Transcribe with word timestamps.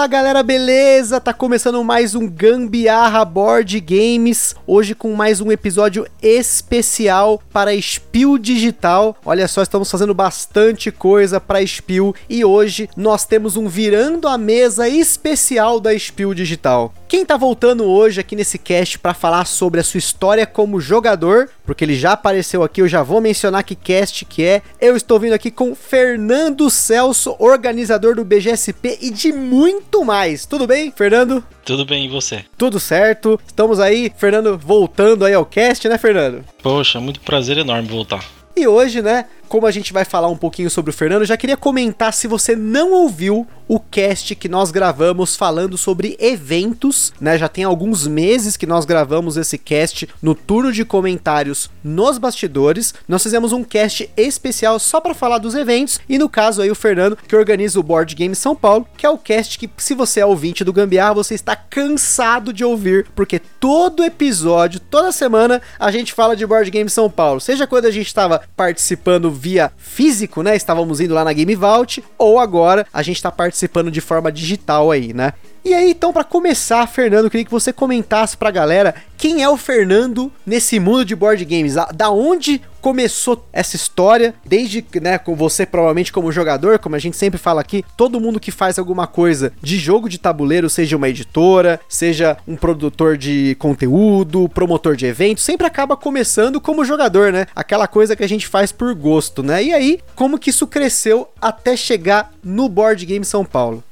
Fala 0.00 0.08
galera, 0.08 0.42
beleza? 0.42 1.20
Tá 1.20 1.34
começando 1.34 1.84
mais 1.84 2.14
um 2.14 2.26
Gambiarra 2.26 3.22
Board 3.22 3.78
Games. 3.80 4.54
Hoje 4.66 4.94
com 4.94 5.12
mais 5.12 5.42
um 5.42 5.52
episódio 5.52 6.06
especial 6.22 7.38
para 7.52 7.78
Spiel 7.78 8.38
Digital. 8.38 9.14
Olha 9.22 9.46
só, 9.46 9.60
estamos 9.60 9.90
fazendo 9.90 10.14
bastante 10.14 10.90
coisa 10.90 11.38
para 11.38 11.66
Spiel 11.66 12.14
e 12.30 12.42
hoje 12.42 12.88
nós 12.96 13.26
temos 13.26 13.58
um 13.58 13.68
virando 13.68 14.26
a 14.26 14.38
mesa 14.38 14.88
especial 14.88 15.78
da 15.78 15.94
Spiel 15.98 16.32
Digital. 16.32 16.94
Quem 17.10 17.26
tá 17.26 17.36
voltando 17.36 17.86
hoje 17.86 18.20
aqui 18.20 18.36
nesse 18.36 18.56
cast 18.56 18.96
para 18.96 19.12
falar 19.12 19.44
sobre 19.44 19.80
a 19.80 19.82
sua 19.82 19.98
história 19.98 20.46
como 20.46 20.80
jogador, 20.80 21.50
porque 21.66 21.82
ele 21.82 21.96
já 21.96 22.12
apareceu 22.12 22.62
aqui, 22.62 22.82
eu 22.82 22.86
já 22.86 23.02
vou 23.02 23.20
mencionar 23.20 23.64
que 23.64 23.74
cast 23.74 24.24
que 24.24 24.44
é. 24.44 24.62
Eu 24.80 24.96
estou 24.96 25.18
vindo 25.18 25.32
aqui 25.32 25.50
com 25.50 25.74
Fernando 25.74 26.70
Celso, 26.70 27.34
organizador 27.40 28.14
do 28.14 28.24
BGSP 28.24 28.98
e 29.02 29.10
de 29.10 29.32
muito 29.32 30.04
mais. 30.04 30.46
Tudo 30.46 30.68
bem, 30.68 30.92
Fernando? 30.92 31.42
Tudo 31.64 31.84
bem, 31.84 32.06
e 32.06 32.08
você? 32.08 32.44
Tudo 32.56 32.78
certo. 32.78 33.40
Estamos 33.44 33.80
aí, 33.80 34.12
Fernando, 34.16 34.56
voltando 34.56 35.24
aí 35.24 35.34
ao 35.34 35.44
cast, 35.44 35.88
né, 35.88 35.98
Fernando? 35.98 36.44
Poxa, 36.62 37.00
muito 37.00 37.18
prazer 37.22 37.58
enorme 37.58 37.88
voltar. 37.88 38.24
E 38.56 38.68
hoje, 38.68 39.02
né, 39.02 39.26
como 39.50 39.66
a 39.66 39.70
gente 39.72 39.92
vai 39.92 40.04
falar 40.04 40.28
um 40.28 40.36
pouquinho 40.36 40.70
sobre 40.70 40.92
o 40.92 40.94
Fernando, 40.94 41.24
já 41.24 41.36
queria 41.36 41.56
comentar 41.56 42.12
se 42.12 42.28
você 42.28 42.54
não 42.54 42.92
ouviu 42.92 43.44
o 43.66 43.80
cast 43.80 44.34
que 44.36 44.48
nós 44.48 44.70
gravamos 44.70 45.34
falando 45.34 45.76
sobre 45.76 46.16
eventos, 46.20 47.12
né? 47.20 47.36
Já 47.36 47.48
tem 47.48 47.64
alguns 47.64 48.06
meses 48.06 48.56
que 48.56 48.66
nós 48.66 48.84
gravamos 48.84 49.36
esse 49.36 49.58
cast 49.58 50.08
no 50.22 50.36
turno 50.36 50.72
de 50.72 50.84
comentários 50.84 51.68
nos 51.82 52.16
bastidores. 52.16 52.94
Nós 53.08 53.24
fizemos 53.24 53.52
um 53.52 53.64
cast 53.64 54.08
especial 54.16 54.78
só 54.78 55.00
para 55.00 55.14
falar 55.14 55.38
dos 55.38 55.56
eventos 55.56 56.00
e 56.08 56.16
no 56.16 56.28
caso 56.28 56.62
aí 56.62 56.70
o 56.70 56.74
Fernando 56.74 57.16
que 57.16 57.34
organiza 57.34 57.78
o 57.78 57.82
Board 57.82 58.14
Game 58.14 58.34
São 58.36 58.54
Paulo, 58.54 58.86
que 58.96 59.06
é 59.06 59.10
o 59.10 59.18
cast 59.18 59.58
que 59.58 59.68
se 59.76 59.94
você 59.94 60.20
é 60.20 60.26
ouvinte 60.26 60.62
do 60.62 60.72
Gambiarra, 60.72 61.14
você 61.14 61.34
está 61.34 61.56
cansado 61.56 62.52
de 62.52 62.64
ouvir, 62.64 63.06
porque 63.16 63.40
todo 63.58 64.04
episódio, 64.04 64.78
toda 64.78 65.10
semana 65.10 65.60
a 65.78 65.90
gente 65.90 66.12
fala 66.12 66.36
de 66.36 66.46
Board 66.46 66.70
Game 66.70 66.90
São 66.90 67.10
Paulo, 67.10 67.40
seja 67.40 67.66
quando 67.66 67.86
a 67.86 67.90
gente 67.90 68.06
estava 68.06 68.42
participando 68.56 69.39
via 69.40 69.72
físico, 69.78 70.42
né? 70.42 70.54
Estávamos 70.54 71.00
indo 71.00 71.14
lá 71.14 71.24
na 71.24 71.32
Game 71.32 71.54
Vault, 71.54 72.04
ou 72.18 72.38
agora 72.38 72.86
a 72.92 73.02
gente 73.02 73.16
está 73.16 73.32
participando 73.32 73.90
de 73.90 74.00
forma 74.00 74.30
digital 74.30 74.90
aí, 74.90 75.14
né? 75.14 75.32
E 75.62 75.74
aí, 75.74 75.90
então, 75.90 76.12
para 76.12 76.24
começar, 76.24 76.86
Fernando, 76.86 77.28
queria 77.28 77.44
que 77.44 77.50
você 77.50 77.72
comentasse 77.72 78.36
pra 78.36 78.50
galera 78.50 78.94
quem 79.18 79.42
é 79.42 79.48
o 79.48 79.58
Fernando 79.58 80.32
nesse 80.46 80.80
mundo 80.80 81.04
de 81.04 81.14
board 81.14 81.44
games. 81.44 81.74
Da 81.94 82.10
onde 82.10 82.62
começou 82.80 83.46
essa 83.52 83.76
história? 83.76 84.34
Desde, 84.44 84.82
né, 85.02 85.18
com 85.18 85.36
você 85.36 85.66
provavelmente 85.66 86.12
como 86.12 86.32
jogador, 86.32 86.78
como 86.78 86.96
a 86.96 86.98
gente 86.98 87.16
sempre 87.16 87.38
fala 87.38 87.60
aqui, 87.60 87.84
todo 87.94 88.18
mundo 88.18 88.40
que 88.40 88.50
faz 88.50 88.78
alguma 88.78 89.06
coisa 89.06 89.52
de 89.60 89.78
jogo 89.78 90.08
de 90.08 90.16
tabuleiro, 90.16 90.70
seja 90.70 90.96
uma 90.96 91.10
editora, 91.10 91.78
seja 91.86 92.38
um 92.48 92.56
produtor 92.56 93.18
de 93.18 93.54
conteúdo, 93.58 94.48
promotor 94.48 94.96
de 94.96 95.04
eventos, 95.04 95.44
sempre 95.44 95.66
acaba 95.66 95.94
começando 95.94 96.58
como 96.58 96.86
jogador, 96.86 97.30
né? 97.30 97.46
Aquela 97.54 97.86
coisa 97.86 98.16
que 98.16 98.24
a 98.24 98.28
gente 98.28 98.48
faz 98.48 98.72
por 98.72 98.94
gosto, 98.94 99.42
né? 99.42 99.62
E 99.62 99.74
aí, 99.74 100.00
como 100.14 100.38
que 100.38 100.48
isso 100.48 100.66
cresceu 100.66 101.28
até 101.40 101.76
chegar 101.76 102.32
no 102.42 102.66
Board 102.66 103.04
Game 103.04 103.24
São 103.26 103.44
Paulo? 103.44 103.84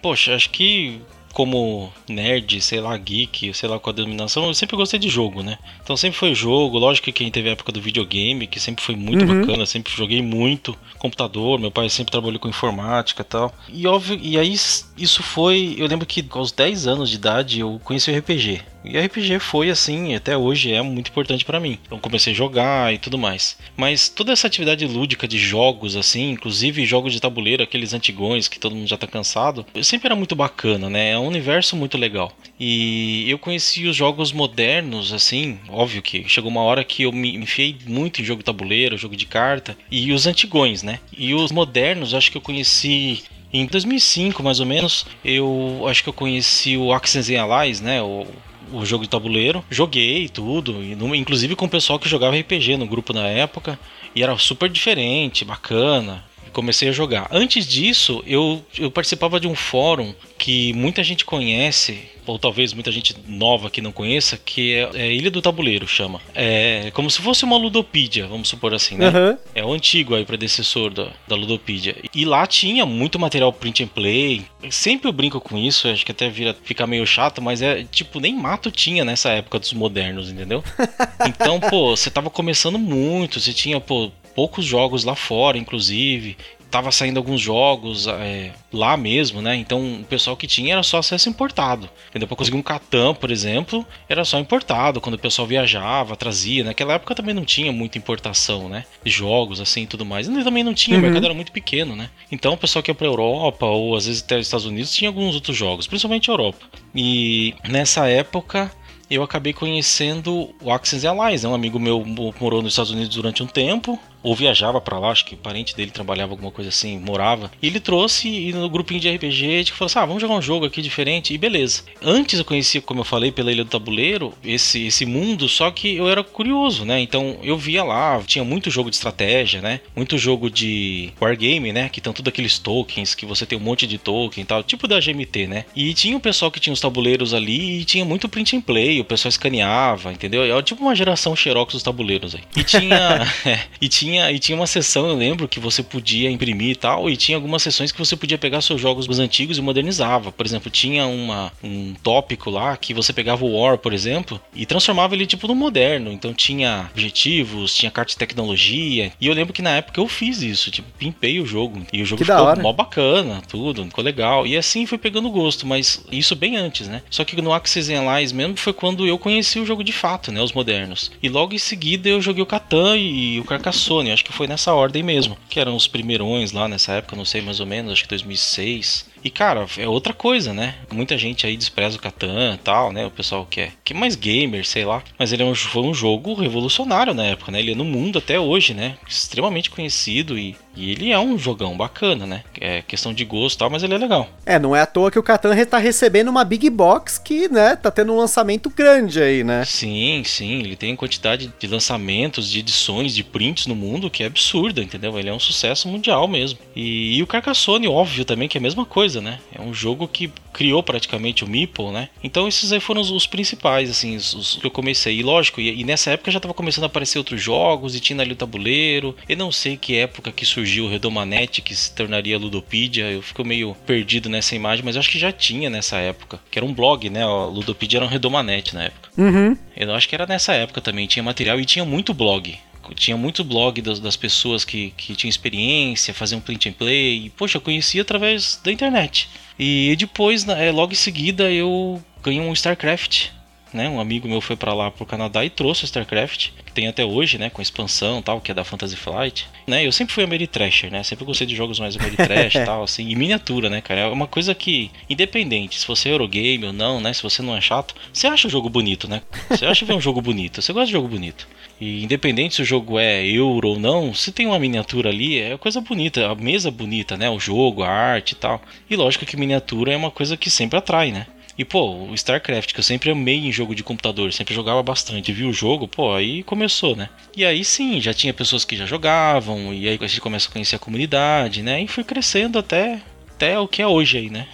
Poxa, 0.00 0.36
acho 0.36 0.50
que 0.50 1.00
como 1.36 1.92
nerd, 2.08 2.62
sei 2.62 2.80
lá, 2.80 2.96
geek, 2.96 3.52
sei 3.52 3.68
lá 3.68 3.78
qual 3.78 3.92
a 3.92 3.96
denominação, 3.96 4.46
eu 4.46 4.54
sempre 4.54 4.74
gostei 4.74 4.98
de 4.98 5.10
jogo, 5.10 5.42
né? 5.42 5.58
Então 5.82 5.94
sempre 5.94 6.18
foi 6.18 6.34
jogo, 6.34 6.78
lógico 6.78 7.04
que 7.04 7.12
quem 7.12 7.30
teve 7.30 7.50
a 7.50 7.52
época 7.52 7.70
do 7.70 7.78
videogame, 7.78 8.46
que 8.46 8.58
sempre 8.58 8.82
foi 8.82 8.96
muito 8.96 9.26
uhum. 9.26 9.42
bacana, 9.42 9.66
sempre 9.66 9.92
joguei 9.92 10.22
muito 10.22 10.74
computador, 10.96 11.58
meu 11.58 11.70
pai 11.70 11.90
sempre 11.90 12.10
trabalhou 12.10 12.40
com 12.40 12.48
informática 12.48 13.20
e 13.20 13.24
tal. 13.26 13.54
E 13.68 13.86
óbvio, 13.86 14.18
e 14.22 14.38
aí 14.38 14.50
isso 14.54 15.22
foi, 15.22 15.74
eu 15.76 15.86
lembro 15.86 16.06
que 16.06 16.24
aos 16.30 16.52
10 16.52 16.86
anos 16.86 17.10
de 17.10 17.16
idade 17.16 17.60
eu 17.60 17.78
conheci 17.84 18.10
o 18.10 18.16
RPG. 18.18 18.62
E 18.86 18.98
RPG 18.98 19.40
foi 19.40 19.68
assim, 19.68 20.14
até 20.14 20.36
hoje 20.36 20.72
é 20.72 20.80
muito 20.80 21.10
importante 21.10 21.44
para 21.44 21.60
mim. 21.60 21.78
Então 21.84 21.98
comecei 21.98 22.32
a 22.32 22.36
jogar 22.36 22.94
e 22.94 22.98
tudo 22.98 23.18
mais. 23.18 23.56
Mas 23.76 24.08
toda 24.08 24.32
essa 24.32 24.46
atividade 24.46 24.86
lúdica 24.86 25.26
de 25.26 25.38
jogos 25.38 25.96
assim, 25.96 26.30
inclusive 26.30 26.86
jogos 26.86 27.12
de 27.12 27.20
tabuleiro, 27.20 27.62
aqueles 27.62 27.92
antigões 27.92 28.48
que 28.48 28.60
todo 28.60 28.74
mundo 28.74 28.88
já 28.88 28.96
tá 28.96 29.06
cansado, 29.06 29.66
sempre 29.82 30.06
era 30.08 30.16
muito 30.16 30.36
bacana, 30.36 30.88
né? 30.88 31.10
É 31.10 31.18
um 31.18 31.26
universo 31.26 31.76
muito 31.76 31.98
legal. 31.98 32.32
E 32.58 33.28
eu 33.28 33.38
conheci 33.38 33.86
os 33.86 33.96
jogos 33.96 34.32
modernos 34.32 35.12
assim, 35.12 35.58
óbvio 35.68 36.00
que 36.00 36.28
chegou 36.28 36.50
uma 36.50 36.62
hora 36.62 36.84
que 36.84 37.02
eu 37.02 37.12
me 37.12 37.36
enfiei 37.36 37.76
muito 37.86 38.22
em 38.22 38.24
jogo 38.24 38.38
de 38.38 38.46
tabuleiro, 38.46 38.96
jogo 38.96 39.16
de 39.16 39.26
carta 39.26 39.76
e 39.90 40.12
os 40.12 40.26
antigões, 40.26 40.82
né? 40.82 41.00
E 41.16 41.34
os 41.34 41.50
modernos, 41.50 42.14
acho 42.14 42.30
que 42.30 42.36
eu 42.36 42.42
conheci 42.42 43.24
em 43.52 43.66
2005, 43.66 44.42
mais 44.42 44.60
ou 44.60 44.66
menos, 44.66 45.06
eu 45.24 45.84
acho 45.88 46.02
que 46.02 46.08
eu 46.08 46.12
conheci 46.12 46.76
o 46.76 46.92
Axis 46.92 47.30
Allies, 47.30 47.80
né? 47.80 48.02
O 48.02 48.26
o 48.72 48.84
jogo 48.84 49.04
de 49.04 49.10
tabuleiro, 49.10 49.64
joguei 49.70 50.28
tudo, 50.28 50.82
inclusive 51.14 51.56
com 51.56 51.66
o 51.66 51.70
pessoal 51.70 51.98
que 51.98 52.08
jogava 52.08 52.36
RPG 52.38 52.76
no 52.76 52.86
grupo 52.86 53.12
na 53.12 53.26
época, 53.26 53.78
e 54.14 54.22
era 54.22 54.36
super 54.38 54.68
diferente, 54.68 55.44
bacana 55.44 56.24
comecei 56.56 56.88
a 56.88 56.92
jogar. 56.92 57.28
Antes 57.30 57.66
disso, 57.66 58.24
eu, 58.26 58.64
eu 58.78 58.90
participava 58.90 59.38
de 59.38 59.46
um 59.46 59.54
fórum 59.54 60.14
que 60.38 60.72
muita 60.72 61.04
gente 61.04 61.22
conhece, 61.22 62.08
ou 62.26 62.38
talvez 62.38 62.72
muita 62.72 62.90
gente 62.92 63.14
nova 63.26 63.70
que 63.70 63.80
não 63.80 63.92
conheça, 63.92 64.36
que 64.36 64.74
é, 64.74 64.90
é 64.94 65.12
Ilha 65.12 65.30
do 65.30 65.42
Tabuleiro, 65.42 65.86
chama. 65.86 66.20
É 66.34 66.90
como 66.92 67.10
se 67.10 67.20
fosse 67.20 67.44
uma 67.44 67.56
Ludopedia, 67.56 68.26
vamos 68.26 68.48
supor 68.48 68.74
assim, 68.74 68.96
né? 68.96 69.08
Uhum. 69.08 69.38
É 69.54 69.64
o 69.64 69.72
antigo 69.72 70.14
aí, 70.14 70.24
predecessor 70.24 70.92
da, 70.92 71.08
da 71.26 71.36
Ludopedia. 71.36 71.96
E 72.14 72.24
lá 72.24 72.46
tinha 72.46 72.84
muito 72.86 73.18
material 73.18 73.52
print 73.52 73.84
and 73.84 73.88
play. 73.88 74.44
Sempre 74.70 75.08
eu 75.08 75.12
brinco 75.12 75.40
com 75.40 75.56
isso, 75.56 75.88
acho 75.88 76.04
que 76.04 76.12
até 76.12 76.28
vira, 76.28 76.56
fica 76.64 76.86
meio 76.86 77.06
chato, 77.06 77.40
mas 77.40 77.62
é 77.62 77.84
tipo, 77.84 78.20
nem 78.20 78.34
mato 78.34 78.70
tinha 78.70 79.04
nessa 79.04 79.30
época 79.30 79.58
dos 79.58 79.72
modernos, 79.72 80.30
entendeu? 80.30 80.62
Então, 81.26 81.58
pô, 81.58 81.96
você 81.96 82.10
tava 82.10 82.30
começando 82.30 82.78
muito, 82.78 83.40
você 83.40 83.52
tinha, 83.52 83.80
pô, 83.80 84.10
poucos 84.36 84.64
jogos 84.64 85.02
lá 85.02 85.14
fora, 85.14 85.56
inclusive. 85.56 86.36
Tava 86.70 86.90
saindo 86.90 87.16
alguns 87.16 87.40
jogos 87.40 88.06
é, 88.06 88.52
lá 88.72 88.96
mesmo, 88.96 89.40
né? 89.40 89.54
Então 89.56 90.00
o 90.00 90.04
pessoal 90.04 90.36
que 90.36 90.46
tinha 90.46 90.74
era 90.74 90.82
só 90.82 90.98
acesso 90.98 91.28
importado. 91.28 91.88
Entendeu? 92.10 92.26
Pra 92.26 92.36
conseguir 92.36 92.56
um 92.56 92.62
Catan, 92.62 93.14
por 93.14 93.30
exemplo, 93.30 93.86
era 94.08 94.24
só 94.24 94.38
importado. 94.38 95.00
Quando 95.00 95.14
o 95.14 95.18
pessoal 95.18 95.46
viajava, 95.46 96.16
trazia. 96.16 96.64
Naquela 96.64 96.94
época 96.94 97.14
também 97.14 97.34
não 97.34 97.44
tinha 97.44 97.72
muita 97.72 97.98
importação, 97.98 98.68
né? 98.68 98.84
De 99.04 99.10
jogos 99.10 99.60
assim 99.60 99.82
e 99.82 99.86
tudo 99.86 100.04
mais. 100.04 100.28
E 100.28 100.44
também 100.44 100.64
não 100.64 100.74
tinha, 100.74 100.96
uhum. 100.96 101.02
o 101.02 101.06
mercado 101.06 101.24
era 101.24 101.34
muito 101.34 101.52
pequeno, 101.52 101.94
né? 101.94 102.10
Então 102.30 102.54
o 102.54 102.58
pessoal 102.58 102.82
que 102.82 102.90
ia 102.90 102.94
pra 102.94 103.06
Europa, 103.06 103.66
ou 103.66 103.96
às 103.96 104.06
vezes 104.06 104.22
até 104.22 104.36
os 104.36 104.46
Estados 104.46 104.66
Unidos, 104.66 104.92
tinha 104.92 105.08
alguns 105.08 105.34
outros 105.34 105.56
jogos, 105.56 105.86
principalmente 105.86 106.28
Europa. 106.28 106.66
E 106.94 107.54
nessa 107.68 108.08
época 108.08 108.70
eu 109.08 109.22
acabei 109.22 109.52
conhecendo 109.52 110.54
o 110.60 110.70
Axis 110.70 111.04
Allies, 111.04 111.44
né? 111.44 111.48
um 111.48 111.54
amigo 111.54 111.78
meu 111.78 112.04
morou 112.40 112.60
nos 112.60 112.72
Estados 112.72 112.90
Unidos 112.90 113.14
durante 113.14 113.42
um 113.42 113.46
tempo, 113.46 113.98
ou 114.26 114.34
viajava 114.34 114.80
para 114.80 114.98
lá, 114.98 115.10
acho 115.10 115.24
que 115.24 115.36
parente 115.36 115.76
dele 115.76 115.92
trabalhava 115.92 116.32
alguma 116.32 116.50
coisa 116.50 116.68
assim, 116.68 116.98
morava. 116.98 117.48
E 117.62 117.68
ele 117.68 117.78
trouxe 117.78 118.28
e 118.28 118.52
no 118.52 118.68
grupinho 118.68 118.98
de 118.98 119.08
RPG, 119.08 119.60
a 119.60 119.72
falou 119.72 119.86
assim: 119.86 119.98
ah, 120.00 120.04
vamos 120.04 120.20
jogar 120.20 120.34
um 120.34 120.42
jogo 120.42 120.66
aqui 120.66 120.82
diferente, 120.82 121.32
e 121.32 121.38
beleza. 121.38 121.84
Antes 122.02 122.40
eu 122.40 122.44
conhecia, 122.44 122.80
como 122.80 123.00
eu 123.00 123.04
falei, 123.04 123.30
pela 123.30 123.52
Ilha 123.52 123.62
do 123.62 123.70
Tabuleiro, 123.70 124.34
esse, 124.42 124.88
esse 124.88 125.06
mundo, 125.06 125.48
só 125.48 125.70
que 125.70 125.94
eu 125.94 126.08
era 126.08 126.24
curioso, 126.24 126.84
né? 126.84 126.98
Então 127.00 127.38
eu 127.44 127.56
via 127.56 127.84
lá, 127.84 128.20
tinha 128.26 128.44
muito 128.44 128.68
jogo 128.68 128.90
de 128.90 128.96
estratégia, 128.96 129.60
né? 129.60 129.80
Muito 129.94 130.18
jogo 130.18 130.50
de 130.50 131.12
wargame, 131.20 131.72
né? 131.72 131.88
Que 131.88 132.00
estão 132.00 132.12
tudo 132.12 132.26
aqueles 132.26 132.58
tokens, 132.58 133.14
que 133.14 133.24
você 133.24 133.46
tem 133.46 133.56
um 133.56 133.62
monte 133.62 133.86
de 133.86 133.96
token 133.96 134.42
e 134.42 134.46
tal, 134.46 134.60
tipo 134.64 134.88
da 134.88 134.98
GMT, 134.98 135.46
né? 135.46 135.66
E 135.76 135.94
tinha 135.94 136.16
o 136.16 136.20
pessoal 136.20 136.50
que 136.50 136.58
tinha 136.58 136.74
os 136.74 136.80
tabuleiros 136.80 137.32
ali 137.32 137.82
e 137.82 137.84
tinha 137.84 138.04
muito 138.04 138.28
print 138.28 138.56
and 138.56 138.62
play, 138.62 139.00
o 139.00 139.04
pessoal 139.04 139.30
escaneava, 139.30 140.12
entendeu? 140.12 140.42
É 140.42 140.62
tipo 140.62 140.82
uma 140.82 140.96
geração 140.96 141.36
xerox 141.36 141.74
dos 141.74 141.82
tabuleiros 141.84 142.34
aí. 142.34 142.42
E 142.56 142.64
tinha. 142.64 143.24
é, 143.46 143.60
e 143.80 143.88
tinha 143.88 144.15
tinha, 144.16 144.32
e 144.32 144.38
tinha 144.38 144.56
uma 144.56 144.66
sessão, 144.66 145.08
eu 145.08 145.14
lembro, 145.14 145.48
que 145.48 145.60
você 145.60 145.82
podia 145.82 146.30
imprimir 146.30 146.70
e 146.70 146.76
tal, 146.76 147.08
e 147.10 147.16
tinha 147.16 147.36
algumas 147.36 147.62
sessões 147.62 147.92
que 147.92 147.98
você 147.98 148.16
podia 148.16 148.38
pegar 148.38 148.60
seus 148.60 148.80
jogos 148.80 149.18
antigos 149.18 149.58
e 149.58 149.62
modernizava. 149.62 150.32
Por 150.32 150.46
exemplo, 150.46 150.70
tinha 150.70 151.06
uma, 151.06 151.52
um 151.62 151.94
tópico 152.02 152.50
lá 152.50 152.76
que 152.76 152.94
você 152.94 153.12
pegava 153.12 153.44
o 153.44 153.58
War, 153.58 153.78
por 153.78 153.92
exemplo, 153.92 154.40
e 154.54 154.64
transformava 154.64 155.14
ele 155.14 155.26
tipo 155.26 155.46
no 155.46 155.54
moderno. 155.54 156.10
Então 156.10 156.32
tinha 156.32 156.88
objetivos, 156.92 157.74
tinha 157.74 157.90
carta 157.90 158.10
de 158.10 158.16
tecnologia. 158.16 159.12
E 159.20 159.26
eu 159.26 159.34
lembro 159.34 159.52
que 159.52 159.62
na 159.62 159.70
época 159.70 160.00
eu 160.00 160.08
fiz 160.08 160.42
isso, 160.42 160.70
tipo, 160.70 160.88
pimpei 160.98 161.40
o 161.40 161.46
jogo. 161.46 161.82
E 161.92 162.02
o 162.02 162.06
jogo 162.06 162.24
que 162.24 162.30
ficou 162.30 162.56
mó 162.62 162.72
bacana, 162.72 163.42
tudo, 163.48 163.84
ficou 163.84 164.04
legal. 164.04 164.46
E 164.46 164.56
assim 164.56 164.86
foi 164.86 164.98
pegando 164.98 165.30
gosto, 165.30 165.66
mas 165.66 166.04
isso 166.10 166.34
bem 166.34 166.56
antes, 166.56 166.88
né? 166.88 167.02
Só 167.10 167.24
que 167.24 167.40
no 167.40 167.52
Axis 167.52 167.90
Allies 167.90 168.32
mesmo 168.32 168.56
foi 168.56 168.72
quando 168.72 169.06
eu 169.06 169.18
conheci 169.18 169.58
o 169.58 169.66
jogo 169.66 169.84
de 169.84 169.92
fato, 169.92 170.32
né? 170.32 170.40
Os 170.40 170.52
modernos. 170.52 171.10
E 171.22 171.28
logo 171.28 171.54
em 171.54 171.58
seguida 171.58 172.08
eu 172.08 172.20
joguei 172.20 172.42
o 172.42 172.46
Catan 172.46 172.96
e 172.96 173.38
o 173.40 173.44
Carcassonne 173.44 174.05
Carcassonne, 174.06 174.12
acho 174.12 174.24
que 174.24 174.32
foi 174.32 174.46
nessa 174.46 174.72
ordem 174.72 175.02
mesmo, 175.02 175.36
que 175.48 175.58
eram 175.58 175.74
os 175.74 175.86
primeirões 175.86 176.52
lá 176.52 176.68
nessa 176.68 176.92
época, 176.92 177.16
não 177.16 177.24
sei 177.24 177.40
mais 177.40 177.60
ou 177.60 177.66
menos, 177.66 177.92
acho 177.92 178.02
que 178.04 178.08
2006. 178.08 179.06
E 179.26 179.30
cara, 179.30 179.66
é 179.76 179.88
outra 179.88 180.12
coisa, 180.12 180.54
né? 180.54 180.76
Muita 180.88 181.18
gente 181.18 181.44
aí 181.44 181.56
despreza 181.56 181.96
o 181.96 182.00
Catan 182.00 182.54
e 182.54 182.58
tal, 182.58 182.92
né? 182.92 183.04
O 183.06 183.10
pessoal 183.10 183.44
que 183.44 183.62
é, 183.62 183.72
que 183.82 183.92
é 183.92 183.96
mais 183.96 184.14
gamer, 184.14 184.64
sei 184.64 184.84
lá. 184.84 185.02
Mas 185.18 185.32
ele 185.32 185.42
é 185.42 185.44
um, 185.44 185.52
foi 185.52 185.82
um 185.82 185.92
jogo 185.92 186.34
revolucionário 186.34 187.12
na 187.12 187.24
época, 187.24 187.50
né? 187.50 187.58
Ele 187.58 187.72
é 187.72 187.74
no 187.74 187.84
mundo 187.84 188.20
até 188.20 188.38
hoje, 188.38 188.72
né? 188.72 188.96
Extremamente 189.08 189.68
conhecido 189.68 190.38
e, 190.38 190.54
e 190.76 190.92
ele 190.92 191.10
é 191.10 191.18
um 191.18 191.36
jogão 191.36 191.76
bacana, 191.76 192.24
né? 192.24 192.44
É 192.60 192.82
questão 192.82 193.12
de 193.12 193.24
gosto 193.24 193.56
e 193.56 193.58
tal, 193.58 193.68
mas 193.68 193.82
ele 193.82 193.94
é 193.94 193.98
legal. 193.98 194.28
É, 194.44 194.60
não 194.60 194.76
é 194.76 194.82
à 194.82 194.86
toa 194.86 195.10
que 195.10 195.18
o 195.18 195.24
Catan 195.24 195.56
tá 195.64 195.78
recebendo 195.78 196.28
uma 196.28 196.44
Big 196.44 196.70
Box 196.70 197.18
que, 197.18 197.48
né, 197.48 197.74
tá 197.74 197.90
tendo 197.90 198.12
um 198.12 198.16
lançamento 198.16 198.70
grande 198.70 199.20
aí, 199.20 199.42
né? 199.42 199.64
Sim, 199.64 200.22
sim. 200.24 200.60
Ele 200.60 200.76
tem 200.76 200.94
quantidade 200.94 201.52
de 201.58 201.66
lançamentos, 201.66 202.48
de 202.48 202.60
edições, 202.60 203.12
de 203.12 203.24
prints 203.24 203.66
no 203.66 203.74
mundo 203.74 204.08
que 204.08 204.22
é 204.22 204.26
absurda, 204.26 204.80
entendeu? 204.80 205.18
Ele 205.18 205.30
é 205.30 205.34
um 205.34 205.40
sucesso 205.40 205.88
mundial 205.88 206.28
mesmo. 206.28 206.60
E, 206.76 207.16
e 207.16 207.22
o 207.24 207.26
Carcassonne, 207.26 207.88
óbvio 207.88 208.24
também, 208.24 208.46
que 208.46 208.56
é 208.56 208.60
a 208.60 208.62
mesma 208.62 208.84
coisa, 208.84 209.15
né? 209.20 209.38
É 209.52 209.60
um 209.60 209.72
jogo 209.72 210.08
que 210.08 210.30
criou 210.52 210.82
praticamente 210.82 211.44
o 211.44 211.48
Meeple, 211.48 211.90
né? 211.90 212.08
Então 212.22 212.48
esses 212.48 212.72
aí 212.72 212.80
foram 212.80 213.00
os, 213.00 213.10
os 213.10 213.26
principais, 213.26 213.90
assim, 213.90 214.16
os, 214.16 214.34
os, 214.34 214.56
que 214.56 214.66
eu 214.66 214.70
comecei. 214.70 215.18
E 215.18 215.22
lógico, 215.22 215.60
e, 215.60 215.80
e, 215.80 215.84
nessa 215.84 216.10
época 216.10 216.30
já 216.30 216.40
tava 216.40 216.54
começando 216.54 216.84
a 216.84 216.86
aparecer 216.86 217.18
outros 217.18 217.42
jogos 217.42 217.94
e 217.94 218.00
tinha 218.00 218.20
ali 218.20 218.32
o 218.32 218.36
tabuleiro. 218.36 219.14
Eu 219.28 219.36
não 219.36 219.52
sei 219.52 219.76
que 219.76 219.96
época 219.96 220.32
que 220.32 220.46
surgiu 220.46 220.84
o 220.84 220.88
Redomanete, 220.88 221.60
que 221.60 221.74
se 221.74 221.92
tornaria 221.92 222.38
Ludopedia. 222.38 223.10
Eu 223.10 223.22
fico 223.22 223.44
meio 223.44 223.74
perdido 223.86 224.28
nessa 224.28 224.54
imagem, 224.54 224.84
mas 224.84 224.96
eu 224.96 225.00
acho 225.00 225.10
que 225.10 225.18
já 225.18 225.32
tinha 225.32 225.68
nessa 225.68 225.98
época. 225.98 226.40
Que 226.50 226.58
era 226.58 226.66
um 226.66 226.72
blog, 226.72 227.08
né? 227.10 227.26
O 227.26 227.50
Ludopedia 227.50 227.98
era 227.98 228.06
um 228.06 228.08
Redomanete 228.08 228.74
na 228.74 228.84
época. 228.84 229.10
Uhum. 229.18 229.56
Eu 229.76 229.94
acho 229.94 230.08
que 230.08 230.14
era 230.14 230.26
nessa 230.26 230.52
época 230.54 230.80
também. 230.80 231.06
Tinha 231.06 231.22
material 231.22 231.60
e 231.60 231.64
tinha 231.64 231.84
muito 231.84 232.14
blog 232.14 232.58
tinha 232.94 233.16
muito 233.16 233.44
blog 233.44 233.80
das, 233.82 233.98
das 233.98 234.16
pessoas 234.16 234.64
que, 234.64 234.90
que 234.96 235.14
tinham 235.14 235.30
experiência, 235.30 236.14
faziam 236.14 236.40
print 236.40 236.68
and 236.68 236.72
play. 236.72 237.26
E, 237.26 237.30
poxa, 237.30 237.58
eu 237.58 237.60
conhecia 237.60 238.02
através 238.02 238.60
da 238.62 238.70
internet. 238.70 239.28
E 239.58 239.94
depois, 239.98 240.46
é, 240.48 240.70
logo 240.70 240.92
em 240.92 240.96
seguida, 240.96 241.50
eu 241.50 242.02
ganhei 242.22 242.40
um 242.40 242.52
StarCraft. 242.52 243.28
Né? 243.76 243.90
Um 243.90 244.00
amigo 244.00 244.26
meu 244.26 244.40
foi 244.40 244.56
para 244.56 244.72
lá 244.72 244.90
pro 244.90 245.04
Canadá 245.04 245.44
e 245.44 245.50
trouxe 245.50 245.84
o 245.84 245.86
StarCraft, 245.86 246.48
que 246.64 246.72
tem 246.72 246.88
até 246.88 247.04
hoje, 247.04 247.36
né, 247.36 247.50
com 247.50 247.60
expansão, 247.60 248.22
tal, 248.22 248.40
que 248.40 248.50
é 248.50 248.54
da 248.54 248.64
Fantasy 248.64 248.96
Flight. 248.96 249.46
Né? 249.66 249.86
Eu 249.86 249.92
sempre 249.92 250.14
fui 250.14 250.24
Ameritrasher, 250.24 250.90
né? 250.90 251.02
Sempre 251.02 251.26
gostei 251.26 251.46
de 251.46 251.54
jogos 251.54 251.78
mais 251.78 251.94
Ameritrash 251.94 252.54
e 252.54 252.64
tal, 252.64 252.82
assim, 252.82 253.06
e 253.06 253.14
miniatura, 253.14 253.68
né, 253.68 253.82
cara? 253.82 254.00
É 254.00 254.06
uma 254.06 254.26
coisa 254.26 254.54
que 254.54 254.90
independente 255.10 255.78
se 255.78 255.86
você 255.86 256.08
é 256.08 256.12
Eurogame 256.12 256.64
ou 256.64 256.72
não, 256.72 257.00
né, 257.00 257.12
se 257.12 257.22
você 257.22 257.42
não 257.42 257.54
é 257.54 257.60
chato, 257.60 257.94
você 258.10 258.26
acha 258.26 258.48
o 258.48 258.50
jogo 258.50 258.70
bonito, 258.70 259.06
né? 259.06 259.20
Você 259.50 259.66
acha 259.66 259.84
ver 259.84 259.92
um 259.92 260.00
jogo 260.00 260.22
bonito, 260.22 260.62
você 260.62 260.72
gosta 260.72 260.86
de 260.86 260.92
jogo 260.92 261.08
bonito. 261.08 261.46
E 261.78 262.02
independente 262.02 262.54
se 262.54 262.62
o 262.62 262.64
jogo 262.64 262.98
é 262.98 263.26
euro 263.26 263.68
ou 263.68 263.78
não, 263.78 264.14
se 264.14 264.32
tem 264.32 264.46
uma 264.46 264.58
miniatura 264.58 265.10
ali, 265.10 265.38
é 265.38 265.58
coisa 265.58 265.82
bonita, 265.82 266.30
a 266.30 266.34
mesa 266.34 266.70
bonita, 266.70 267.16
né? 267.16 267.28
O 267.28 267.38
jogo, 267.38 267.82
a 267.82 267.88
arte 267.90 268.32
e 268.32 268.36
tal. 268.36 268.62
E 268.88 268.96
lógico 268.96 269.26
que 269.26 269.36
miniatura 269.36 269.92
é 269.92 269.96
uma 269.96 270.10
coisa 270.10 270.36
que 270.36 270.48
sempre 270.48 270.78
atrai, 270.78 271.12
né? 271.12 271.26
E 271.58 271.64
pô, 271.64 272.08
o 272.10 272.14
StarCraft, 272.14 272.74
que 272.74 272.80
eu 272.80 272.84
sempre 272.84 273.10
amei 273.10 273.46
em 273.46 273.52
jogo 273.52 273.74
de 273.74 273.82
computador, 273.82 274.30
sempre 274.32 274.54
jogava 274.54 274.82
bastante, 274.82 275.32
vi 275.32 275.44
o 275.44 275.52
jogo, 275.52 275.88
pô, 275.88 276.14
aí 276.14 276.42
começou, 276.42 276.94
né? 276.94 277.08
E 277.34 277.46
aí 277.46 277.64
sim, 277.64 277.98
já 278.00 278.12
tinha 278.12 278.34
pessoas 278.34 278.64
que 278.64 278.76
já 278.76 278.84
jogavam, 278.84 279.72
e 279.72 279.88
aí 279.88 279.98
a 279.98 280.06
gente 280.06 280.20
começa 280.20 280.48
a 280.48 280.52
conhecer 280.52 280.76
a 280.76 280.78
comunidade, 280.78 281.62
né? 281.62 281.82
E 281.82 281.88
foi 281.88 282.04
crescendo 282.04 282.58
até, 282.58 283.00
até 283.34 283.58
o 283.58 283.66
que 283.66 283.80
é 283.80 283.86
hoje 283.86 284.18
aí, 284.18 284.30
né? 284.30 284.46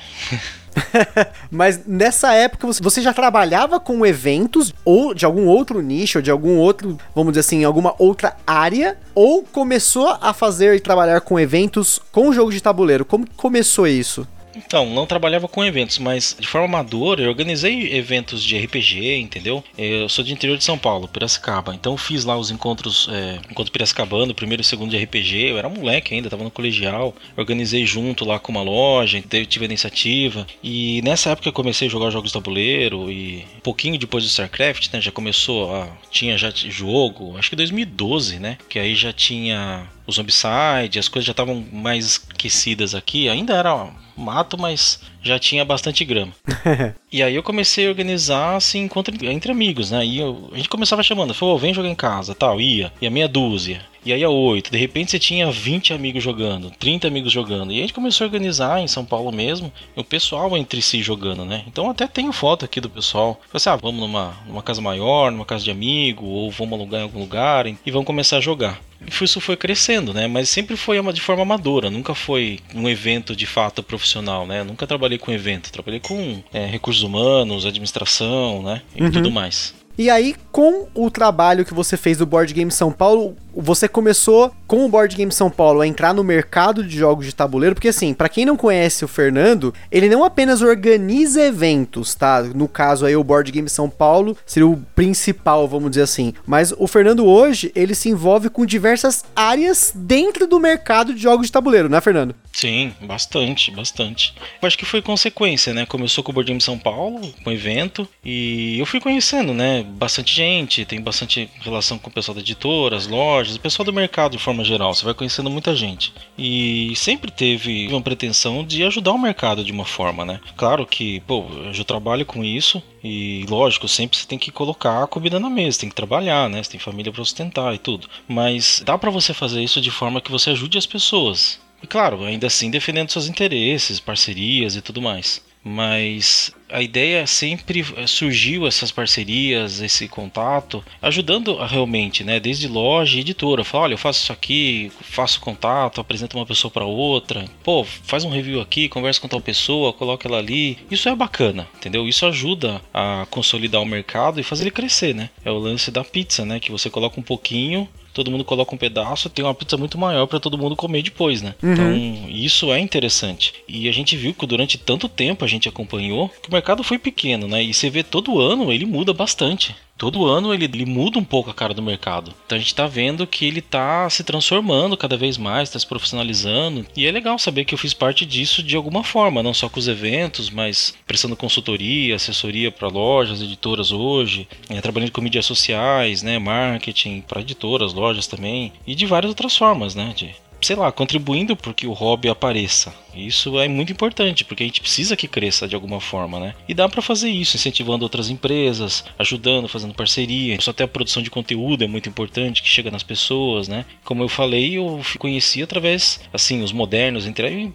Mas 1.50 1.84
nessa 1.86 2.34
época 2.34 2.68
você 2.80 3.02
já 3.02 3.12
trabalhava 3.12 3.80
com 3.80 4.06
eventos 4.06 4.72
ou 4.84 5.12
de 5.12 5.24
algum 5.24 5.46
outro 5.46 5.80
nicho, 5.80 6.18
ou 6.18 6.22
de 6.22 6.30
algum 6.30 6.56
outro, 6.56 6.96
vamos 7.14 7.32
dizer 7.32 7.40
assim, 7.40 7.64
alguma 7.64 7.94
outra 7.98 8.36
área, 8.46 8.96
ou 9.12 9.42
começou 9.42 10.16
a 10.20 10.32
fazer 10.32 10.74
e 10.76 10.80
trabalhar 10.80 11.20
com 11.20 11.38
eventos 11.38 12.00
com 12.12 12.32
jogos 12.32 12.54
de 12.54 12.62
tabuleiro? 12.62 13.04
Como 13.04 13.26
começou 13.36 13.88
isso? 13.88 14.26
Então, 14.54 14.86
não 14.90 15.06
trabalhava 15.06 15.48
com 15.48 15.64
eventos, 15.64 15.98
mas 15.98 16.36
de 16.38 16.46
forma 16.46 16.66
amadora 16.66 17.22
eu 17.22 17.28
organizei 17.28 17.94
eventos 17.94 18.42
de 18.42 18.58
RPG, 18.58 19.16
entendeu? 19.16 19.62
Eu 19.76 20.08
sou 20.08 20.24
de 20.24 20.32
interior 20.32 20.56
de 20.56 20.64
São 20.64 20.78
Paulo, 20.78 21.08
Piracicaba. 21.08 21.74
Então 21.74 21.96
fiz 21.96 22.24
lá 22.24 22.36
os 22.36 22.50
encontros, 22.50 23.08
é, 23.10 23.40
encontro 23.50 23.72
Piracicabano, 23.72 24.34
primeiro 24.34 24.62
e 24.62 24.64
segundo 24.64 24.90
de 24.90 25.02
RPG. 25.02 25.50
Eu 25.50 25.58
era 25.58 25.68
moleque 25.68 26.14
ainda, 26.14 26.30
tava 26.30 26.44
no 26.44 26.50
colegial. 26.50 27.14
Organizei 27.36 27.86
junto 27.86 28.24
lá 28.24 28.38
com 28.38 28.52
uma 28.52 28.62
loja, 28.62 29.22
tive 29.48 29.64
a 29.64 29.68
iniciativa. 29.68 30.46
E 30.62 31.00
nessa 31.02 31.30
época 31.30 31.48
eu 31.48 31.52
comecei 31.52 31.88
a 31.88 31.90
jogar 31.90 32.10
jogos 32.10 32.30
de 32.30 32.34
tabuleiro 32.34 33.10
e 33.10 33.44
um 33.56 33.60
pouquinho 33.60 33.98
depois 33.98 34.24
do 34.24 34.28
StarCraft, 34.28 34.92
né? 34.92 35.00
Já 35.00 35.10
começou 35.10 35.74
a. 35.74 35.88
Tinha 36.10 36.36
já 36.36 36.50
jogo, 36.50 37.36
acho 37.38 37.50
que 37.50 37.56
2012, 37.56 38.38
né? 38.38 38.58
Que 38.68 38.78
aí 38.78 38.94
já 38.94 39.12
tinha 39.12 39.86
o 40.06 40.12
Zombicide, 40.12 40.98
as 40.98 41.08
coisas 41.08 41.26
já 41.26 41.32
estavam 41.32 41.64
mais 41.72 42.20
aquecidas 42.30 42.94
aqui. 42.94 43.28
Ainda 43.28 43.54
era 43.54 43.88
mato, 44.16 44.58
mas 44.58 45.00
já 45.22 45.38
tinha 45.38 45.64
bastante 45.64 46.04
grama. 46.04 46.32
e 47.10 47.22
aí 47.22 47.34
eu 47.34 47.42
comecei 47.42 47.86
a 47.86 47.90
organizar 47.90 48.56
assim 48.56 48.88
entre, 48.96 49.26
entre 49.28 49.52
amigos, 49.52 49.90
né? 49.90 50.04
E 50.04 50.18
eu, 50.18 50.50
a 50.52 50.56
gente 50.56 50.68
começava 50.68 51.02
chamando, 51.02 51.34
falou, 51.34 51.58
vem 51.58 51.74
jogar 51.74 51.88
em 51.88 51.94
casa, 51.94 52.34
tal, 52.34 52.60
ia, 52.60 52.92
ia 53.00 53.10
meia 53.10 53.28
dúzia. 53.28 53.91
E 54.04 54.12
aí 54.12 54.24
a 54.24 54.28
8, 54.28 54.70
de 54.70 54.78
repente 54.78 55.10
você 55.10 55.18
tinha 55.18 55.50
20 55.50 55.92
amigos 55.92 56.22
jogando, 56.22 56.70
30 56.70 57.06
amigos 57.06 57.32
jogando. 57.32 57.72
E 57.72 57.78
a 57.78 57.80
gente 57.82 57.92
começou 57.92 58.24
a 58.24 58.28
organizar 58.28 58.80
em 58.80 58.88
São 58.88 59.04
Paulo 59.04 59.30
mesmo, 59.30 59.72
o 59.94 60.02
pessoal 60.02 60.56
entre 60.56 60.82
si 60.82 61.02
jogando, 61.02 61.44
né? 61.44 61.62
Então 61.66 61.88
até 61.88 62.06
tenho 62.06 62.32
foto 62.32 62.64
aqui 62.64 62.80
do 62.80 62.90
pessoal. 62.90 63.34
Falei 63.34 63.50
assim, 63.54 63.70
ah, 63.70 63.76
vamos 63.76 64.00
numa, 64.00 64.34
numa 64.46 64.62
casa 64.62 64.80
maior, 64.80 65.30
numa 65.30 65.44
casa 65.44 65.64
de 65.64 65.70
amigo, 65.70 66.26
ou 66.26 66.50
vamos 66.50 66.78
alugar 66.78 67.00
em 67.00 67.04
algum 67.04 67.20
lugar 67.20 67.66
e 67.66 67.90
vamos 67.90 68.06
começar 68.06 68.38
a 68.38 68.40
jogar. 68.40 68.80
E 69.00 69.24
isso 69.24 69.40
foi 69.40 69.56
crescendo, 69.56 70.12
né? 70.12 70.26
Mas 70.26 70.48
sempre 70.48 70.76
foi 70.76 71.00
de 71.12 71.20
forma 71.20 71.42
amadora, 71.42 71.90
nunca 71.90 72.14
foi 72.14 72.60
um 72.74 72.88
evento 72.88 73.34
de 73.34 73.46
fato 73.46 73.82
profissional, 73.82 74.46
né? 74.46 74.62
nunca 74.62 74.86
trabalhei 74.86 75.18
com 75.18 75.32
evento, 75.32 75.72
trabalhei 75.72 76.00
com 76.00 76.42
é, 76.52 76.66
recursos 76.66 77.02
humanos, 77.02 77.66
administração, 77.66 78.62
né? 78.62 78.82
E 78.94 79.02
uhum. 79.02 79.10
tudo 79.10 79.30
mais. 79.30 79.74
E 79.96 80.08
aí, 80.08 80.34
com 80.50 80.88
o 80.94 81.10
trabalho 81.10 81.66
que 81.66 81.74
você 81.74 81.98
fez 81.98 82.18
do 82.18 82.24
Board 82.24 82.52
Game 82.54 82.70
São 82.70 82.90
Paulo, 82.90 83.36
você 83.54 83.88
começou 83.88 84.52
com 84.66 84.84
o 84.84 84.88
Board 84.88 85.14
Game 85.16 85.32
São 85.32 85.50
Paulo 85.50 85.80
a 85.80 85.86
entrar 85.86 86.14
no 86.14 86.24
mercado 86.24 86.84
de 86.84 86.96
jogos 86.96 87.26
de 87.26 87.34
tabuleiro, 87.34 87.74
porque 87.74 87.88
assim, 87.88 88.14
para 88.14 88.28
quem 88.28 88.44
não 88.44 88.56
conhece 88.56 89.04
o 89.04 89.08
Fernando, 89.08 89.74
ele 89.90 90.08
não 90.08 90.24
apenas 90.24 90.62
organiza 90.62 91.42
eventos, 91.42 92.14
tá? 92.14 92.42
No 92.42 92.68
caso 92.68 93.04
aí 93.04 93.16
o 93.16 93.24
Board 93.24 93.50
Game 93.50 93.68
São 93.68 93.88
Paulo 93.88 94.36
seria 94.46 94.66
o 94.66 94.76
principal, 94.94 95.66
vamos 95.68 95.90
dizer 95.90 96.02
assim, 96.02 96.32
mas 96.46 96.72
o 96.76 96.86
Fernando 96.86 97.26
hoje, 97.26 97.72
ele 97.74 97.94
se 97.94 98.08
envolve 98.08 98.48
com 98.48 98.64
diversas 98.64 99.24
áreas 99.34 99.92
dentro 99.94 100.46
do 100.46 100.60
mercado 100.60 101.14
de 101.14 101.20
jogos 101.20 101.46
de 101.46 101.52
tabuleiro, 101.52 101.88
né, 101.88 102.00
Fernando? 102.00 102.34
Sim, 102.52 102.92
bastante, 103.02 103.70
bastante. 103.70 104.34
Eu 104.60 104.66
acho 104.66 104.78
que 104.78 104.84
foi 104.84 105.00
consequência, 105.00 105.72
né? 105.72 105.86
Começou 105.86 106.22
com 106.22 106.30
o 106.30 106.34
Board 106.34 106.48
Game 106.48 106.60
São 106.60 106.78
Paulo, 106.78 107.20
com 107.42 107.50
o 107.50 107.52
evento, 107.52 108.06
e 108.24 108.78
eu 108.78 108.86
fui 108.86 109.00
conhecendo, 109.00 109.52
né, 109.52 109.82
bastante 109.82 110.34
gente, 110.34 110.84
tem 110.84 111.00
bastante 111.00 111.50
relação 111.60 111.98
com 111.98 112.10
o 112.10 112.12
pessoal 112.12 112.34
da 112.34 112.40
editora, 112.40 112.96
as 112.96 113.06
lojas, 113.06 113.41
o 113.50 113.60
pessoal 113.60 113.84
do 113.84 113.92
mercado 113.92 114.32
de 114.32 114.42
forma 114.42 114.64
geral, 114.64 114.94
você 114.94 115.04
vai 115.04 115.14
conhecendo 115.14 115.50
muita 115.50 115.74
gente. 115.74 116.12
E 116.36 116.92
sempre 116.96 117.30
teve 117.30 117.88
uma 117.88 118.00
pretensão 118.00 118.64
de 118.64 118.82
ajudar 118.84 119.12
o 119.12 119.18
mercado 119.18 119.64
de 119.64 119.72
uma 119.72 119.84
forma, 119.84 120.24
né? 120.24 120.40
Claro 120.56 120.86
que, 120.86 121.20
pô, 121.20 121.46
eu 121.64 121.74
já 121.74 121.84
trabalho 121.84 122.24
com 122.24 122.44
isso 122.44 122.82
e 123.02 123.44
lógico, 123.48 123.88
sempre 123.88 124.16
você 124.16 124.26
tem 124.26 124.38
que 124.38 124.50
colocar 124.50 125.02
a 125.02 125.06
comida 125.06 125.40
na 125.40 125.50
mesa, 125.50 125.80
tem 125.80 125.88
que 125.88 125.94
trabalhar, 125.94 126.48
né? 126.48 126.62
Você 126.62 126.72
tem 126.72 126.80
família 126.80 127.12
para 127.12 127.24
sustentar 127.24 127.74
e 127.74 127.78
tudo. 127.78 128.08
Mas 128.28 128.82
dá 128.84 128.96
para 128.96 129.10
você 129.10 129.34
fazer 129.34 129.62
isso 129.62 129.80
de 129.80 129.90
forma 129.90 130.20
que 130.20 130.30
você 130.30 130.50
ajude 130.50 130.78
as 130.78 130.86
pessoas. 130.86 131.60
E 131.82 131.86
claro, 131.86 132.24
ainda 132.24 132.46
assim 132.46 132.70
defendendo 132.70 133.10
seus 133.10 133.26
interesses, 133.26 133.98
parcerias 133.98 134.76
e 134.76 134.80
tudo 134.80 135.02
mais. 135.02 135.42
Mas 135.64 136.52
a 136.72 136.82
ideia 136.82 137.26
sempre 137.26 137.84
surgiu 138.06 138.66
essas 138.66 138.90
parcerias, 138.90 139.80
esse 139.80 140.08
contato, 140.08 140.82
ajudando 141.00 141.56
realmente, 141.56 142.24
né? 142.24 142.40
Desde 142.40 142.66
loja 142.66 143.18
e 143.18 143.20
editora. 143.20 143.62
Fala, 143.62 143.84
olha, 143.84 143.94
eu 143.94 143.98
faço 143.98 144.22
isso 144.22 144.32
aqui, 144.32 144.90
faço 145.02 145.40
contato, 145.40 146.00
apresento 146.00 146.36
uma 146.36 146.46
pessoa 146.46 146.70
para 146.70 146.84
outra. 146.84 147.44
Pô, 147.62 147.84
faz 147.84 148.24
um 148.24 148.30
review 148.30 148.60
aqui, 148.60 148.88
conversa 148.88 149.20
com 149.20 149.28
tal 149.28 149.40
pessoa, 149.40 149.92
coloca 149.92 150.26
ela 150.26 150.38
ali. 150.38 150.78
Isso 150.90 151.08
é 151.08 151.14
bacana, 151.14 151.68
entendeu? 151.76 152.08
Isso 152.08 152.26
ajuda 152.26 152.80
a 152.92 153.26
consolidar 153.30 153.82
o 153.82 153.86
mercado 153.86 154.40
e 154.40 154.42
fazer 154.42 154.64
ele 154.64 154.70
crescer, 154.70 155.14
né? 155.14 155.28
É 155.44 155.50
o 155.50 155.58
lance 155.58 155.90
da 155.90 156.02
pizza, 156.02 156.44
né? 156.44 156.58
Que 156.58 156.72
você 156.72 156.88
coloca 156.88 157.20
um 157.20 157.22
pouquinho 157.22 157.88
todo 158.12 158.30
mundo 158.30 158.44
coloca 158.44 158.74
um 158.74 158.78
pedaço, 158.78 159.30
tem 159.30 159.44
uma 159.44 159.54
pizza 159.54 159.76
muito 159.76 159.98
maior 159.98 160.26
para 160.26 160.38
todo 160.38 160.58
mundo 160.58 160.76
comer 160.76 161.02
depois, 161.02 161.42
né? 161.42 161.54
Uhum. 161.62 161.72
Então, 161.72 162.28
isso 162.28 162.72
é 162.72 162.78
interessante. 162.78 163.54
E 163.66 163.88
a 163.88 163.92
gente 163.92 164.16
viu 164.16 164.34
que 164.34 164.46
durante 164.46 164.78
tanto 164.78 165.08
tempo 165.08 165.44
a 165.44 165.48
gente 165.48 165.68
acompanhou 165.68 166.28
que 166.28 166.48
o 166.48 166.52
mercado 166.52 166.61
foi 166.82 166.98
pequeno, 166.98 167.46
né? 167.48 167.62
E 167.62 167.74
você 167.74 167.90
vê 167.90 168.02
todo 168.02 168.40
ano 168.40 168.72
ele 168.72 168.86
muda 168.86 169.12
bastante 169.12 169.74
todo 170.02 170.26
ano 170.26 170.52
ele, 170.52 170.64
ele, 170.64 170.84
muda 170.84 171.16
um 171.16 171.24
pouco 171.24 171.48
a 171.48 171.54
cara 171.54 171.72
do 171.72 171.80
mercado. 171.80 172.34
Então 172.44 172.56
a 172.56 172.58
gente 172.58 172.72
está 172.72 172.88
vendo 172.88 173.24
que 173.24 173.46
ele 173.46 173.60
está 173.60 174.10
se 174.10 174.24
transformando 174.24 174.96
cada 174.96 175.16
vez 175.16 175.38
mais, 175.38 175.68
está 175.68 175.78
se 175.78 175.86
profissionalizando. 175.86 176.84
E 176.96 177.06
é 177.06 177.12
legal 177.12 177.38
saber 177.38 177.64
que 177.64 177.72
eu 177.72 177.78
fiz 177.78 177.94
parte 177.94 178.26
disso 178.26 178.64
de 178.64 178.74
alguma 178.74 179.04
forma, 179.04 179.44
não 179.44 179.54
só 179.54 179.68
com 179.68 179.78
os 179.78 179.86
eventos, 179.86 180.50
mas 180.50 180.92
prestando 181.06 181.36
consultoria, 181.36 182.16
assessoria 182.16 182.72
para 182.72 182.88
lojas, 182.88 183.40
editoras 183.40 183.92
hoje, 183.92 184.48
é, 184.68 184.80
trabalhando 184.80 185.12
com 185.12 185.20
mídias 185.20 185.46
sociais, 185.46 186.20
né, 186.20 186.36
marketing 186.36 187.20
para 187.20 187.40
editoras, 187.40 187.92
lojas 187.92 188.26
também, 188.26 188.72
e 188.84 188.96
de 188.96 189.06
várias 189.06 189.30
outras 189.30 189.56
formas, 189.56 189.94
né, 189.94 190.12
de 190.16 190.34
sei 190.62 190.76
lá, 190.76 190.90
contribuindo 190.92 191.56
para 191.56 191.74
que 191.74 191.86
o 191.86 191.92
hobby 191.92 192.28
apareça. 192.28 192.94
Isso 193.14 193.58
é 193.58 193.68
muito 193.68 193.92
importante, 193.92 194.44
porque 194.44 194.62
a 194.62 194.66
gente 194.66 194.80
precisa 194.80 195.16
que 195.16 195.28
cresça 195.28 195.68
de 195.68 195.74
alguma 195.74 196.00
forma, 196.00 196.40
né? 196.40 196.54
E 196.66 196.72
dá 196.72 196.88
para 196.88 197.02
fazer 197.02 197.28
isso, 197.28 197.56
incentivando 197.56 198.04
outras 198.04 198.30
empresas, 198.30 199.04
ajudando, 199.18 199.68
fazendo 199.68 199.94
parceria. 199.94 200.58
Só 200.60 200.70
até 200.70 200.84
a 200.84 200.88
produção 200.88 201.22
de 201.22 201.30
conteúdo 201.30 201.84
é 201.84 201.86
muito 201.86 202.08
importante, 202.08 202.62
que 202.62 202.68
chega 202.68 202.90
nas 202.90 203.02
pessoas, 203.02 203.68
né? 203.68 203.84
Como 204.04 204.22
eu 204.22 204.28
falei, 204.28 204.78
eu 204.78 205.00
conheci 205.18 205.62
através, 205.62 206.20
assim, 206.32 206.62
os 206.62 206.72
modernos, 206.72 207.26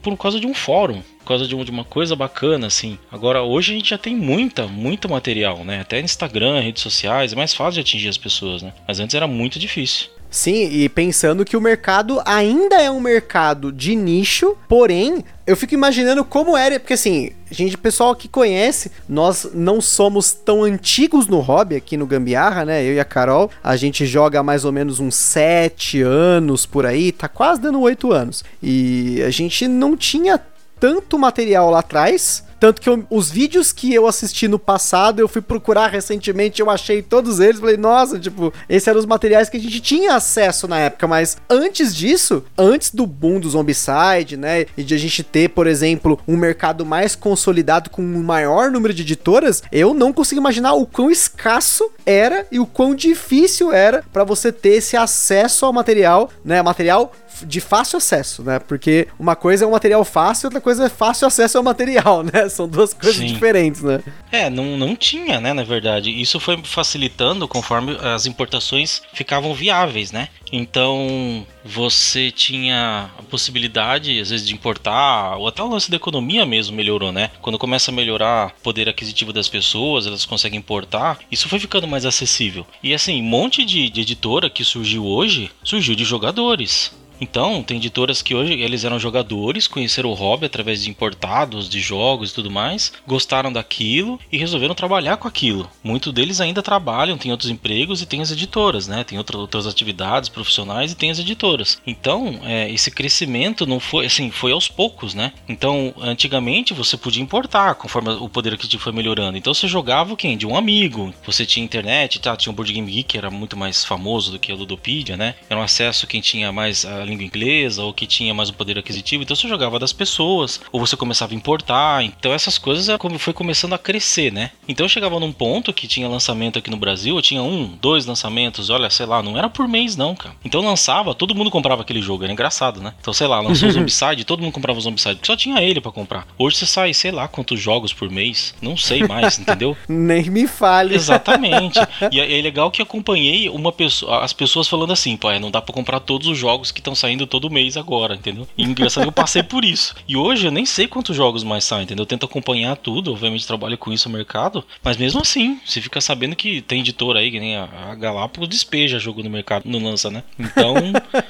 por 0.01 0.17
causa 0.17 0.39
de 0.39 0.47
um 0.47 0.53
fórum, 0.53 1.03
por 1.19 1.25
causa 1.25 1.47
de, 1.47 1.55
uma 1.55 1.83
coisa 1.83 2.15
bacana, 2.15 2.67
assim. 2.67 2.97
Agora, 3.11 3.43
hoje 3.43 3.73
a 3.73 3.75
gente 3.75 3.89
já 3.89 3.97
tem 3.97 4.15
muita, 4.15 4.65
muito 4.65 5.09
material, 5.09 5.63
né? 5.63 5.81
Até 5.81 5.99
Instagram, 5.99 6.61
redes 6.61 6.81
sociais, 6.81 7.33
é 7.33 7.35
mais 7.35 7.53
fácil 7.53 7.73
de 7.73 7.81
atingir 7.81 8.07
as 8.07 8.17
pessoas, 8.17 8.61
né? 8.61 8.73
Mas 8.87 8.99
antes 8.99 9.13
era 9.13 9.27
muito 9.27 9.59
difícil. 9.59 10.09
Sim, 10.29 10.69
e 10.71 10.89
pensando 10.89 11.45
que 11.45 11.55
o 11.55 11.61
mercado 11.61 12.21
ainda 12.25 12.81
é 12.81 12.91
um 12.91 12.99
mercado 12.99 13.71
de 13.71 13.95
nicho, 13.95 14.57
porém, 14.67 15.23
eu 15.45 15.55
fico 15.55 15.73
imaginando 15.73 16.23
como 16.25 16.57
era, 16.57 16.79
porque 16.79 16.93
assim, 16.93 17.31
gente, 17.49 17.77
pessoal 17.77 18.13
que 18.13 18.27
conhece, 18.27 18.91
nós 19.07 19.49
não 19.53 19.79
somos 19.79 20.33
tão 20.33 20.63
antigos 20.63 21.27
no 21.27 21.39
hobby 21.39 21.77
aqui 21.77 21.95
no 21.95 22.05
Gambiarra, 22.05 22.65
né? 22.65 22.83
Eu 22.83 22.93
e 22.93 22.99
a 22.99 23.05
Carol, 23.05 23.49
a 23.63 23.75
gente 23.77 24.05
joga 24.05 24.43
mais 24.43 24.65
ou 24.65 24.71
menos 24.71 24.99
uns 24.99 25.15
7 25.15 26.01
anos 26.01 26.65
por 26.65 26.85
aí, 26.85 27.11
tá 27.11 27.29
quase 27.29 27.61
dando 27.61 27.79
8 27.79 28.11
anos. 28.11 28.43
E 28.61 29.21
a 29.25 29.29
gente 29.29 29.67
não 29.67 29.95
tinha 29.95 30.39
tanto 30.79 31.17
material 31.17 31.69
lá 31.69 31.79
atrás, 31.79 32.43
tanto 32.59 32.81
que 32.81 32.89
eu, 32.89 33.05
os 33.09 33.29
vídeos 33.29 33.71
que 33.71 33.93
eu 33.93 34.07
assisti 34.07 34.47
no 34.47 34.59
passado, 34.59 35.19
eu 35.19 35.27
fui 35.27 35.41
procurar 35.41 35.87
recentemente, 35.87 36.61
eu 36.61 36.69
achei 36.69 37.01
todos 37.01 37.39
eles. 37.39 37.59
Falei, 37.59 37.77
nossa, 37.77 38.19
tipo, 38.19 38.53
esses 38.67 38.87
eram 38.87 38.99
os 38.99 39.05
materiais 39.05 39.49
que 39.49 39.57
a 39.57 39.59
gente 39.59 39.79
tinha 39.79 40.15
acesso 40.15 40.67
na 40.67 40.79
época. 40.79 41.07
Mas 41.07 41.37
antes 41.49 41.95
disso, 41.95 42.43
antes 42.57 42.91
do 42.91 43.05
boom 43.05 43.39
do 43.39 43.49
Zombicide, 43.49 44.37
né? 44.37 44.65
E 44.77 44.83
de 44.83 44.95
a 44.95 44.97
gente 44.97 45.23
ter, 45.23 45.49
por 45.49 45.67
exemplo, 45.67 46.19
um 46.27 46.37
mercado 46.37 46.85
mais 46.85 47.15
consolidado 47.15 47.89
com 47.89 48.01
um 48.01 48.23
maior 48.23 48.71
número 48.71 48.93
de 48.93 49.03
editoras, 49.03 49.61
eu 49.71 49.93
não 49.93 50.11
consigo 50.11 50.41
imaginar 50.41 50.73
o 50.73 50.85
quão 50.85 51.11
escasso 51.11 51.89
era 52.05 52.45
e 52.51 52.59
o 52.59 52.65
quão 52.65 52.95
difícil 52.95 53.71
era 53.71 54.03
para 54.11 54.23
você 54.23 54.51
ter 54.51 54.77
esse 54.77 54.97
acesso 54.97 55.65
ao 55.65 55.73
material, 55.73 56.29
né? 56.43 56.61
Material 56.61 57.11
de 57.45 57.59
fácil 57.59 57.97
acesso, 57.97 58.43
né? 58.43 58.59
Porque 58.59 59.07
uma 59.19 59.35
coisa 59.35 59.65
é 59.65 59.67
um 59.67 59.71
material 59.71 60.03
fácil, 60.03 60.47
outra 60.47 60.61
coisa 60.61 60.85
é 60.85 60.89
fácil 60.89 61.27
acesso 61.27 61.57
ao 61.57 61.63
material, 61.63 62.23
né? 62.33 62.49
São 62.49 62.67
duas 62.67 62.93
coisas 62.93 63.17
Sim. 63.17 63.27
diferentes, 63.27 63.81
né? 63.81 64.01
É, 64.31 64.49
não, 64.49 64.77
não 64.77 64.95
tinha, 64.95 65.39
né, 65.39 65.53
na 65.53 65.63
verdade. 65.63 66.09
Isso 66.09 66.39
foi 66.39 66.57
facilitando 66.63 67.47
conforme 67.47 67.97
as 68.01 68.25
importações 68.25 69.01
ficavam 69.13 69.53
viáveis, 69.53 70.11
né? 70.11 70.29
Então 70.51 71.45
você 71.63 72.31
tinha 72.31 73.09
a 73.17 73.23
possibilidade, 73.23 74.19
às 74.19 74.29
vezes, 74.29 74.47
de 74.47 74.53
importar, 74.53 75.35
ou 75.37 75.47
até 75.47 75.61
o 75.61 75.67
lance 75.67 75.91
da 75.91 75.97
economia 75.97 76.45
mesmo 76.45 76.75
melhorou, 76.75 77.11
né? 77.11 77.29
Quando 77.41 77.59
começa 77.59 77.91
a 77.91 77.93
melhorar 77.93 78.53
o 78.57 78.61
poder 78.63 78.87
aquisitivo 78.87 79.33
das 79.33 79.49
pessoas, 79.49 80.07
elas 80.07 80.25
conseguem 80.25 80.57
importar, 80.57 81.19
isso 81.31 81.49
foi 81.49 81.59
ficando 81.59 81.87
mais 81.87 82.05
acessível. 82.05 82.65
E 82.81 82.93
assim, 82.93 83.21
um 83.21 83.25
monte 83.25 83.65
de, 83.65 83.89
de 83.89 84.01
editora 84.01 84.49
que 84.49 84.63
surgiu 84.63 85.05
hoje 85.05 85.51
surgiu 85.63 85.95
de 85.95 86.03
jogadores. 86.03 86.91
Então, 87.19 87.63
tem 87.63 87.77
editoras 87.77 88.21
que 88.21 88.35
hoje 88.35 88.53
eles 88.53 88.83
eram 88.83 88.99
jogadores, 88.99 89.67
conheceram 89.67 90.09
o 90.09 90.13
hobby 90.13 90.45
através 90.45 90.83
de 90.83 90.89
importados, 90.89 91.69
de 91.69 91.79
jogos 91.79 92.31
e 92.31 92.33
tudo 92.33 92.51
mais, 92.51 92.93
gostaram 93.05 93.51
daquilo 93.51 94.19
e 94.31 94.37
resolveram 94.37 94.75
trabalhar 94.75 95.17
com 95.17 95.27
aquilo. 95.27 95.69
Muitos 95.83 96.13
deles 96.13 96.39
ainda 96.39 96.61
trabalham, 96.61 97.17
têm 97.17 97.31
outros 97.31 97.49
empregos 97.49 98.01
e 98.01 98.05
tem 98.05 98.21
as 98.21 98.31
editoras, 98.31 98.87
né? 98.87 99.03
Tem 99.03 99.17
outras, 99.17 99.39
outras 99.39 99.67
atividades 99.67 100.29
profissionais 100.29 100.91
e 100.91 100.95
tem 100.95 101.09
as 101.09 101.19
editoras. 101.19 101.81
Então, 101.85 102.39
é, 102.43 102.69
esse 102.71 102.91
crescimento 102.91 103.65
não 103.65 103.79
foi 103.79 104.05
assim, 104.05 104.29
foi 104.29 104.51
aos 104.51 104.67
poucos, 104.67 105.13
né? 105.13 105.33
Então, 105.47 105.93
antigamente 105.99 106.73
você 106.73 106.97
podia 106.97 107.23
importar 107.23 107.75
conforme 107.75 108.09
o 108.11 108.29
poder 108.29 108.53
aquisitivo 108.53 108.83
foi 108.83 108.93
melhorando. 108.93 109.37
Então, 109.37 109.53
você 109.53 109.67
jogava 109.67 110.15
quem? 110.15 110.37
De 110.37 110.45
um 110.45 110.55
amigo. 110.55 111.13
Você 111.25 111.45
tinha 111.45 111.63
internet, 111.63 112.19
tá? 112.19 112.35
Tinha 112.35 112.51
o 112.51 112.55
Board 112.55 112.71
Game 112.71 112.91
Geek, 112.91 113.07
que 113.07 113.17
era 113.17 113.31
muito 113.31 113.55
mais 113.55 113.83
famoso 113.83 114.31
do 114.31 114.39
que 114.39 114.51
a 114.51 114.55
Ludopedia, 114.55 115.15
né? 115.15 115.35
Era 115.49 115.59
um 115.59 115.63
acesso 115.63 116.05
quem 116.05 116.21
tinha 116.21 116.51
mais 116.51 116.85
a 116.85 117.06
língua 117.07 117.25
inglesa 117.25 117.83
ou 117.83 117.93
que 117.93 118.05
tinha 118.05 118.33
mais 118.33 118.49
um 118.49 118.53
poder 118.53 118.77
aquisitivo, 118.77 119.23
então 119.23 119.35
você 119.35 119.47
jogava 119.47 119.79
das 119.79 119.93
pessoas, 119.93 120.61
ou 120.71 120.79
você 120.79 120.95
começava 120.95 121.33
a 121.33 121.35
importar. 121.35 122.03
Então 122.03 122.33
essas 122.33 122.57
coisas 122.57 122.89
é 122.89 122.97
foi 123.17 123.33
começando 123.33 123.73
a 123.73 123.77
crescer, 123.77 124.31
né? 124.31 124.51
Então 124.67 124.85
eu 124.85 124.89
chegava 124.89 125.19
num 125.19 125.31
ponto 125.31 125.73
que 125.73 125.87
tinha 125.87 126.07
lançamento 126.07 126.59
aqui 126.59 126.69
no 126.69 126.77
Brasil, 126.77 127.15
eu 127.15 127.21
tinha 127.21 127.41
um, 127.41 127.77
dois 127.81 128.05
lançamentos, 128.05 128.69
olha, 128.69 128.89
sei 128.89 129.05
lá, 129.05 129.23
não 129.23 129.37
era 129.37 129.49
por 129.49 129.67
mês 129.67 129.95
não, 129.95 130.15
cara. 130.15 130.35
Então 130.43 130.61
lançava, 130.61 131.15
todo 131.15 131.35
mundo 131.35 131.49
comprava 131.49 131.81
aquele 131.81 132.01
jogo, 132.01 132.23
era 132.23 132.33
engraçado, 132.33 132.81
né? 132.81 132.93
Então 132.99 133.13
sei 133.13 133.27
lá, 133.27 133.39
lançou 133.39 133.69
o 133.69 133.71
Zombicide, 133.73 134.25
todo 134.25 134.41
mundo 134.41 134.51
comprava 134.51 134.77
o 134.77 134.81
Zombicide, 134.81 135.15
porque 135.15 135.27
só 135.27 135.35
tinha 135.35 135.61
ele 135.61 135.79
para 135.79 135.91
comprar. 135.91 136.27
Hoje 136.37 136.57
você 136.57 136.65
sai, 136.65 136.93
sei 136.93 137.11
lá, 137.11 137.27
quantos 137.27 137.59
jogos 137.59 137.93
por 137.93 138.09
mês, 138.09 138.53
não 138.61 138.75
sei 138.75 139.07
mais, 139.07 139.37
entendeu? 139.39 139.77
Nem 139.87 140.29
me 140.29 140.47
fale. 140.47 140.95
Exatamente. 140.95 141.79
E 142.11 142.19
é, 142.19 142.39
é 142.39 142.41
legal 142.41 142.71
que 142.71 142.81
acompanhei 142.81 143.49
uma 143.49 143.71
pessoa, 143.71 144.23
as 144.23 144.31
pessoas 144.31 144.67
falando 144.67 144.93
assim, 144.93 145.17
pô, 145.17 145.29
é, 145.29 145.39
não 145.39 145.51
dá 145.51 145.61
para 145.61 145.73
comprar 145.73 145.99
todos 145.99 146.27
os 146.27 146.37
jogos 146.37 146.71
que 146.71 146.79
estão 146.79 146.95
saindo 146.97 147.27
todo 147.27 147.49
mês 147.49 147.77
agora, 147.77 148.15
entendeu? 148.15 148.47
E 148.57 148.63
engraçado 148.63 149.05
eu 149.05 149.11
passei 149.11 149.43
por 149.43 149.63
isso. 149.63 149.95
E 150.07 150.17
hoje 150.17 150.47
eu 150.47 150.51
nem 150.51 150.65
sei 150.65 150.87
quantos 150.87 151.15
jogos 151.15 151.43
mais 151.43 151.63
saem, 151.63 151.83
entendeu? 151.83 152.03
Eu 152.03 152.07
tento 152.07 152.25
acompanhar 152.25 152.75
tudo, 152.75 153.11
obviamente 153.11 153.47
trabalho 153.47 153.77
com 153.77 153.91
isso 153.93 154.09
no 154.09 154.17
mercado, 154.17 154.63
mas 154.83 154.97
mesmo 154.97 155.21
assim, 155.21 155.59
você 155.65 155.81
fica 155.81 156.01
sabendo 156.01 156.35
que 156.35 156.61
tem 156.61 156.81
editora 156.81 157.19
aí, 157.19 157.31
que 157.31 157.39
nem 157.39 157.55
a, 157.55 157.95
Galápagos 157.95 158.49
despeja 158.49 158.99
jogo 158.99 159.23
no 159.23 159.29
mercado, 159.29 159.63
não 159.65 159.83
lança, 159.83 160.09
né? 160.09 160.23
Então, 160.37 160.75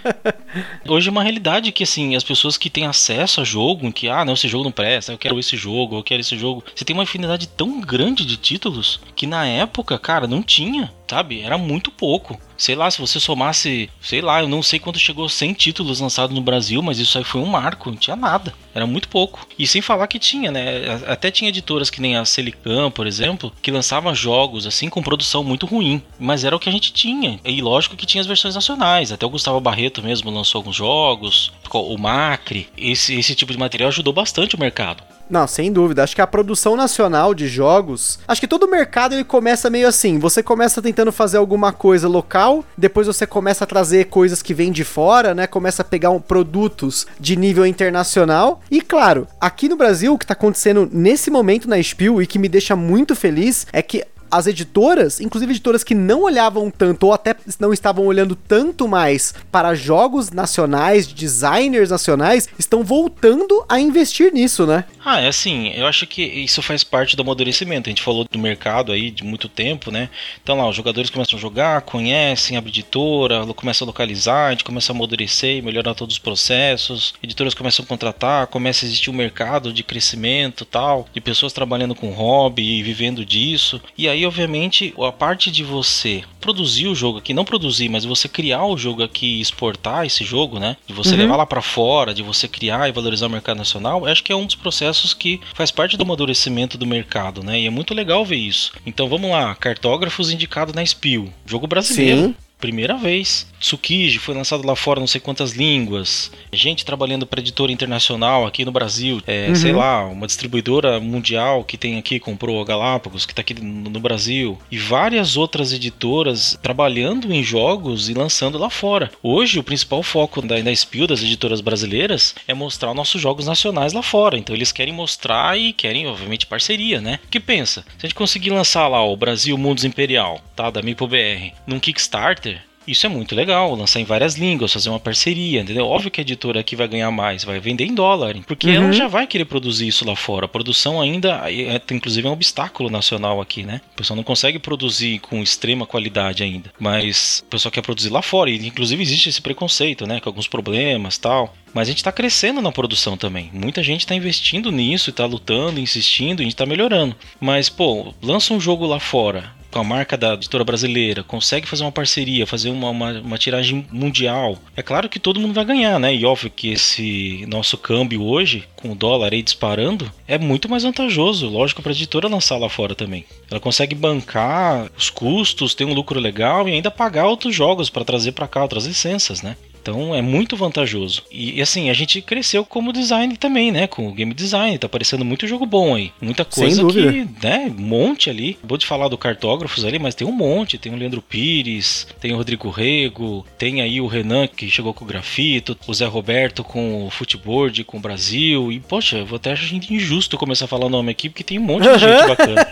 hoje 0.87 1.09
é 1.09 1.11
uma 1.11 1.23
realidade 1.23 1.71
que 1.71 1.83
assim, 1.83 2.15
as 2.15 2.23
pessoas 2.23 2.57
que 2.57 2.69
têm 2.69 2.85
acesso 2.85 3.41
a 3.41 3.43
jogo, 3.43 3.91
que 3.91 4.07
ah, 4.09 4.23
não, 4.25 4.33
esse 4.33 4.47
jogo 4.47 4.63
não 4.63 4.71
presta, 4.71 5.11
eu 5.11 5.17
quero 5.17 5.39
esse 5.39 5.57
jogo, 5.57 5.97
eu 5.97 6.03
quero 6.03 6.21
esse 6.21 6.37
jogo. 6.37 6.63
Você 6.75 6.85
tem 6.85 6.95
uma 6.95 7.03
afinidade 7.03 7.47
tão 7.47 7.81
grande 7.81 8.25
de 8.25 8.37
títulos 8.37 8.99
que 9.15 9.27
na 9.27 9.45
época, 9.45 9.97
cara, 9.97 10.27
não 10.27 10.41
tinha 10.41 10.91
sabe? 11.09 11.41
Era 11.41 11.57
muito 11.57 11.89
pouco. 11.89 12.39
Sei 12.57 12.75
lá, 12.75 12.89
se 12.89 12.99
você 12.99 13.19
somasse, 13.19 13.89
sei 14.01 14.19
lá, 14.19 14.41
eu 14.41 14.47
não 14.47 14.63
sei 14.63 14.79
quando 14.79 14.97
chegou 14.97 15.29
100 15.29 15.53
títulos 15.53 15.99
lançados 15.99 16.35
no 16.35 16.41
Brasil, 16.41 16.81
mas 16.81 16.97
isso 16.97 17.17
aí 17.17 17.23
foi 17.23 17.39
um 17.39 17.45
marco, 17.45 17.91
não 17.91 17.97
tinha 17.97 18.15
nada. 18.15 18.53
Era 18.73 18.85
muito 18.85 19.07
pouco. 19.07 19.47
E 19.57 19.67
sem 19.67 19.81
falar 19.81 20.07
que 20.07 20.17
tinha, 20.17 20.51
né? 20.51 20.99
Até 21.07 21.29
tinha 21.29 21.49
editoras 21.49 21.89
que 21.89 22.01
nem 22.01 22.17
a 22.17 22.25
Celicam, 22.25 22.89
por 22.89 23.05
exemplo, 23.05 23.53
que 23.61 23.71
lançavam 23.71 24.13
jogos 24.13 24.65
assim 24.65 24.89
com 24.89 25.03
produção 25.03 25.43
muito 25.43 25.67
ruim, 25.67 26.01
mas 26.19 26.43
era 26.43 26.55
o 26.55 26.59
que 26.59 26.67
a 26.67 26.71
gente 26.71 26.91
tinha. 26.91 27.39
E 27.45 27.61
lógico 27.61 27.95
que 27.95 28.05
tinha 28.05 28.21
as 28.21 28.27
versões 28.27 28.55
nacionais. 28.55 29.11
Até 29.11 29.25
o 29.25 29.29
Gustavo 29.29 29.61
Barreto 29.61 30.01
mesmo 30.01 30.31
lançou 30.31 30.46
alguns 30.55 30.75
jogos, 30.75 31.51
o 31.73 31.97
Macri. 31.97 32.69
Esse, 32.77 33.17
esse 33.19 33.35
tipo 33.35 33.51
de 33.51 33.57
material 33.57 33.89
ajudou 33.89 34.13
bastante 34.13 34.55
o 34.55 34.59
mercado. 34.59 35.03
Não, 35.29 35.45
sem 35.45 35.71
dúvida. 35.71 36.03
Acho 36.03 36.15
que 36.15 36.21
a 36.21 36.27
produção 36.27 36.75
nacional 36.75 37.33
de 37.33 37.47
jogos, 37.47 38.19
acho 38.27 38.39
que 38.39 38.47
todo 38.47 38.67
mercado 38.67 39.13
ele 39.13 39.23
começa 39.23 39.69
meio 39.69 39.87
assim. 39.87 40.19
Você 40.19 40.41
começa 40.41 40.81
tentando 40.81 41.11
fazer 41.11 41.37
alguma 41.37 41.73
coisa 41.73 42.07
local, 42.07 42.63
depois 42.77 43.07
você 43.07 43.27
começa 43.27 43.63
a 43.63 43.67
trazer 43.67 44.05
coisas 44.05 44.41
que 44.41 44.53
vêm 44.53 44.71
de 44.71 44.83
fora, 44.83 45.35
né? 45.35 45.45
Começa 45.45 45.81
a 45.81 45.85
pegar 45.85 46.11
um, 46.11 46.19
produtos 46.19 47.05
de 47.19 47.35
nível 47.35 47.65
internacional. 47.65 48.61
E 48.71 48.81
claro, 48.81 49.27
aqui 49.39 49.67
no 49.67 49.75
Brasil 49.75 50.13
o 50.13 50.17
que 50.17 50.25
tá 50.25 50.33
acontecendo 50.33 50.89
nesse 50.91 51.29
momento 51.29 51.67
na 51.67 51.81
Spiel 51.81 52.21
e 52.21 52.27
que 52.27 52.39
me 52.39 52.47
deixa 52.47 52.75
muito 52.75 53.15
feliz 53.15 53.67
é 53.73 53.81
que 53.81 54.05
as 54.29 54.47
editoras, 54.47 55.19
inclusive 55.19 55.51
editoras 55.51 55.83
que 55.83 55.95
não 55.95 56.23
olhavam 56.23 56.69
tanto 56.69 57.07
ou 57.07 57.13
até 57.13 57.35
não 57.59 57.73
estavam 57.73 58.05
olhando 58.05 58.35
tanto 58.35 58.87
mais 58.87 59.33
para 59.51 59.75
jogos 59.75 60.31
nacionais, 60.31 61.07
designers 61.07 61.89
nacionais, 61.89 62.47
estão 62.57 62.83
voltando 62.83 63.63
a 63.67 63.79
investir 63.79 64.33
nisso, 64.33 64.65
né? 64.65 64.85
Ah, 65.03 65.21
é 65.21 65.27
assim, 65.27 65.69
eu 65.69 65.85
acho 65.87 66.05
que 66.05 66.21
isso 66.21 66.61
faz 66.61 66.83
parte 66.83 67.15
do 67.15 67.21
amadurecimento. 67.21 67.89
A 67.89 67.91
gente 67.91 68.01
falou 68.01 68.25
do 68.29 68.39
mercado 68.39 68.91
aí 68.91 69.09
de 69.09 69.23
muito 69.23 69.47
tempo, 69.47 69.91
né? 69.91 70.09
Então 70.43 70.57
lá, 70.57 70.67
os 70.67 70.75
jogadores 70.75 71.09
começam 71.09 71.37
a 71.37 71.41
jogar, 71.41 71.81
conhecem 71.81 72.57
a 72.57 72.59
editora, 72.59 73.45
começam 73.53 73.85
a 73.85 73.87
localizar, 73.87 74.47
a 74.47 74.51
gente 74.51 74.63
começa 74.63 74.91
a 74.91 74.95
amadurecer 74.95 75.57
e 75.57 75.61
melhorar 75.61 75.93
todos 75.93 76.15
os 76.15 76.19
processos, 76.19 77.13
editoras 77.23 77.53
começam 77.53 77.83
a 77.83 77.87
contratar, 77.87 78.47
começa 78.47 78.85
a 78.85 78.87
existir 78.87 79.09
um 79.09 79.13
mercado 79.13 79.71
de 79.71 79.83
crescimento 79.83 80.65
tal, 80.65 81.07
de 81.13 81.21
pessoas 81.21 81.53
trabalhando 81.53 81.95
com 81.95 82.11
hobby 82.11 82.79
e 82.79 82.83
vivendo 82.83 83.25
disso. 83.25 83.81
E 83.97 84.07
aí 84.07 84.16
aí, 84.17 84.25
obviamente, 84.25 84.93
a 84.99 85.11
parte 85.11 85.51
de 85.51 85.63
você 85.63 86.23
produzir 86.41 86.87
o 86.87 86.95
jogo 86.95 87.19
aqui, 87.19 87.33
não 87.33 87.45
produzir, 87.45 87.89
mas 87.89 88.05
você 88.05 88.27
criar 88.27 88.65
o 88.65 88.77
jogo 88.77 89.03
aqui 89.03 89.37
e 89.37 89.41
exportar 89.41 90.05
esse 90.05 90.23
jogo, 90.23 90.59
né? 90.59 90.75
De 90.85 90.93
você 90.93 91.11
uhum. 91.11 91.17
levar 91.17 91.37
lá 91.37 91.45
para 91.45 91.61
fora, 91.61 92.13
de 92.13 92.23
você 92.23 92.47
criar 92.47 92.87
e 92.87 92.91
valorizar 92.91 93.27
o 93.27 93.29
mercado 93.29 93.57
nacional, 93.57 94.05
acho 94.05 94.23
que 94.23 94.31
é 94.31 94.35
um 94.35 94.45
dos 94.45 94.55
processos 94.55 95.13
que 95.13 95.39
faz 95.53 95.71
parte 95.71 95.97
do 95.97 96.03
amadurecimento 96.03 96.77
do 96.77 96.85
mercado, 96.85 97.43
né? 97.43 97.59
E 97.59 97.67
é 97.67 97.69
muito 97.69 97.93
legal 97.93 98.25
ver 98.25 98.37
isso. 98.37 98.73
Então 98.85 99.07
vamos 99.07 99.29
lá, 99.29 99.53
cartógrafos 99.55 100.31
indicados 100.31 100.73
na 100.73 100.85
Spiel, 100.85 101.29
jogo 101.45 101.67
brasileiro. 101.67 102.27
Sim. 102.27 102.35
Primeira 102.59 102.97
vez. 102.97 103.45
Tsukiji 103.59 104.19
foi 104.19 104.35
lançado 104.35 104.65
lá 104.65 104.75
fora 104.75 104.99
não 104.99 105.07
sei 105.07 105.21
quantas 105.21 105.51
línguas. 105.51 106.31
Gente 106.51 106.85
trabalhando 106.85 107.25
para 107.25 107.39
editora 107.39 107.71
internacional 107.71 108.45
aqui 108.45 108.65
no 108.65 108.71
Brasil. 108.71 109.21
É, 109.25 109.49
uhum. 109.49 109.55
Sei 109.55 109.71
lá, 109.71 110.05
uma 110.05 110.27
distribuidora 110.27 110.99
mundial 110.99 111.63
que 111.63 111.77
tem 111.77 111.97
aqui, 111.97 112.19
comprou 112.19 112.61
a 112.61 112.65
Galápagos, 112.65 113.25
que 113.25 113.31
está 113.31 113.41
aqui 113.41 113.53
no, 113.53 113.99
Brasil. 113.99 114.57
E 114.71 114.77
várias 114.77 115.37
outras 115.37 115.73
editoras 115.73 116.57
trabalhando 116.61 117.33
em 117.33 117.43
jogos 117.43 118.09
e 118.09 118.13
lançando 118.13 118.57
lá 118.57 118.69
fora. 118.69 119.11
Hoje, 119.23 119.59
o 119.59 119.63
principal 119.63 120.03
foco 120.03 120.41
da, 120.41 120.59
da 120.59 120.75
Spiel, 120.75 121.07
das 121.07 121.23
editoras 121.23 121.61
brasileiras, 121.61 122.35
é 122.47 122.53
mostrar 122.53 122.93
nossos 122.93 123.19
jogos 123.19 123.47
nacionais 123.47 123.93
lá 123.93 124.03
fora. 124.03 124.37
Então 124.37 124.55
eles 124.55 124.71
querem 124.71 124.93
mostrar 124.93 125.57
e 125.57 125.73
querem, 125.73 126.07
obviamente, 126.07 126.45
parceria, 126.45 127.01
né? 127.01 127.19
que 127.29 127.39
pensa? 127.39 127.81
Se 127.97 128.05
a 128.05 128.07
gente 128.07 128.15
conseguir 128.15 128.49
lançar 128.49 128.87
lá 128.87 129.03
o 129.03 129.15
Brasil 129.15 129.57
Mundos 129.57 129.83
Imperial, 129.83 130.41
tá? 130.55 130.69
Da 130.69 130.81
MipoBR, 130.81 131.53
num 131.65 131.79
Kickstarter, 131.79 132.61
isso 132.87 133.05
é 133.05 133.09
muito 133.09 133.35
legal, 133.35 133.75
lançar 133.75 133.99
em 133.99 134.05
várias 134.05 134.35
línguas, 134.35 134.71
fazer 134.71 134.89
uma 134.89 134.99
parceria, 134.99 135.61
entendeu? 135.61 135.85
Óbvio 135.85 136.09
que 136.09 136.21
a 136.21 136.23
editora 136.23 136.59
aqui 136.59 136.75
vai 136.75 136.87
ganhar 136.87 137.11
mais, 137.11 137.43
vai 137.43 137.59
vender 137.59 137.85
em 137.85 137.93
dólar, 137.93 138.35
porque 138.47 138.67
uhum. 138.67 138.75
ela 138.75 138.93
já 138.93 139.07
vai 139.07 139.27
querer 139.27 139.45
produzir 139.45 139.87
isso 139.87 140.05
lá 140.05 140.15
fora. 140.15 140.45
A 140.45 140.49
produção 140.49 141.01
ainda, 141.01 141.43
é, 141.51 141.81
inclusive, 141.91 142.25
é 142.25 142.29
um 142.29 142.33
obstáculo 142.33 142.89
nacional 142.89 143.41
aqui, 143.41 143.63
né? 143.63 143.81
O 143.93 143.97
pessoal 143.97 144.15
não 144.15 144.23
consegue 144.23 144.57
produzir 144.57 145.19
com 145.19 145.43
extrema 145.43 145.85
qualidade 145.85 146.43
ainda, 146.43 146.71
mas 146.79 147.43
o 147.45 147.49
pessoal 147.49 147.71
quer 147.71 147.81
produzir 147.81 148.09
lá 148.09 148.21
fora, 148.21 148.49
e 148.49 148.67
inclusive 148.67 149.01
existe 149.01 149.29
esse 149.29 149.41
preconceito, 149.41 150.07
né? 150.07 150.19
Com 150.19 150.29
alguns 150.29 150.47
problemas 150.47 151.17
tal. 151.17 151.53
Mas 151.73 151.89
a 151.89 151.91
gente 151.91 151.97
está 151.97 152.11
crescendo 152.11 152.61
na 152.61 152.71
produção 152.71 153.17
também. 153.17 153.51
Muita 153.53 153.83
gente 153.83 153.99
está 153.99 154.15
investindo 154.15 154.71
nisso, 154.71 155.09
está 155.09 155.25
lutando, 155.25 155.79
insistindo, 155.79 156.39
e 156.39 156.43
a 156.43 156.45
gente 156.45 156.53
está 156.53 156.65
melhorando. 156.65 157.15
Mas, 157.39 157.69
pô, 157.69 158.13
lança 158.21 158.53
um 158.53 158.59
jogo 158.59 158.85
lá 158.85 158.99
fora 158.99 159.56
com 159.71 159.79
a 159.79 159.83
marca 159.83 160.17
da 160.17 160.33
editora 160.33 160.63
brasileira, 160.63 161.23
consegue 161.23 161.67
fazer 161.67 161.83
uma 161.83 161.91
parceria, 161.91 162.47
fazer 162.47 162.69
uma, 162.69 162.89
uma, 162.89 163.11
uma, 163.19 163.37
tiragem 163.37 163.85
mundial, 163.91 164.57
é 164.75 164.81
claro 164.81 165.09
que 165.09 165.19
todo 165.19 165.39
mundo 165.39 165.53
vai 165.53 165.65
ganhar, 165.65 165.99
né? 165.99 166.13
E 166.15 166.25
óbvio 166.25 166.49
que 166.49 166.69
esse 166.71 167.45
nosso 167.47 167.77
câmbio 167.77 168.23
hoje, 168.23 168.63
com 168.75 168.91
o 168.91 168.95
dólar 168.95 169.33
aí 169.33 169.41
disparando, 169.41 170.11
é 170.27 170.37
muito 170.37 170.69
mais 170.69 170.83
vantajoso, 170.83 171.47
lógico, 171.47 171.81
para 171.81 171.91
a 171.91 171.95
editora 171.95 172.27
lançar 172.27 172.57
lá 172.57 172.69
fora 172.69 172.95
também. 172.95 173.25
Ela 173.49 173.59
consegue 173.59 173.95
bancar 173.95 174.89
os 174.97 175.09
custos, 175.09 175.73
ter 175.73 175.85
um 175.85 175.93
lucro 175.93 176.19
legal 176.19 176.67
e 176.67 176.73
ainda 176.73 176.91
pagar 176.91 177.27
outros 177.27 177.55
jogos 177.55 177.89
para 177.89 178.05
trazer 178.05 178.31
para 178.31 178.47
cá 178.47 178.61
outras 178.61 178.85
licenças, 178.85 179.41
né? 179.41 179.55
Então 179.87 180.13
é 180.13 180.21
muito 180.21 180.57
vantajoso. 180.57 181.23
E, 181.31 181.61
assim, 181.61 181.89
a 181.89 181.93
gente 181.93 182.21
cresceu 182.21 182.65
como 182.65 182.91
design 182.91 183.37
também, 183.37 183.71
né? 183.71 183.87
Com 183.87 184.09
o 184.09 184.11
game 184.11 184.33
design, 184.33 184.77
tá 184.77 184.85
aparecendo 184.85 185.23
muito 185.23 185.47
jogo 185.47 185.65
bom 185.65 185.95
aí. 185.95 186.11
Muita 186.21 186.43
coisa 186.43 186.85
que, 186.85 187.25
né? 187.41 187.73
Um 187.77 187.81
monte 187.81 188.29
ali. 188.29 188.57
Vou 188.61 188.77
de 188.77 188.85
falar 188.85 189.07
do 189.07 189.17
cartógrafos 189.17 189.85
ali, 189.85 189.97
mas 189.97 190.13
tem 190.13 190.27
um 190.27 190.31
monte. 190.33 190.77
Tem 190.77 190.93
o 190.93 190.97
Leandro 190.97 191.21
Pires, 191.21 192.05
tem 192.19 192.33
o 192.33 192.35
Rodrigo 192.35 192.69
Rego, 192.69 193.45
tem 193.57 193.81
aí 193.81 194.01
o 194.01 194.07
Renan 194.07 194.45
que 194.45 194.69
chegou 194.69 194.93
com 194.93 195.05
o 195.05 195.07
grafito, 195.07 195.77
o 195.87 195.93
Zé 195.93 196.05
Roberto 196.05 196.65
com 196.65 197.07
o 197.07 197.09
footboard, 197.09 197.85
com 197.85 197.97
o 197.97 198.01
Brasil. 198.01 198.69
E, 198.73 198.81
poxa, 198.81 199.19
eu 199.19 199.25
vou 199.25 199.37
até 199.37 199.53
achar 199.53 199.73
injusto 199.73 200.37
começar 200.37 200.65
a 200.65 200.67
falar 200.67 200.87
o 200.87 200.89
nome 200.89 201.11
aqui, 201.11 201.29
porque 201.29 201.45
tem 201.45 201.59
um 201.59 201.63
monte 201.63 201.87
de 201.87 201.95
gente 201.97 202.27
bacana. 202.27 202.67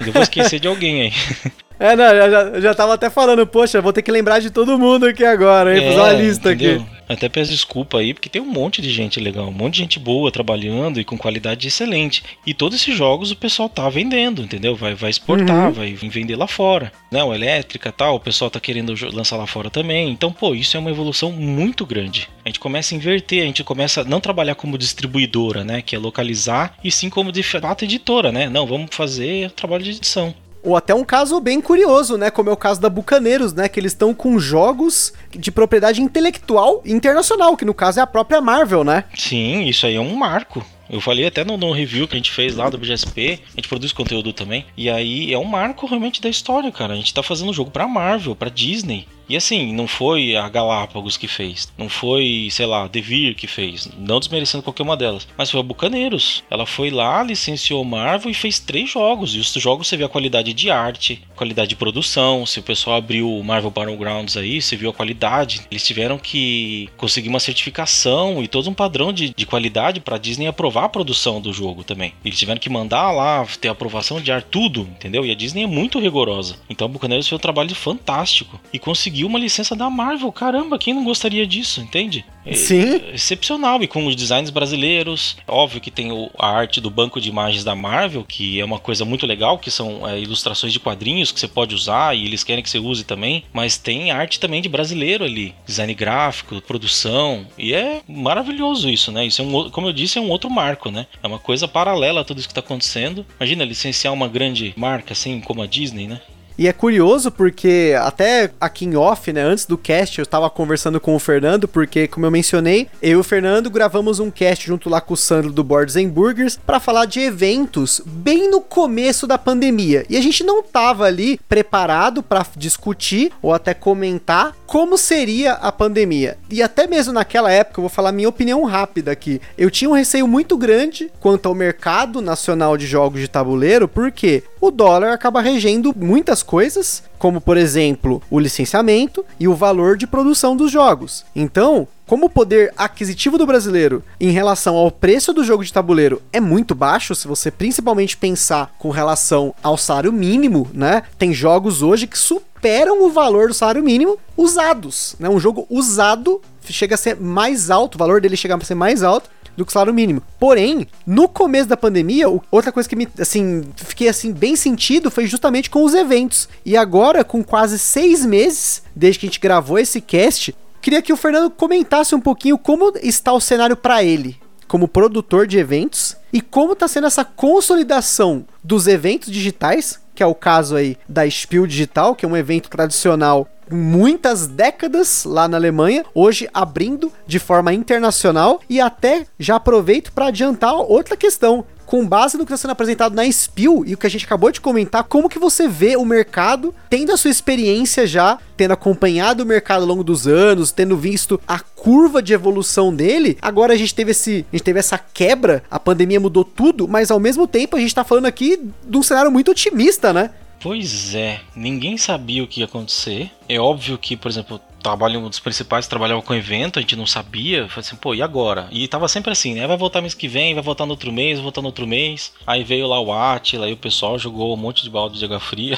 Eu 0.00 0.10
vou 0.10 0.22
esquecer 0.22 0.58
de 0.58 0.68
alguém 0.68 1.02
aí. 1.02 1.12
É, 1.78 1.94
não, 1.94 2.04
eu 2.04 2.30
já, 2.30 2.40
eu 2.42 2.60
já 2.62 2.74
tava 2.74 2.94
até 2.94 3.10
falando, 3.10 3.46
poxa, 3.46 3.80
vou 3.82 3.92
ter 3.92 4.02
que 4.02 4.10
lembrar 4.10 4.40
de 4.40 4.50
todo 4.50 4.78
mundo 4.78 5.06
aqui 5.06 5.24
agora, 5.24 5.76
hein? 5.76 5.84
É, 5.84 5.88
Fazer 5.90 6.00
uma 6.00 6.12
lista 6.12 6.52
entendeu? 6.52 6.80
aqui. 6.80 6.96
Até 7.08 7.28
peço 7.28 7.52
desculpa 7.52 7.98
aí, 7.98 8.12
porque 8.12 8.28
tem 8.28 8.42
um 8.42 8.50
monte 8.50 8.82
de 8.82 8.90
gente 8.90 9.20
legal, 9.20 9.46
um 9.46 9.52
monte 9.52 9.74
de 9.74 9.80
gente 9.80 9.98
boa 9.98 10.32
trabalhando 10.32 10.98
e 10.98 11.04
com 11.04 11.16
qualidade 11.16 11.68
excelente. 11.68 12.24
E 12.44 12.52
todos 12.52 12.80
esses 12.80 12.96
jogos 12.96 13.30
o 13.30 13.36
pessoal 13.36 13.68
tá 13.68 13.88
vendendo, 13.88 14.42
entendeu? 14.42 14.74
Vai, 14.74 14.94
vai 14.94 15.10
exportar, 15.10 15.68
uhum. 15.68 15.72
vai 15.72 15.92
vender 15.94 16.34
lá 16.34 16.48
fora. 16.48 16.92
Né? 17.10 17.22
O 17.22 17.32
elétrica 17.32 17.92
tal, 17.92 18.16
o 18.16 18.20
pessoal 18.20 18.50
tá 18.50 18.58
querendo 18.58 18.94
lançar 19.12 19.36
lá 19.36 19.46
fora 19.46 19.70
também. 19.70 20.10
Então, 20.10 20.32
pô, 20.32 20.54
isso 20.54 20.76
é 20.76 20.80
uma 20.80 20.90
evolução 20.90 21.30
muito 21.30 21.86
grande. 21.86 22.28
A 22.44 22.48
gente 22.48 22.58
começa 22.58 22.94
a 22.94 22.96
inverter, 22.96 23.42
a 23.42 23.46
gente 23.46 23.62
começa 23.62 24.00
a 24.00 24.04
não 24.04 24.20
trabalhar 24.20 24.56
como 24.56 24.76
distribuidora, 24.76 25.62
né? 25.62 25.82
Que 25.82 25.94
é 25.94 25.98
localizar, 25.98 26.76
e 26.82 26.90
sim 26.90 27.08
como 27.08 27.30
de 27.30 27.42
fato 27.42 27.84
editora, 27.84 28.32
né? 28.32 28.48
Não, 28.48 28.66
vamos 28.66 28.88
fazer 28.90 29.50
trabalho 29.52 29.84
de 29.84 29.90
edição. 29.90 30.34
Ou 30.66 30.76
até 30.76 30.92
um 30.92 31.04
caso 31.04 31.38
bem 31.38 31.60
curioso, 31.60 32.18
né? 32.18 32.28
Como 32.28 32.50
é 32.50 32.52
o 32.52 32.56
caso 32.56 32.80
da 32.80 32.90
Bucaneiros, 32.90 33.52
né? 33.52 33.68
Que 33.68 33.78
eles 33.78 33.92
estão 33.92 34.12
com 34.12 34.36
jogos 34.36 35.12
de 35.30 35.52
propriedade 35.52 36.02
intelectual 36.02 36.82
internacional, 36.84 37.56
que 37.56 37.64
no 37.64 37.72
caso 37.72 38.00
é 38.00 38.02
a 38.02 38.06
própria 38.06 38.40
Marvel, 38.40 38.82
né? 38.82 39.04
Sim, 39.14 39.62
isso 39.66 39.86
aí 39.86 39.94
é 39.94 40.00
um 40.00 40.16
marco. 40.16 40.66
Eu 40.90 41.00
falei 41.00 41.24
até 41.24 41.44
no, 41.44 41.56
no, 41.56 41.70
review 41.70 42.08
que 42.08 42.14
a 42.14 42.16
gente 42.18 42.32
fez 42.32 42.56
lá 42.56 42.68
do 42.68 42.78
BGSP, 42.78 43.40
a 43.52 43.56
gente 43.56 43.68
produz 43.68 43.92
conteúdo 43.92 44.32
também. 44.32 44.66
E 44.76 44.90
aí 44.90 45.32
é 45.32 45.38
um 45.38 45.44
marco 45.44 45.86
realmente 45.86 46.20
da 46.20 46.28
história, 46.28 46.72
cara. 46.72 46.94
A 46.94 46.96
gente 46.96 47.14
tá 47.14 47.22
fazendo 47.22 47.50
um 47.50 47.54
jogo 47.54 47.70
pra 47.70 47.86
Marvel, 47.86 48.34
pra 48.34 48.48
Disney. 48.48 49.06
E 49.28 49.36
assim, 49.36 49.72
não 49.72 49.86
foi 49.86 50.36
a 50.36 50.48
Galápagos 50.48 51.16
que 51.16 51.26
fez, 51.26 51.72
não 51.76 51.88
foi, 51.88 52.48
sei 52.50 52.66
lá, 52.66 52.86
Devir 52.86 53.34
que 53.34 53.46
fez, 53.46 53.88
não 53.98 54.20
desmerecendo 54.20 54.62
qualquer 54.62 54.82
uma 54.82 54.96
delas, 54.96 55.26
mas 55.36 55.50
foi 55.50 55.60
a 55.60 55.62
Bucaneiros. 55.62 56.44
Ela 56.50 56.66
foi 56.66 56.90
lá, 56.90 57.22
licenciou 57.22 57.84
Marvel 57.84 58.30
e 58.30 58.34
fez 58.34 58.58
três 58.58 58.90
jogos. 58.90 59.34
E 59.34 59.38
os 59.38 59.52
jogos 59.52 59.88
você 59.88 59.96
vê 59.96 60.04
a 60.04 60.08
qualidade 60.08 60.52
de 60.52 60.70
arte, 60.70 61.22
qualidade 61.34 61.70
de 61.70 61.76
produção. 61.76 62.46
Se 62.46 62.60
o 62.60 62.62
pessoal 62.62 62.96
abriu 62.96 63.30
o 63.30 63.42
Marvel 63.42 63.70
Battlegrounds 63.70 64.36
aí, 64.36 64.62
você 64.62 64.76
viu 64.76 64.90
a 64.90 64.94
qualidade. 64.94 65.62
Eles 65.70 65.86
tiveram 65.86 66.18
que 66.18 66.88
conseguir 66.96 67.28
uma 67.28 67.40
certificação 67.40 68.42
e 68.42 68.48
todo 68.48 68.70
um 68.70 68.74
padrão 68.74 69.12
de, 69.12 69.34
de 69.34 69.46
qualidade 69.46 70.00
para 70.00 70.18
Disney 70.18 70.46
aprovar 70.46 70.84
a 70.84 70.88
produção 70.88 71.40
do 71.40 71.52
jogo 71.52 71.82
também. 71.82 72.12
Eles 72.24 72.38
tiveram 72.38 72.60
que 72.60 72.70
mandar 72.70 73.10
lá, 73.10 73.46
ter 73.60 73.68
aprovação 73.68 74.20
de 74.20 74.30
ar, 74.30 74.42
tudo, 74.42 74.82
entendeu? 74.82 75.24
E 75.24 75.30
a 75.30 75.34
Disney 75.34 75.64
é 75.64 75.66
muito 75.66 75.98
rigorosa. 75.98 76.56
Então 76.70 76.88
Bucaneiros 76.88 77.28
fez 77.28 77.38
um 77.38 77.42
trabalho 77.42 77.74
fantástico 77.74 78.60
e 78.72 78.78
conseguiu 78.78 79.15
conseguiu 79.16 79.26
uma 79.28 79.38
licença 79.38 79.74
da 79.74 79.88
Marvel. 79.88 80.30
Caramba, 80.30 80.78
quem 80.78 80.92
não 80.92 81.04
gostaria 81.04 81.46
disso, 81.46 81.80
entende? 81.80 82.24
É, 82.44 82.54
Sim. 82.54 82.96
É 82.96 83.14
excepcional. 83.14 83.82
E 83.82 83.86
com 83.86 84.06
os 84.06 84.14
designs 84.14 84.50
brasileiros. 84.50 85.36
Óbvio 85.48 85.80
que 85.80 85.90
tem 85.90 86.12
o, 86.12 86.30
a 86.38 86.48
arte 86.48 86.80
do 86.80 86.90
banco 86.90 87.20
de 87.20 87.28
imagens 87.28 87.64
da 87.64 87.74
Marvel, 87.74 88.24
que 88.24 88.60
é 88.60 88.64
uma 88.64 88.78
coisa 88.78 89.04
muito 89.04 89.26
legal, 89.26 89.58
que 89.58 89.70
são 89.70 90.06
é, 90.06 90.20
ilustrações 90.20 90.72
de 90.72 90.80
quadrinhos 90.80 91.32
que 91.32 91.40
você 91.40 91.48
pode 91.48 91.74
usar 91.74 92.14
e 92.14 92.24
eles 92.24 92.44
querem 92.44 92.62
que 92.62 92.68
você 92.68 92.78
use 92.78 93.04
também. 93.04 93.44
Mas 93.52 93.78
tem 93.78 94.10
arte 94.10 94.38
também 94.38 94.60
de 94.60 94.68
brasileiro 94.68 95.24
ali. 95.24 95.54
Design 95.64 95.94
gráfico, 95.94 96.60
produção. 96.60 97.46
E 97.56 97.72
é 97.72 98.02
maravilhoso 98.06 98.90
isso, 98.90 99.10
né? 99.10 99.26
Isso 99.26 99.40
é 99.40 99.44
um, 99.44 99.70
como 99.70 99.88
eu 99.88 99.92
disse, 99.92 100.18
é 100.18 100.20
um 100.20 100.30
outro 100.30 100.50
marco, 100.50 100.90
né? 100.90 101.06
É 101.22 101.26
uma 101.26 101.38
coisa 101.38 101.66
paralela 101.66 102.20
a 102.20 102.24
tudo 102.24 102.38
isso 102.38 102.48
que 102.48 102.52
está 102.52 102.60
acontecendo. 102.60 103.24
Imagina 103.40 103.64
licenciar 103.64 104.12
uma 104.12 104.28
grande 104.28 104.74
marca 104.76 105.12
assim 105.12 105.40
como 105.40 105.62
a 105.62 105.66
Disney, 105.66 106.06
né? 106.06 106.20
E 106.58 106.66
é 106.66 106.72
curioso 106.72 107.30
porque 107.30 107.94
até 108.00 108.50
aqui 108.60 108.86
em 108.86 108.96
off, 108.96 109.32
né, 109.32 109.42
antes 109.42 109.66
do 109.66 109.76
cast, 109.76 110.18
eu 110.18 110.22
estava 110.22 110.48
conversando 110.48 111.00
com 111.00 111.14
o 111.14 111.18
Fernando, 111.18 111.68
porque 111.68 112.08
como 112.08 112.24
eu 112.24 112.30
mencionei, 112.30 112.88
eu 113.02 113.18
e 113.18 113.20
o 113.20 113.24
Fernando 113.24 113.70
gravamos 113.70 114.20
um 114.20 114.30
cast 114.30 114.66
junto 114.66 114.88
lá 114.88 115.00
com 115.00 115.14
o 115.14 115.16
Sandro 115.16 115.52
do 115.52 115.62
Boards 115.62 115.96
and 115.96 116.08
Burgers 116.08 116.58
para 116.66 116.80
falar 116.80 117.04
de 117.04 117.20
eventos 117.20 118.00
bem 118.04 118.50
no 118.50 118.60
começo 118.60 119.26
da 119.26 119.36
pandemia. 119.36 120.06
E 120.08 120.16
a 120.16 120.20
gente 120.20 120.42
não 120.42 120.62
tava 120.62 121.04
ali 121.04 121.38
preparado 121.48 122.22
para 122.22 122.46
discutir 122.56 123.32
ou 123.42 123.52
até 123.52 123.74
comentar 123.74 124.54
como 124.66 124.98
seria 124.98 125.52
a 125.52 125.70
pandemia. 125.70 126.38
E 126.50 126.62
até 126.62 126.86
mesmo 126.86 127.12
naquela 127.12 127.50
época, 127.50 127.78
eu 127.78 127.82
vou 127.82 127.90
falar 127.90 128.12
minha 128.12 128.28
opinião 128.28 128.64
rápida 128.64 129.12
aqui. 129.12 129.40
Eu 129.56 129.70
tinha 129.70 129.88
um 129.88 129.94
receio 129.94 130.26
muito 130.26 130.56
grande 130.56 131.10
quanto 131.20 131.46
ao 131.46 131.54
mercado 131.54 132.20
nacional 132.20 132.76
de 132.76 132.86
jogos 132.86 133.20
de 133.20 133.28
tabuleiro, 133.28 133.86
porque 133.86 134.42
o 134.60 134.70
dólar 134.70 135.12
acaba 135.12 135.40
regendo 135.40 135.94
muitas 135.96 136.42
coisas, 136.42 137.02
como 137.18 137.40
por 137.40 137.56
exemplo 137.56 138.22
o 138.30 138.38
licenciamento 138.38 139.24
e 139.38 139.48
o 139.48 139.54
valor 139.54 139.96
de 139.96 140.06
produção 140.06 140.56
dos 140.56 140.70
jogos. 140.70 141.24
Então, 141.34 141.86
como 142.06 142.26
o 142.26 142.30
poder 142.30 142.72
aquisitivo 142.76 143.36
do 143.36 143.46
brasileiro 143.46 144.02
em 144.20 144.30
relação 144.30 144.76
ao 144.76 144.90
preço 144.90 145.32
do 145.32 145.42
jogo 145.42 145.64
de 145.64 145.72
tabuleiro 145.72 146.22
é 146.32 146.40
muito 146.40 146.74
baixo, 146.74 147.14
se 147.14 147.26
você 147.26 147.50
principalmente 147.50 148.16
pensar 148.16 148.72
com 148.78 148.90
relação 148.90 149.54
ao 149.62 149.76
salário 149.76 150.12
mínimo, 150.12 150.70
né? 150.72 151.02
Tem 151.18 151.32
jogos 151.32 151.82
hoje 151.82 152.06
que 152.06 152.18
superam 152.18 153.04
o 153.04 153.10
valor 153.10 153.48
do 153.48 153.54
salário 153.54 153.82
mínimo 153.82 154.18
usados, 154.36 155.16
né? 155.18 155.28
Um 155.28 155.40
jogo 155.40 155.66
usado 155.68 156.40
chega 156.72 156.94
a 156.94 156.98
ser 156.98 157.16
mais 157.16 157.70
alto, 157.70 157.94
o 157.94 157.98
valor 157.98 158.20
dele 158.20 158.36
chega 158.36 158.54
a 158.54 158.60
ser 158.60 158.74
mais 158.74 159.02
alto 159.02 159.30
do 159.56 159.64
que 159.64 159.70
o 159.70 159.72
salário 159.72 159.94
mínimo. 159.94 160.22
Porém, 160.38 160.86
no 161.06 161.28
começo 161.28 161.68
da 161.68 161.76
pandemia, 161.76 162.26
outra 162.50 162.70
coisa 162.70 162.88
que 162.88 162.96
me, 162.96 163.08
assim, 163.18 163.64
fiquei 163.76 164.08
assim 164.08 164.32
bem 164.32 164.54
sentido 164.54 165.10
foi 165.10 165.26
justamente 165.26 165.70
com 165.70 165.82
os 165.82 165.94
eventos. 165.94 166.48
E 166.64 166.76
agora, 166.76 167.24
com 167.24 167.42
quase 167.42 167.78
seis 167.78 168.24
meses 168.24 168.82
desde 168.94 169.20
que 169.20 169.26
a 169.26 169.28
gente 169.28 169.40
gravou 169.40 169.78
esse 169.78 170.00
cast, 170.00 170.54
queria 170.80 171.02
que 171.02 171.12
o 171.12 171.16
Fernando 171.16 171.50
comentasse 171.50 172.14
um 172.14 172.20
pouquinho 172.20 172.58
como 172.58 172.92
está 173.02 173.32
o 173.32 173.40
cenário 173.40 173.76
para 173.76 174.04
ele 174.04 174.38
como 174.66 174.88
produtor 174.88 175.46
de 175.46 175.58
eventos 175.58 176.16
e 176.32 176.40
como 176.40 176.72
está 176.72 176.88
sendo 176.88 177.06
essa 177.06 177.24
consolidação 177.24 178.44
dos 178.62 178.86
eventos 178.86 179.30
digitais, 179.30 180.00
que 180.16 180.22
é 180.22 180.26
o 180.26 180.34
caso 180.34 180.74
aí 180.74 180.96
da 181.08 181.28
Spiel 181.28 181.66
Digital, 181.66 182.16
que 182.16 182.24
é 182.24 182.28
um 182.28 182.36
evento 182.36 182.68
tradicional 182.70 183.46
muitas 183.70 184.46
décadas 184.46 185.24
lá 185.24 185.48
na 185.48 185.56
Alemanha, 185.56 186.04
hoje 186.14 186.48
abrindo 186.54 187.12
de 187.26 187.38
forma 187.38 187.72
internacional. 187.74 188.60
E 188.68 188.80
até 188.80 189.26
já 189.38 189.56
aproveito 189.56 190.12
para 190.12 190.26
adiantar 190.26 190.74
outra 190.74 191.16
questão 191.16 191.64
com 191.86 192.06
base 192.06 192.36
no 192.36 192.44
que 192.44 192.52
está 192.52 192.62
sendo 192.62 192.72
apresentado 192.72 193.14
na 193.14 193.30
Spill 193.30 193.84
e 193.86 193.94
o 193.94 193.96
que 193.96 194.06
a 194.06 194.10
gente 194.10 194.26
acabou 194.26 194.50
de 194.50 194.60
comentar, 194.60 195.04
como 195.04 195.28
que 195.28 195.38
você 195.38 195.68
vê 195.68 195.96
o 195.96 196.04
mercado, 196.04 196.74
tendo 196.90 197.12
a 197.12 197.16
sua 197.16 197.30
experiência 197.30 198.06
já, 198.06 198.38
tendo 198.56 198.72
acompanhado 198.72 199.44
o 199.44 199.46
mercado 199.46 199.82
ao 199.82 199.88
longo 199.88 200.02
dos 200.04 200.26
anos, 200.26 200.72
tendo 200.72 200.96
visto 200.96 201.40
a 201.46 201.60
curva 201.60 202.20
de 202.20 202.32
evolução 202.32 202.94
dele, 202.94 203.38
agora 203.40 203.72
a 203.72 203.76
gente 203.76 203.94
teve 203.94 204.10
esse, 204.10 204.44
a 204.52 204.56
gente 204.56 204.64
teve 204.64 204.80
essa 204.80 204.98
quebra, 204.98 205.62
a 205.70 205.78
pandemia 205.78 206.18
mudou 206.18 206.44
tudo, 206.44 206.88
mas 206.88 207.10
ao 207.10 207.20
mesmo 207.20 207.46
tempo 207.46 207.76
a 207.76 207.78
gente 207.78 207.88
está 207.88 208.04
falando 208.04 208.26
aqui 208.26 208.60
de 208.84 208.98
um 208.98 209.02
cenário 209.02 209.30
muito 209.30 209.52
otimista, 209.52 210.12
né? 210.12 210.30
Pois 210.60 211.14
é, 211.14 211.40
ninguém 211.54 211.96
sabia 211.96 212.42
o 212.42 212.46
que 212.46 212.60
ia 212.60 212.66
acontecer. 212.66 213.30
É 213.48 213.60
óbvio 213.60 213.96
que, 213.98 214.16
por 214.16 214.30
exemplo, 214.30 214.60
trabalho, 214.86 215.18
um 215.18 215.28
dos 215.28 215.40
principais 215.40 215.88
trabalhava 215.88 216.22
com 216.22 216.32
evento, 216.32 216.78
a 216.78 216.82
gente 216.82 216.94
não 216.94 217.06
sabia. 217.06 217.68
Falei 217.68 217.80
assim, 217.80 217.96
pô, 217.96 218.14
e 218.14 218.22
agora? 218.22 218.68
E 218.70 218.86
tava 218.86 219.08
sempre 219.08 219.32
assim, 219.32 219.54
né? 219.54 219.66
Vai 219.66 219.76
voltar 219.76 220.00
mês 220.00 220.14
que 220.14 220.28
vem, 220.28 220.54
vai 220.54 220.62
voltar 220.62 220.86
no 220.86 220.92
outro 220.92 221.12
mês, 221.12 221.38
vai 221.38 221.42
voltar 221.42 221.60
no 221.60 221.66
outro 221.66 221.86
mês. 221.86 222.32
Aí 222.46 222.62
veio 222.62 222.86
lá 222.86 223.00
o 223.00 223.12
Atila, 223.12 223.66
aí 223.66 223.72
o 223.72 223.76
pessoal 223.76 224.16
jogou 224.16 224.54
um 224.54 224.56
monte 224.56 224.84
de 224.84 224.90
balde 224.90 225.18
de 225.18 225.24
água 225.24 225.40
fria. 225.40 225.76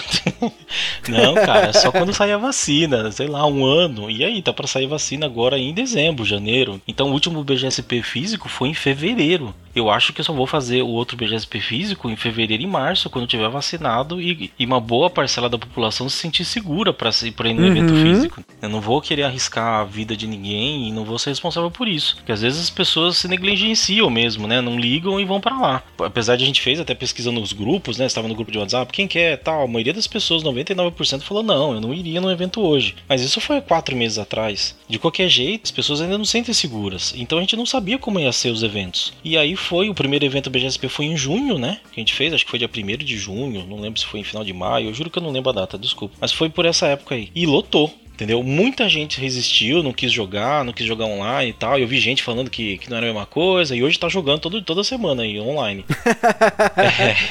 não, 1.09 1.35
cara, 1.35 1.73
só 1.73 1.91
quando 1.91 2.13
sair 2.13 2.33
a 2.33 2.39
vacina, 2.39 3.11
sei 3.11 3.29
lá, 3.29 3.47
um 3.47 3.65
ano. 3.65 4.11
E 4.11 4.23
aí, 4.23 4.43
tá 4.43 4.53
pra 4.53 4.67
sair 4.67 4.87
vacina 4.87 5.25
agora 5.25 5.59
em 5.59 5.73
dezembro, 5.73 6.25
janeiro. 6.25 6.81
Então 6.87 7.09
o 7.09 7.13
último 7.13 7.43
BGSP 7.43 8.03
físico 8.03 8.49
foi 8.49 8.69
em 8.69 8.75
fevereiro. 8.75 9.55
Eu 9.75 9.91
acho 9.91 10.13
que 10.13 10.21
eu 10.21 10.25
só 10.25 10.33
vou 10.33 10.47
fazer 10.47 10.83
o 10.83 10.89
outro 10.89 11.17
BGSP 11.17 11.61
físico 11.61 12.11
em 12.11 12.17
fevereiro 12.17 12.63
e 12.63 12.67
março, 12.67 13.09
quando 13.09 13.27
tiver 13.29 13.49
vacinado 13.49 14.21
e, 14.21 14.51
e 14.59 14.67
uma 14.67 14.81
boa 14.81 15.09
parcela 15.09 15.49
da 15.49 15.57
população 15.57 16.09
se 16.09 16.17
sentir 16.17 16.45
segura 16.45 16.93
para 16.93 17.11
ir 17.49 17.55
no 17.55 17.63
uhum. 17.63 17.67
evento 17.69 17.95
físico. 17.95 18.45
Eu 18.61 18.69
não 18.69 18.81
vou 18.81 18.98
querer 19.01 19.25
arriscar 19.25 19.81
a 19.81 19.85
vida 19.85 20.17
de 20.17 20.27
ninguém 20.27 20.89
e 20.89 20.93
não 20.93 21.05
vou 21.05 21.19
ser 21.19 21.31
responsável 21.31 21.71
por 21.71 21.87
isso. 21.87 22.17
Porque 22.17 22.33
às 22.33 22.43
vezes 22.43 22.61
as 22.61 22.71
pessoas 22.71 23.19
se 23.19 23.29
negligenciam 23.29 24.09
mesmo, 24.09 24.47
né? 24.47 24.61
Não 24.61 24.79
ligam 24.79 25.21
e 25.21 25.25
vão 25.25 25.41
para 25.41 25.59
lá. 25.61 25.83
Apesar 25.99 26.37
de 26.37 26.45
a 26.45 26.47
gente 26.47 26.63
fez 26.63 26.81
até 26.81 26.95
pesquisando 26.95 27.41
nos 27.41 27.53
grupos, 27.53 27.99
né? 27.99 28.07
Estava 28.07 28.29
no 28.29 28.35
grupo 28.35 28.51
de 28.51 28.59
WhatsApp, 28.59 28.93
quem 28.93 29.07
quer 29.07 29.37
tal. 29.37 29.65
A 29.65 29.67
maioria 29.67 29.93
das 29.93 30.07
pessoas, 30.07 30.43
99%, 30.43 31.21
falou: 31.21 31.43
não, 31.43 31.75
eu 31.75 31.81
não 31.81 31.93
iria 31.93 32.21
no 32.21 32.31
evento 32.31 32.61
hoje. 32.61 32.95
Mas 33.09 33.21
isso 33.21 33.41
foi 33.41 33.61
quatro 33.61 33.95
meses 33.95 34.19
atrás. 34.19 34.77
De 34.89 34.99
qualquer 34.99 35.29
jeito, 35.29 35.65
as 35.65 35.71
pessoas 35.71 36.01
ainda 36.01 36.17
não 36.17 36.25
se 36.25 36.39
sentem 36.39 36.55
seguras. 36.55 37.13
Então 37.17 37.39
a 37.39 37.41
gente 37.41 37.57
não 37.57 37.67
sabia 37.67 37.99
como 37.99 38.21
ia 38.21 38.33
ser 38.33 38.51
os 38.51 38.63
eventos. 38.63 39.13
E 39.25 39.37
aí 39.37 39.57
foi, 39.57 39.91
o 39.91 39.95
primeiro 39.95 40.25
evento 40.25 40.49
BGSP 40.49 40.89
foi 40.89 41.07
em 41.07 41.17
junho, 41.17 41.59
né? 41.59 41.81
Que 41.93 42.01
a 42.01 42.03
gente 42.03 42.15
fez, 42.15 42.33
acho 42.33 42.45
que 42.45 42.51
foi 42.51 42.59
dia 42.61 42.71
1 42.73 43.05
de 43.05 43.19
junho, 43.19 43.67
não 43.67 43.81
lembro 43.81 43.99
se 43.99 44.07
foi 44.07 44.21
em 44.21 44.25
final 44.25 44.45
de 44.45 44.53
maio, 44.53 44.89
eu 44.89 44.95
juro 44.95 45.11
que 45.11 45.19
eu 45.19 45.23
não 45.23 45.31
lembro 45.31 45.51
a 45.51 45.55
data, 45.55 45.77
desculpa. 45.77 46.15
Mas 46.21 46.33
foi 46.33 46.49
por 46.49 46.65
essa 46.65 46.87
época 46.87 47.17
aí. 47.17 47.31
E 47.35 47.45
lotou. 47.45 47.93
Entendeu? 48.19 48.43
Muita 48.43 48.89
gente 48.89 49.21
resistiu, 49.21 49.81
não 49.81 49.93
quis 49.93 50.11
jogar, 50.11 50.65
não 50.65 50.73
quis 50.73 50.85
jogar 50.85 51.05
online 51.05 51.51
e 51.51 51.53
tal. 51.53 51.79
Eu 51.79 51.87
vi 51.87 52.01
gente 52.01 52.21
falando 52.21 52.51
que, 52.51 52.77
que 52.79 52.91
não 52.91 52.97
era 52.97 53.07
a 53.07 53.13
mesma 53.13 53.27
coisa 53.27 53.77
e 53.77 53.83
hoje 53.85 53.97
tá 53.97 54.09
jogando 54.09 54.41
todo, 54.41 54.61
toda 54.61 54.83
semana 54.83 55.23
aí, 55.23 55.39
online. 55.39 55.85